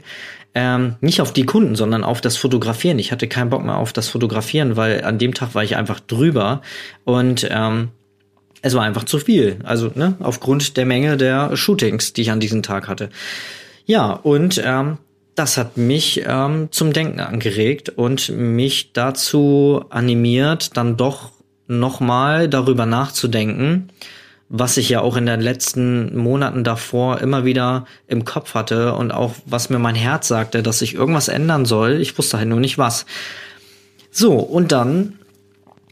Ähm, 0.54 0.96
nicht 1.00 1.22
auf 1.22 1.32
die 1.32 1.46
Kunden, 1.46 1.76
sondern 1.76 2.04
auf 2.04 2.20
das 2.20 2.36
Fotografieren. 2.36 3.00
Ich 3.00 3.12
hatte 3.14 3.28
keinen 3.28 3.50
Bock 3.50 3.64
mehr 3.64 3.78
auf 3.78 3.94
das 3.94 4.10
Fotografieren, 4.10 4.76
weil 4.76 5.04
an 5.04 5.18
dem 5.18 5.34
Tag 5.34 5.56
war 5.56 5.64
ich 5.64 5.78
einfach 5.78 6.02
drüber 6.02 6.62
und 7.06 7.48
ähm, 7.50 7.90
es 8.62 8.74
war 8.74 8.84
einfach 8.84 9.06
zu 9.06 9.20
viel. 9.20 9.60
Also 9.64 9.92
ne, 9.96 10.16
aufgrund 10.20 10.76
der 10.76 10.86
Menge 10.86 11.16
der 11.16 11.56
Shootings, 11.56 12.12
die 12.12 12.24
ich 12.24 12.32
an 12.32 12.42
diesem 12.42 12.64
Tag 12.64 12.90
hatte. 12.90 13.10
Ja, 13.86 14.12
und 14.12 14.62
ähm, 14.64 14.98
das 15.36 15.58
hat 15.58 15.78
mich 15.78 16.24
ähm, 16.26 16.70
zum 16.72 16.94
Denken 16.94 17.20
angeregt 17.20 17.90
und 17.90 18.30
mich 18.30 18.94
dazu 18.94 19.86
animiert, 19.90 20.76
dann 20.78 20.98
doch 20.98 21.32
nochmal 21.68 22.50
darüber 22.50 22.86
nachzudenken, 22.86 23.90
was 24.50 24.76
ich 24.76 24.90
ja 24.90 25.00
auch 25.00 25.16
in 25.16 25.26
den 25.26 25.40
letzten 25.40 26.18
Monaten 26.18 26.66
davor 26.66 27.22
immer 27.22 27.46
wieder 27.46 27.86
im 28.08 28.26
Kopf 28.26 28.54
hatte 28.54 28.94
und 28.96 29.12
auch 29.12 29.34
was 29.46 29.70
mir 29.70 29.80
mein 29.80 29.96
Herz 29.96 30.28
sagte, 30.28 30.62
dass 30.62 30.82
ich 30.82 30.94
irgendwas 30.94 31.30
ändern 31.30 31.66
soll. 31.66 32.02
Ich 32.02 32.18
wusste 32.18 32.38
halt 32.38 32.50
nur 32.50 32.60
nicht 32.60 32.78
was. 32.78 33.06
So, 34.12 34.34
und 34.34 34.74
dann, 34.74 35.20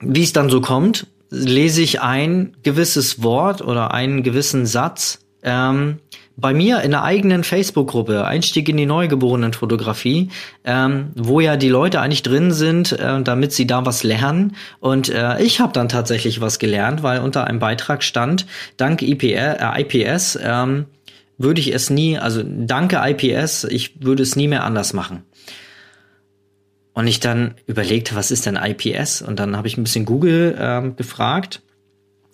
wie 0.02 0.24
es 0.24 0.34
dann 0.34 0.50
so 0.50 0.60
kommt, 0.60 1.08
lese 1.30 1.82
ich 1.82 2.02
ein 2.02 2.58
gewisses 2.64 3.24
Wort 3.24 3.62
oder 3.62 3.94
einen 3.94 4.24
gewissen 4.24 4.66
Satz, 4.66 5.20
ähm, 5.42 6.00
bei 6.40 6.54
mir 6.54 6.82
in 6.82 6.92
der 6.92 7.04
eigenen 7.04 7.44
Facebook-Gruppe, 7.44 8.26
Einstieg 8.26 8.70
in 8.70 8.78
die 8.78 8.86
Neugeborenen-Fotografie, 8.86 10.30
ähm, 10.64 11.12
wo 11.16 11.40
ja 11.40 11.58
die 11.58 11.70
Leute 11.70 12.02
eigentlich 12.02 12.24
drin 12.24 12.52
sind, 12.52 12.94
äh, 12.94 13.22
damit 13.22 13.52
sie 13.52 13.68
da 13.68 13.86
was 13.86 14.04
lernen. 14.04 14.56
Und 14.80 15.10
äh, 15.10 15.42
ich 15.42 15.60
habe 15.60 15.74
dann 15.74 15.90
tatsächlich 15.90 16.42
was 16.42 16.60
gelernt, 16.60 17.04
weil 17.04 17.20
unter 17.20 17.46
einem 17.46 17.60
Beitrag 17.60 18.04
stand, 18.04 18.46
dank 18.78 19.02
IPR, 19.02 19.76
äh, 19.78 19.82
IPS 19.82 20.40
ähm, 20.42 20.86
würde 21.38 21.62
ich 21.62 21.74
es 21.74 21.90
nie, 21.90 22.18
also 22.18 22.42
danke 22.44 23.02
IPS, 23.04 23.66
ich 23.66 24.04
würde 24.04 24.24
es 24.24 24.36
nie 24.36 24.48
mehr 24.48 24.64
anders 24.64 24.94
machen. 24.94 25.24
Und 26.94 27.08
ich 27.08 27.20
dann 27.20 27.56
überlegte, 27.66 28.16
was 28.16 28.32
ist 28.32 28.46
denn 28.46 28.58
IPS? 28.58 29.22
Und 29.22 29.40
dann 29.40 29.56
habe 29.56 29.68
ich 29.68 29.78
ein 29.78 29.84
bisschen 29.84 30.06
Google 30.06 30.58
ähm, 30.60 30.96
gefragt 30.96 31.62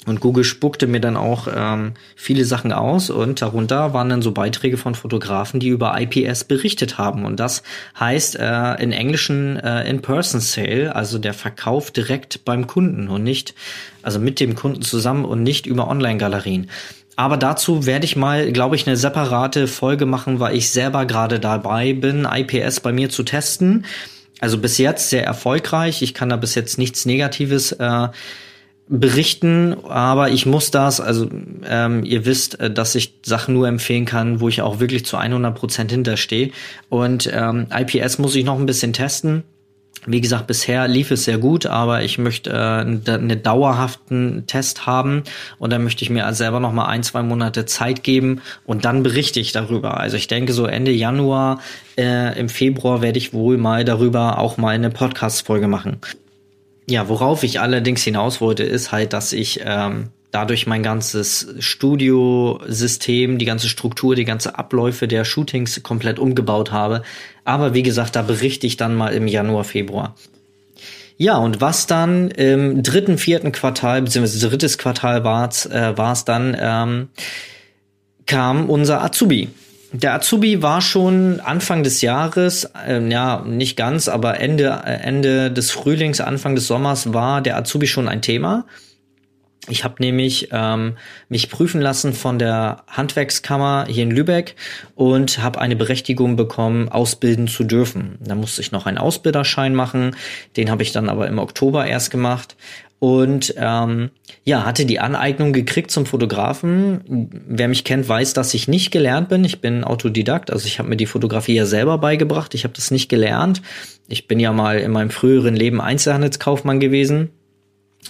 Und 0.06 0.20
Google 0.20 0.44
spuckte 0.44 0.88
mir 0.88 1.00
dann 1.00 1.18
auch 1.18 1.48
ähm, 1.54 1.94
viele 2.16 2.46
Sachen 2.46 2.72
aus 2.72 3.10
und 3.10 3.42
darunter 3.42 3.94
waren 3.94 4.10
dann 4.10 4.22
so 4.22 4.32
Beiträge 4.32 4.78
von 4.78 4.94
Fotografen, 4.94 5.60
die 5.60 5.70
über 5.70 6.00
IPS 6.00 6.44
berichtet 6.44 6.98
haben. 6.98 7.26
Und 7.26 7.40
das 7.40 7.64
heißt 8.00 8.38
äh, 8.40 8.76
in 8.82 8.92
Englischen 8.92 9.58
äh, 9.58 9.90
In-Person-Sale, 9.90 10.96
also 10.96 11.18
der 11.18 11.34
Verkauf 11.34 11.92
direkt 11.92 12.46
beim 12.46 12.68
Kunden 12.68 13.08
und 13.08 13.24
nicht, 13.24 13.56
also 14.04 14.20
mit 14.20 14.40
dem 14.40 14.56
Kunden 14.56 14.84
zusammen 14.84 15.26
und 15.26 15.42
nicht 15.42 15.66
über 15.66 15.88
Online-Galerien. 15.88 16.70
Aber 17.16 17.38
dazu 17.38 17.86
werde 17.86 18.06
ich 18.06 18.16
mal, 18.16 18.52
glaube 18.52 18.76
ich, 18.76 18.86
eine 18.88 18.98
separate 18.98 19.68
Folge 19.68 20.06
machen, 20.06 20.40
weil 20.40 20.56
ich 20.56 20.70
selber 20.70 21.06
gerade 21.06 21.40
dabei 21.40 21.94
bin, 21.94 22.28
IPS 22.30 22.82
bei 22.82 22.92
mir 22.92 23.10
zu 23.10 23.24
testen. 23.24 23.86
Also 24.42 24.58
bis 24.58 24.78
jetzt 24.78 25.10
sehr 25.10 25.26
erfolgreich. 25.26 26.02
Ich 26.02 26.14
kann 26.14 26.30
da 26.30 26.36
bis 26.36 26.56
jetzt 26.56 26.78
nichts 26.78 27.06
Negatives 27.06 27.72
äh, 27.72 28.08
berichten, 28.88 29.76
aber 29.88 30.30
ich 30.30 30.46
muss 30.46 30.70
das, 30.70 31.02
also 31.02 31.28
ähm, 31.68 32.04
ihr 32.04 32.26
wisst, 32.26 32.60
äh, 32.60 32.70
dass 32.70 32.96
ich 32.96 33.20
Sachen 33.24 33.56
nur 33.56 33.68
empfehlen 33.68 34.06
kann, 34.06 34.40
wo 34.40 34.48
ich 34.48 34.62
auch 34.62 34.80
wirklich 34.80 35.06
zu 35.06 35.18
100 35.18 35.56
Prozent 35.56 35.92
hinterstehe. 35.92 36.52
Und 36.90 37.30
ähm, 37.34 37.68
IPS 37.76 38.20
muss 38.20 38.36
ich 38.36 38.46
noch 38.46 38.60
ein 38.60 38.66
bisschen 38.66 38.94
testen. 38.94 39.44
Wie 40.08 40.22
gesagt, 40.22 40.46
bisher 40.46 40.88
lief 40.88 41.10
es 41.10 41.26
sehr 41.26 41.40
gut, 41.40 41.66
aber 41.66 42.04
ich 42.04 42.20
möchte 42.20 42.52
äh, 42.52 43.12
einen 43.12 43.42
dauerhaften 43.42 44.46
Test 44.46 44.86
haben 44.86 45.24
und 45.58 45.74
dann 45.74 45.84
möchte 45.84 46.04
ich 46.04 46.12
mir 46.12 46.28
also 46.28 46.38
selber 46.38 46.60
noch 46.60 46.74
mal 46.74 46.86
ein, 46.86 47.02
zwei 47.02 47.24
Monate 47.24 47.66
Zeit 47.66 48.04
geben 48.04 48.42
und 48.66 48.86
dann 48.86 49.02
berichte 49.02 49.40
ich 49.40 49.52
darüber. 49.52 50.00
Also 50.00 50.18
ich 50.18 50.28
denke 50.28 50.54
so 50.54 50.68
Ende 50.68 50.92
Januar, 50.92 51.60
äh, 51.98 52.40
im 52.40 52.50
Februar 52.50 53.02
werde 53.02 53.18
ich 53.18 53.34
wohl 53.34 53.58
mal 53.58 53.84
darüber 53.84 54.38
auch 54.38 54.58
mal 54.58 54.76
eine 54.76 54.92
Podcast-Folge 54.92 55.68
machen. 55.68 55.98
Ja, 56.88 57.10
worauf 57.10 57.44
ich 57.44 57.60
allerdings 57.60 58.04
hinaus 58.04 58.42
wollte, 58.42 58.64
ist 58.64 58.92
halt, 58.92 59.14
dass 59.14 59.34
ich 59.34 59.62
ähm, 59.64 60.10
dadurch 60.32 60.68
mein 60.68 60.84
ganzes 60.84 61.48
Studiosystem, 61.60 63.38
die 63.38 63.46
ganze 63.46 63.70
Struktur, 63.70 64.16
die 64.16 64.26
ganze 64.26 64.58
Abläufe 64.60 65.08
der 65.08 65.26
Shootings 65.26 65.82
komplett 65.82 66.20
umgebaut 66.20 66.72
habe. 66.72 67.04
Aber 67.44 67.74
wie 67.74 67.84
gesagt, 67.84 68.16
da 68.16 68.22
berichte 68.22 68.68
ich 68.68 68.78
dann 68.78 68.96
mal 68.96 69.14
im 69.14 69.28
Januar, 69.28 69.64
Februar. 69.64 70.16
Ja, 71.18 71.38
und 71.38 71.62
was 71.62 71.88
dann 71.88 72.30
im 72.30 72.84
dritten, 72.84 73.18
vierten 73.18 73.54
Quartal, 73.54 74.02
beziehungsweise 74.02 74.50
drittes 74.50 74.78
Quartal 74.78 75.24
war 75.24 75.48
es 75.48 75.66
äh, 75.66 75.98
war's 75.98 76.26
dann, 76.26 76.56
ähm, 76.60 77.10
kam 78.26 78.70
unser 78.70 79.02
Azubi. 79.02 79.50
Der 80.02 80.14
Azubi 80.14 80.62
war 80.62 80.82
schon 80.82 81.40
Anfang 81.40 81.84
des 81.84 82.02
Jahres, 82.02 82.70
äh, 82.86 83.02
ja, 83.08 83.46
nicht 83.46 83.78
ganz, 83.78 84.10
aber 84.10 84.42
Ende, 84.42 84.82
äh, 84.86 84.92
Ende 84.92 85.50
des 85.50 85.72
Frühlings, 85.72 86.20
Anfang 86.20 86.54
des 86.54 86.68
Sommers 86.68 87.14
war 87.14 87.42
der 87.42 87.56
Azubi 87.56 87.88
schon 87.88 88.10
ein 88.10 88.22
Thema. 88.22 88.66
Ich 89.70 89.86
habe 89.86 89.96
nämlich 90.00 90.50
ähm, 90.52 90.98
mich 91.30 91.50
prüfen 91.50 91.80
lassen 91.80 92.12
von 92.12 92.38
der 92.38 92.84
Handwerkskammer 92.88 93.86
hier 93.88 94.04
in 94.04 94.12
Lübeck 94.12 94.56
und 94.96 95.42
habe 95.42 95.60
eine 95.60 95.78
Berechtigung 95.78 96.36
bekommen, 96.36 96.90
ausbilden 96.90 97.48
zu 97.48 97.64
dürfen. 97.64 98.18
Da 98.20 98.36
musste 98.36 98.62
ich 98.62 98.74
noch 98.74 98.86
einen 98.86 98.98
Ausbilderschein 98.98 99.74
machen, 99.74 100.16
den 100.58 100.70
habe 100.70 100.84
ich 100.84 100.92
dann 100.92 101.08
aber 101.08 101.28
im 101.28 101.40
Oktober 101.40 101.88
erst 101.88 102.12
gemacht 102.12 102.58
und 103.00 103.54
ähm, 103.58 104.10
ja, 104.44 104.66
hatte 104.66 104.86
die 104.86 105.00
Aneignung 105.00 105.54
gekriegt 105.54 105.92
zum 105.92 106.06
Fotografen. 106.06 107.30
Wer 107.48 107.68
mich 107.68 107.84
kennt, 107.84 108.08
weiß, 108.08 108.34
dass 108.34 108.54
ich 108.54 108.68
nicht 108.68 108.92
gelernt 108.92 109.30
bin. 109.30 109.44
Ich 109.44 109.62
bin 109.62 109.84
Autodidakt, 109.84 110.52
also 110.52 110.66
ich 110.66 110.80
habe 110.80 110.90
mir 110.90 110.98
die 110.98 111.06
Fotografie 111.06 111.56
ja 111.56 111.66
selber 111.66 111.98
beigebracht. 111.98 112.54
Ich 112.54 112.64
habe 112.64 112.74
das 112.74 112.92
nicht 112.92 113.10
gelernt. 113.10 113.62
Ich 114.08 114.28
bin 114.28 114.40
ja 114.40 114.54
mal 114.54 114.80
in 114.80 114.92
meinem 114.92 115.10
früheren 115.10 115.56
Leben 115.56 115.82
Einzelhandelskaufmann 115.82 116.80
gewesen 116.80 117.30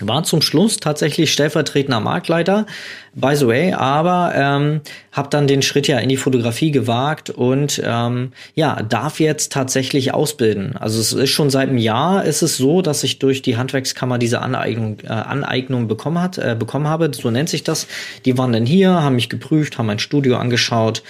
war 0.02 0.24
zum 0.24 0.42
Schluss 0.42 0.78
tatsächlich 0.78 1.32
stellvertretender 1.32 2.02
Marktleiter, 2.02 2.66
by 3.14 3.36
the 3.36 3.48
way, 3.48 3.74
aber 3.74 4.34
ähm, 4.36 4.82
habe 5.14 5.30
dann 5.30 5.48
den 5.48 5.62
Schritt 5.62 5.88
ja 5.88 6.00
in 6.00 6.10
die 6.10 6.18
Fotografie 6.18 6.72
gewagt 6.72 7.30
und 7.30 7.82
ähm, 7.84 8.34
ja, 8.56 8.82
darf 8.84 9.22
jetzt 9.22 9.54
tatsächlich 9.54 10.14
ausbilden. 10.14 10.76
Also 10.76 11.00
es 11.00 11.14
ist 11.14 11.30
schon 11.30 11.50
seit 11.50 11.70
einem 11.70 11.78
Jahr 11.78 12.26
ist 12.26 12.42
es 12.42 12.58
so, 12.58 12.82
dass 12.82 13.04
ich 13.04 13.20
durch 13.20 13.42
die 13.42 13.56
Handwerkskammer 13.56 14.18
diese 14.18 14.42
Aneignung, 14.42 14.98
äh, 15.04 15.08
Aneignung 15.08 15.88
bekommen 15.88 16.22
hat, 16.22 16.38
äh, 16.38 16.56
bekommen 16.60 16.88
habe, 16.88 17.10
so 17.14 17.32
nennt 17.32 17.50
sich 17.50 17.64
das. 17.64 17.88
Die 18.26 18.38
waren 18.38 18.52
dann 18.52 18.66
hier, 18.66 19.02
haben 19.02 19.16
mich 19.16 19.30
geprüft, 19.30 19.78
haben 19.78 19.88
mein 19.88 20.00
Studio 20.00 20.38
angeschaut 20.38 21.04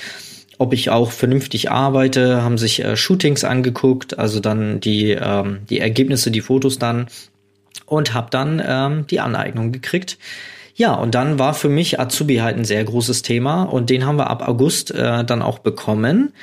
ob 0.58 0.74
ich 0.74 0.90
auch 0.90 1.12
vernünftig 1.12 1.70
arbeite, 1.70 2.42
haben 2.42 2.58
sich 2.58 2.82
äh, 2.82 2.96
Shootings 2.96 3.44
angeguckt, 3.44 4.18
also 4.18 4.40
dann 4.40 4.80
die, 4.80 5.12
ähm, 5.12 5.60
die 5.70 5.82
Ergebnisse, 5.82 6.32
die 6.32 6.40
Fotos 6.40 6.80
dann 6.80 7.08
und 7.86 8.14
habe 8.14 8.30
dann 8.30 8.62
ähm, 8.66 9.08
die 9.08 9.20
Aneignung 9.20 9.72
gekriegt. 9.72 10.18
Ja, 10.76 10.94
und 10.94 11.16
dann 11.16 11.40
war 11.40 11.54
für 11.54 11.70
mich 11.70 12.00
Azubi 12.00 12.38
halt 12.38 12.58
ein 12.58 12.66
sehr 12.66 12.84
großes 12.84 13.22
Thema 13.22 13.64
und 13.64 13.90
den 13.90 14.06
haben 14.06 14.18
wir 14.18 14.30
ab 14.30 14.46
August 14.46 14.92
äh, 14.92 15.24
dann 15.24 15.42
auch 15.42 15.60
bekommen. 15.60 16.34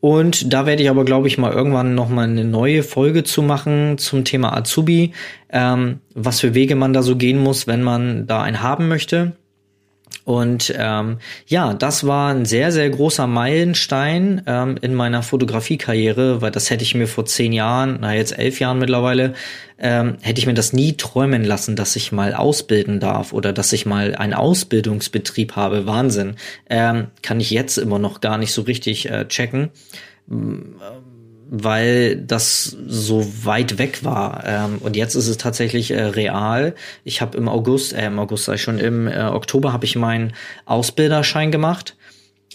Und 0.00 0.52
da 0.52 0.66
werde 0.66 0.82
ich 0.82 0.90
aber, 0.90 1.04
glaube 1.04 1.28
ich, 1.28 1.38
mal 1.38 1.50
irgendwann 1.50 1.94
noch 1.94 2.10
mal 2.10 2.28
eine 2.28 2.44
neue 2.44 2.82
Folge 2.82 3.24
zu 3.24 3.40
machen 3.40 3.96
zum 3.96 4.24
Thema 4.24 4.54
Azubi, 4.54 5.14
ähm, 5.50 6.00
was 6.14 6.40
für 6.40 6.54
Wege 6.54 6.76
man 6.76 6.92
da 6.92 7.02
so 7.02 7.16
gehen 7.16 7.38
muss, 7.38 7.66
wenn 7.66 7.82
man 7.82 8.26
da 8.26 8.42
einen 8.42 8.60
haben 8.60 8.86
möchte. 8.86 9.32
Und 10.24 10.72
ähm, 10.76 11.18
ja, 11.46 11.74
das 11.74 12.06
war 12.06 12.32
ein 12.32 12.46
sehr, 12.46 12.72
sehr 12.72 12.88
großer 12.88 13.26
Meilenstein 13.26 14.42
ähm, 14.46 14.76
in 14.80 14.94
meiner 14.94 15.22
Fotografiekarriere, 15.22 16.40
weil 16.40 16.50
das 16.50 16.70
hätte 16.70 16.82
ich 16.82 16.94
mir 16.94 17.06
vor 17.06 17.26
zehn 17.26 17.52
Jahren, 17.52 17.98
na 18.00 18.14
jetzt 18.14 18.38
elf 18.38 18.58
Jahren 18.58 18.78
mittlerweile, 18.78 19.34
ähm, 19.78 20.16
hätte 20.22 20.38
ich 20.38 20.46
mir 20.46 20.54
das 20.54 20.72
nie 20.72 20.94
träumen 20.94 21.44
lassen, 21.44 21.76
dass 21.76 21.96
ich 21.96 22.12
mal 22.12 22.32
ausbilden 22.32 23.00
darf 23.00 23.32
oder 23.32 23.52
dass 23.52 23.72
ich 23.72 23.84
mal 23.84 24.14
einen 24.14 24.34
Ausbildungsbetrieb 24.34 25.56
habe. 25.56 25.86
Wahnsinn. 25.86 26.36
Ähm, 26.70 27.08
kann 27.22 27.40
ich 27.40 27.50
jetzt 27.50 27.76
immer 27.76 27.98
noch 27.98 28.20
gar 28.20 28.38
nicht 28.38 28.52
so 28.52 28.62
richtig 28.62 29.10
äh, 29.10 29.26
checken 29.28 29.70
weil 31.62 32.16
das 32.16 32.76
so 32.86 33.24
weit 33.44 33.78
weg 33.78 34.02
war. 34.02 34.42
Ähm, 34.44 34.78
und 34.80 34.96
jetzt 34.96 35.14
ist 35.14 35.28
es 35.28 35.38
tatsächlich 35.38 35.92
äh, 35.92 36.02
real. 36.02 36.74
Ich 37.04 37.20
habe 37.20 37.38
im 37.38 37.48
August, 37.48 37.92
äh, 37.92 38.06
im 38.06 38.18
August 38.18 38.48
ich 38.48 38.62
schon, 38.62 38.78
im 38.78 39.06
äh, 39.06 39.22
Oktober 39.22 39.72
habe 39.72 39.84
ich 39.84 39.94
meinen 39.94 40.32
Ausbilderschein 40.66 41.52
gemacht 41.52 41.96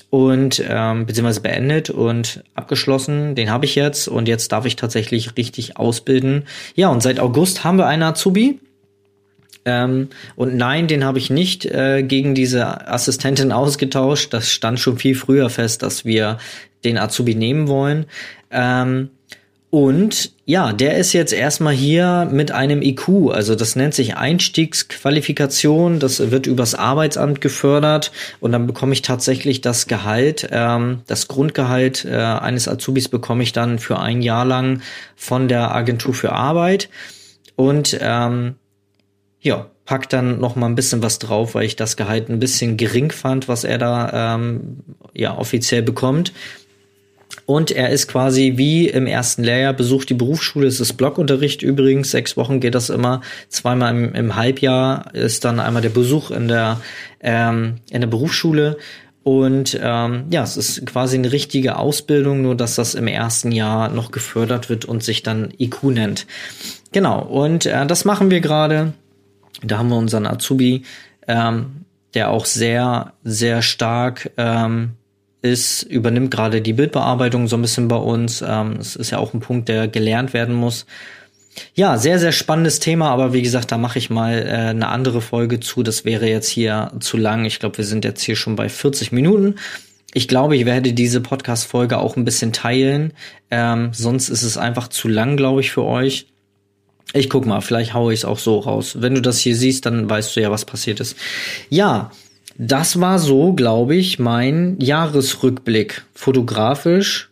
und 0.09 0.61
ähm, 0.67 1.05
beziehungsweise 1.05 1.41
beendet 1.41 1.89
und 1.89 2.43
abgeschlossen. 2.55 3.35
Den 3.35 3.49
habe 3.51 3.65
ich 3.65 3.75
jetzt 3.75 4.09
und 4.09 4.27
jetzt 4.27 4.51
darf 4.51 4.65
ich 4.65 4.75
tatsächlich 4.75 5.37
richtig 5.37 5.77
ausbilden. 5.77 6.45
Ja, 6.75 6.89
und 6.89 7.01
seit 7.01 7.19
August 7.19 7.63
haben 7.63 7.77
wir 7.77 7.87
einen 7.87 8.03
Azubi. 8.03 8.59
Ähm, 9.65 10.09
und 10.35 10.55
nein, 10.55 10.87
den 10.87 11.05
habe 11.05 11.19
ich 11.19 11.29
nicht 11.29 11.65
äh, 11.65 12.03
gegen 12.03 12.35
diese 12.35 12.87
Assistentin 12.87 13.51
ausgetauscht. 13.51 14.33
Das 14.33 14.51
stand 14.51 14.79
schon 14.79 14.97
viel 14.97 15.15
früher 15.15 15.49
fest, 15.49 15.83
dass 15.83 16.05
wir 16.05 16.37
den 16.83 16.97
Azubi 16.97 17.35
nehmen 17.35 17.67
wollen. 17.67 18.05
Ähm, 18.51 19.09
und 19.71 20.31
ja, 20.45 20.73
der 20.73 20.97
ist 20.97 21.13
jetzt 21.13 21.31
erstmal 21.31 21.75
hier 21.75 22.27
mit 22.31 22.51
einem 22.51 22.81
IQ, 22.81 23.29
also 23.31 23.53
das 23.53 23.75
nennt 23.75 23.93
sich 23.93 24.17
Einstiegsqualifikation, 24.17 25.99
das 25.99 26.31
wird 26.31 26.47
übers 26.47 26.73
Arbeitsamt 26.73 27.39
gefördert 27.39 28.11
und 28.39 28.51
dann 28.51 28.65
bekomme 28.65 28.93
ich 28.93 29.03
tatsächlich 29.03 29.61
das 29.61 29.85
Gehalt, 29.85 30.49
ähm, 30.51 31.01
das 31.05 31.27
Grundgehalt 31.27 32.03
äh, 32.03 32.15
eines 32.15 32.67
Azubis 32.67 33.09
bekomme 33.09 33.43
ich 33.43 33.51
dann 33.53 33.77
für 33.77 33.99
ein 33.99 34.23
Jahr 34.23 34.43
lang 34.43 34.81
von 35.15 35.47
der 35.47 35.75
Agentur 35.75 36.15
für 36.15 36.31
Arbeit 36.31 36.89
und 37.55 37.95
ähm, 38.01 38.55
ja, 39.39 39.67
pack 39.85 40.09
dann 40.09 40.39
noch 40.39 40.55
mal 40.55 40.65
ein 40.65 40.75
bisschen 40.75 41.03
was 41.03 41.19
drauf, 41.19 41.53
weil 41.53 41.65
ich 41.65 41.75
das 41.75 41.95
Gehalt 41.95 42.27
ein 42.29 42.39
bisschen 42.39 42.75
gering 42.75 43.11
fand, 43.11 43.47
was 43.47 43.63
er 43.63 43.77
da 43.77 44.35
ähm, 44.35 44.77
ja 45.13 45.37
offiziell 45.37 45.83
bekommt. 45.83 46.33
Und 47.45 47.71
er 47.71 47.89
ist 47.89 48.07
quasi 48.07 48.53
wie 48.55 48.87
im 48.87 49.05
ersten 49.05 49.43
Lehrjahr, 49.43 49.73
besucht 49.73 50.09
die 50.09 50.15
Berufsschule, 50.15 50.67
es 50.67 50.79
ist 50.79 50.93
Blockunterricht 50.93 51.61
übrigens, 51.61 52.11
sechs 52.11 52.37
Wochen 52.37 52.59
geht 52.59 52.75
das 52.75 52.89
immer, 52.89 53.21
zweimal 53.49 53.91
im, 53.95 54.13
im 54.15 54.35
Halbjahr 54.35 55.13
ist 55.13 55.45
dann 55.45 55.59
einmal 55.59 55.81
der 55.81 55.89
Besuch 55.89 56.31
in 56.31 56.47
der, 56.47 56.81
ähm, 57.21 57.75
in 57.91 58.01
der 58.01 58.07
Berufsschule. 58.07 58.77
Und 59.23 59.79
ähm, 59.81 60.25
ja, 60.31 60.43
es 60.43 60.57
ist 60.57 60.85
quasi 60.87 61.17
eine 61.17 61.31
richtige 61.31 61.77
Ausbildung, 61.77 62.41
nur 62.41 62.55
dass 62.55 62.75
das 62.75 62.95
im 62.95 63.07
ersten 63.07 63.51
Jahr 63.51 63.89
noch 63.89 64.11
gefördert 64.11 64.69
wird 64.69 64.85
und 64.85 65.03
sich 65.03 65.23
dann 65.23 65.53
IQ 65.59 65.83
nennt. 65.83 66.25
Genau, 66.93 67.21
und 67.21 67.65
äh, 67.65 67.85
das 67.85 68.05
machen 68.05 68.31
wir 68.31 68.39
gerade. 68.39 68.93
Da 69.61 69.77
haben 69.77 69.89
wir 69.89 69.97
unseren 69.97 70.25
Azubi, 70.25 70.83
ähm, 71.27 71.85
der 72.13 72.31
auch 72.31 72.45
sehr, 72.45 73.13
sehr 73.23 73.61
stark 73.61 74.31
ähm, 74.37 74.93
ist, 75.41 75.83
übernimmt 75.83 76.31
gerade 76.31 76.61
die 76.61 76.73
Bildbearbeitung 76.73 77.47
so 77.47 77.55
ein 77.57 77.61
bisschen 77.61 77.87
bei 77.87 77.95
uns. 77.95 78.43
Ähm, 78.45 78.77
es 78.79 78.95
ist 78.95 79.11
ja 79.11 79.19
auch 79.19 79.33
ein 79.33 79.39
Punkt, 79.39 79.69
der 79.69 79.87
gelernt 79.87 80.33
werden 80.33 80.55
muss. 80.55 80.85
Ja, 81.73 81.97
sehr, 81.97 82.19
sehr 82.19 82.31
spannendes 82.31 82.79
Thema, 82.79 83.09
aber 83.09 83.33
wie 83.33 83.41
gesagt, 83.41 83.71
da 83.71 83.77
mache 83.77 83.99
ich 83.99 84.09
mal 84.09 84.33
äh, 84.33 84.69
eine 84.69 84.87
andere 84.87 85.21
Folge 85.21 85.59
zu. 85.59 85.83
Das 85.83 86.05
wäre 86.05 86.27
jetzt 86.27 86.49
hier 86.49 86.91
zu 86.99 87.17
lang. 87.17 87.45
Ich 87.45 87.59
glaube, 87.59 87.77
wir 87.77 87.85
sind 87.85 88.05
jetzt 88.05 88.21
hier 88.21 88.35
schon 88.35 88.55
bei 88.55 88.69
40 88.69 89.11
Minuten. 89.11 89.55
Ich 90.13 90.27
glaube, 90.27 90.55
ich 90.55 90.65
werde 90.65 90.93
diese 90.93 91.21
Podcast-Folge 91.21 91.97
auch 91.97 92.17
ein 92.17 92.25
bisschen 92.25 92.53
teilen. 92.53 93.13
Ähm, 93.51 93.91
sonst 93.93 94.29
ist 94.29 94.43
es 94.43 94.57
einfach 94.57 94.87
zu 94.87 95.07
lang, 95.07 95.37
glaube 95.37 95.61
ich, 95.61 95.71
für 95.71 95.83
euch. 95.83 96.27
Ich 97.13 97.29
guck 97.29 97.45
mal, 97.45 97.61
vielleicht 97.61 97.93
haue 97.93 98.13
ich 98.13 98.21
es 98.21 98.25
auch 98.25 98.39
so 98.39 98.59
raus. 98.59 98.97
Wenn 98.99 99.15
du 99.15 99.21
das 99.21 99.39
hier 99.39 99.55
siehst, 99.55 99.85
dann 99.85 100.09
weißt 100.09 100.35
du 100.35 100.41
ja, 100.41 100.51
was 100.51 100.65
passiert 100.65 100.99
ist. 100.99 101.15
Ja, 101.69 102.11
das 102.61 102.99
war 102.99 103.19
so, 103.19 103.53
glaube 103.53 103.95
ich, 103.95 104.19
mein 104.19 104.75
Jahresrückblick. 104.79 106.03
Fotografisch 106.13 107.29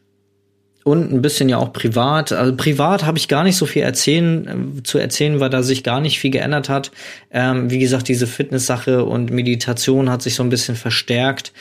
und 0.85 1.11
ein 1.11 1.21
bisschen 1.21 1.49
ja 1.49 1.57
auch 1.57 1.73
privat. 1.73 2.31
Also 2.31 2.55
privat 2.55 3.05
habe 3.05 3.17
ich 3.17 3.27
gar 3.27 3.43
nicht 3.43 3.57
so 3.57 3.65
viel 3.65 3.81
erzählen, 3.81 4.77
äh, 4.77 4.83
zu 4.83 4.99
erzählen, 4.99 5.41
weil 5.41 5.49
da 5.49 5.63
sich 5.63 5.83
gar 5.83 5.99
nicht 5.99 6.17
viel 6.19 6.31
geändert 6.31 6.69
hat. 6.69 6.91
Ähm, 7.29 7.69
wie 7.69 7.77
gesagt, 7.77 8.07
diese 8.07 8.25
Fitness-Sache 8.25 9.03
und 9.03 9.29
Meditation 9.29 10.09
hat 10.09 10.21
sich 10.21 10.35
so 10.35 10.43
ein 10.43 10.49
bisschen 10.49 10.77
verstärkt. 10.77 11.51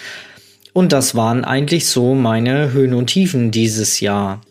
Und 0.72 0.92
das 0.92 1.16
waren 1.16 1.44
eigentlich 1.44 1.88
so 1.88 2.14
meine 2.14 2.72
Höhen 2.72 2.94
und 2.94 3.08
Tiefen 3.08 3.50
dieses 3.50 3.98
Jahr. 3.98 4.42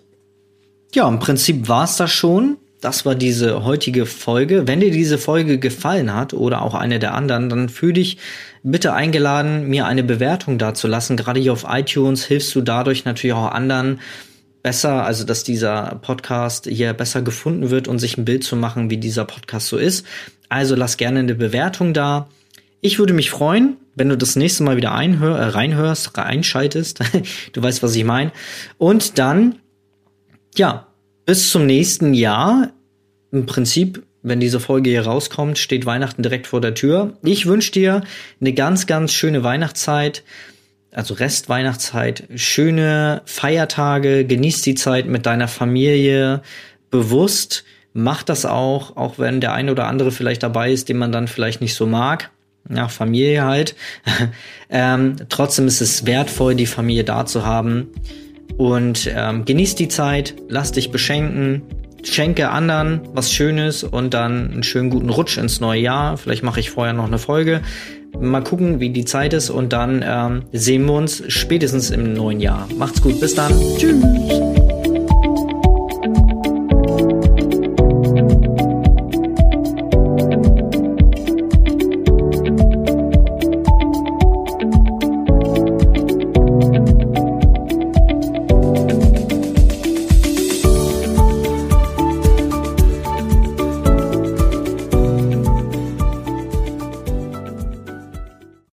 Ja, 0.94 1.08
im 1.08 1.20
Prinzip 1.20 1.70
war's 1.70 1.96
das 1.96 2.12
schon. 2.12 2.58
Das 2.82 3.06
war 3.06 3.16
diese 3.16 3.64
heutige 3.64 4.06
Folge. 4.06 4.68
Wenn 4.68 4.82
dir 4.82 4.92
diese 4.92 5.18
Folge 5.18 5.58
gefallen 5.58 6.14
hat 6.14 6.34
oder 6.34 6.62
auch 6.62 6.74
eine 6.74 7.00
der 7.00 7.14
anderen, 7.14 7.48
dann 7.48 7.70
fühl 7.70 7.94
dich 7.94 8.18
bitte 8.66 8.94
eingeladen, 8.94 9.68
mir 9.68 9.86
eine 9.86 10.04
Bewertung 10.04 10.58
dazulassen. 10.58 11.18
Gerade 11.18 11.40
hier 11.40 11.54
auf 11.54 11.66
iTunes 11.70 12.26
hilfst 12.26 12.54
du 12.56 12.62
dadurch 12.62 13.06
natürlich 13.06 13.34
auch 13.34 13.52
anderen 13.52 14.00
besser, 14.64 15.06
also 15.06 15.24
dass 15.24 15.44
dieser 15.44 16.00
Podcast 16.02 16.66
hier 16.68 16.94
besser 16.94 17.22
gefunden 17.22 17.70
wird 17.70 17.88
und 17.88 18.00
sich 18.00 18.18
ein 18.18 18.26
Bild 18.26 18.44
zu 18.44 18.56
machen, 18.56 18.90
wie 18.90 18.98
dieser 18.98 19.26
Podcast 19.26 19.68
so 19.68 19.78
ist. 19.78 20.06
Also 20.50 20.76
lass 20.76 20.98
gerne 20.98 21.20
eine 21.20 21.36
Bewertung 21.36 21.94
da. 21.94 22.28
Ich 22.82 22.98
würde 22.98 23.14
mich 23.14 23.30
freuen, 23.30 23.78
wenn 23.94 24.10
du 24.10 24.18
das 24.18 24.36
nächste 24.36 24.64
Mal 24.64 24.78
wieder 24.78 24.94
einhör, 24.94 25.38
äh, 25.38 25.46
reinhörst, 25.46 26.18
reinschaltest. 26.18 27.00
du 27.54 27.62
weißt, 27.62 27.84
was 27.84 27.96
ich 27.96 28.04
meine. 28.04 28.32
Und 28.80 29.20
dann, 29.20 29.60
ja, 30.56 30.88
bis 31.26 31.52
zum 31.52 31.68
nächsten 31.68 32.14
Jahr. 32.16 32.72
Im 33.32 33.46
Prinzip, 33.46 34.04
wenn 34.26 34.40
diese 34.40 34.60
Folge 34.60 34.90
hier 34.90 35.06
rauskommt, 35.06 35.58
steht 35.58 35.86
Weihnachten 35.86 36.24
direkt 36.24 36.48
vor 36.48 36.62
der 36.62 36.74
Tür. 36.74 37.14
Ich 37.24 37.46
wünsche 37.46 37.72
dir 37.72 38.04
eine 38.42 38.54
ganz, 38.54 38.88
ganz 38.88 39.14
schöne 39.14 39.44
Weihnachtszeit. 39.44 40.24
Also 40.92 41.14
Restweihnachtszeit, 41.14 42.24
schöne 42.36 43.22
Feiertage, 43.26 44.26
genieß 44.26 44.62
die 44.62 44.76
Zeit 44.76 45.08
mit 45.08 45.26
deiner 45.26 45.48
Familie 45.48 46.42
bewusst. 46.90 47.66
Mach 47.94 48.24
das 48.24 48.46
auch, 48.46 48.96
auch 48.96 49.20
wenn 49.20 49.42
der 49.42 49.54
eine 49.54 49.72
oder 49.72 49.88
andere 49.88 50.12
vielleicht 50.12 50.44
dabei 50.44 50.72
ist, 50.72 50.90
den 50.90 50.98
man 50.98 51.12
dann 51.12 51.28
vielleicht 51.28 51.62
nicht 51.62 51.76
so 51.76 51.86
mag 51.86 52.32
ja, 52.74 52.88
Familie 52.88 53.44
halt. 53.44 53.76
ähm, 54.70 55.16
trotzdem 55.30 55.68
ist 55.68 55.82
es 55.82 56.06
wertvoll, 56.06 56.56
die 56.56 56.66
Familie 56.66 57.04
da 57.04 57.26
zu 57.26 57.46
haben. 57.46 57.92
Und 58.58 59.10
ähm, 59.14 59.46
genieß 59.46 59.76
die 59.76 59.88
Zeit, 59.88 60.36
lass 60.48 60.72
dich 60.72 60.92
beschenken, 60.92 61.62
schenke 62.06 62.50
anderen 62.50 63.02
was 63.14 63.32
Schönes 63.32 63.84
und 63.84 64.14
dann 64.14 64.52
einen 64.52 64.64
schönen 64.64 64.90
guten 64.90 65.10
Rutsch 65.10 65.38
ins 65.38 65.60
neue 65.60 65.82
Jahr. 65.82 66.18
Vielleicht 66.18 66.44
mache 66.44 66.60
ich 66.60 66.70
vorher 66.70 66.94
noch 66.94 67.08
eine 67.08 67.18
Folge. 67.18 67.62
Mal 68.20 68.44
gucken, 68.44 68.80
wie 68.80 68.90
die 68.90 69.06
Zeit 69.06 69.34
ist 69.34 69.50
und 69.50 69.74
dann 69.74 70.04
ähm, 70.08 70.44
sehen 70.54 70.86
wir 70.86 70.94
uns 70.94 71.24
spätestens 71.28 71.90
im 71.90 72.14
neuen 72.14 72.40
Jahr. 72.40 72.68
Macht's 72.78 73.02
gut, 73.02 73.20
bis 73.20 73.36
dann. 73.36 73.52
Tschüss. 73.78 74.65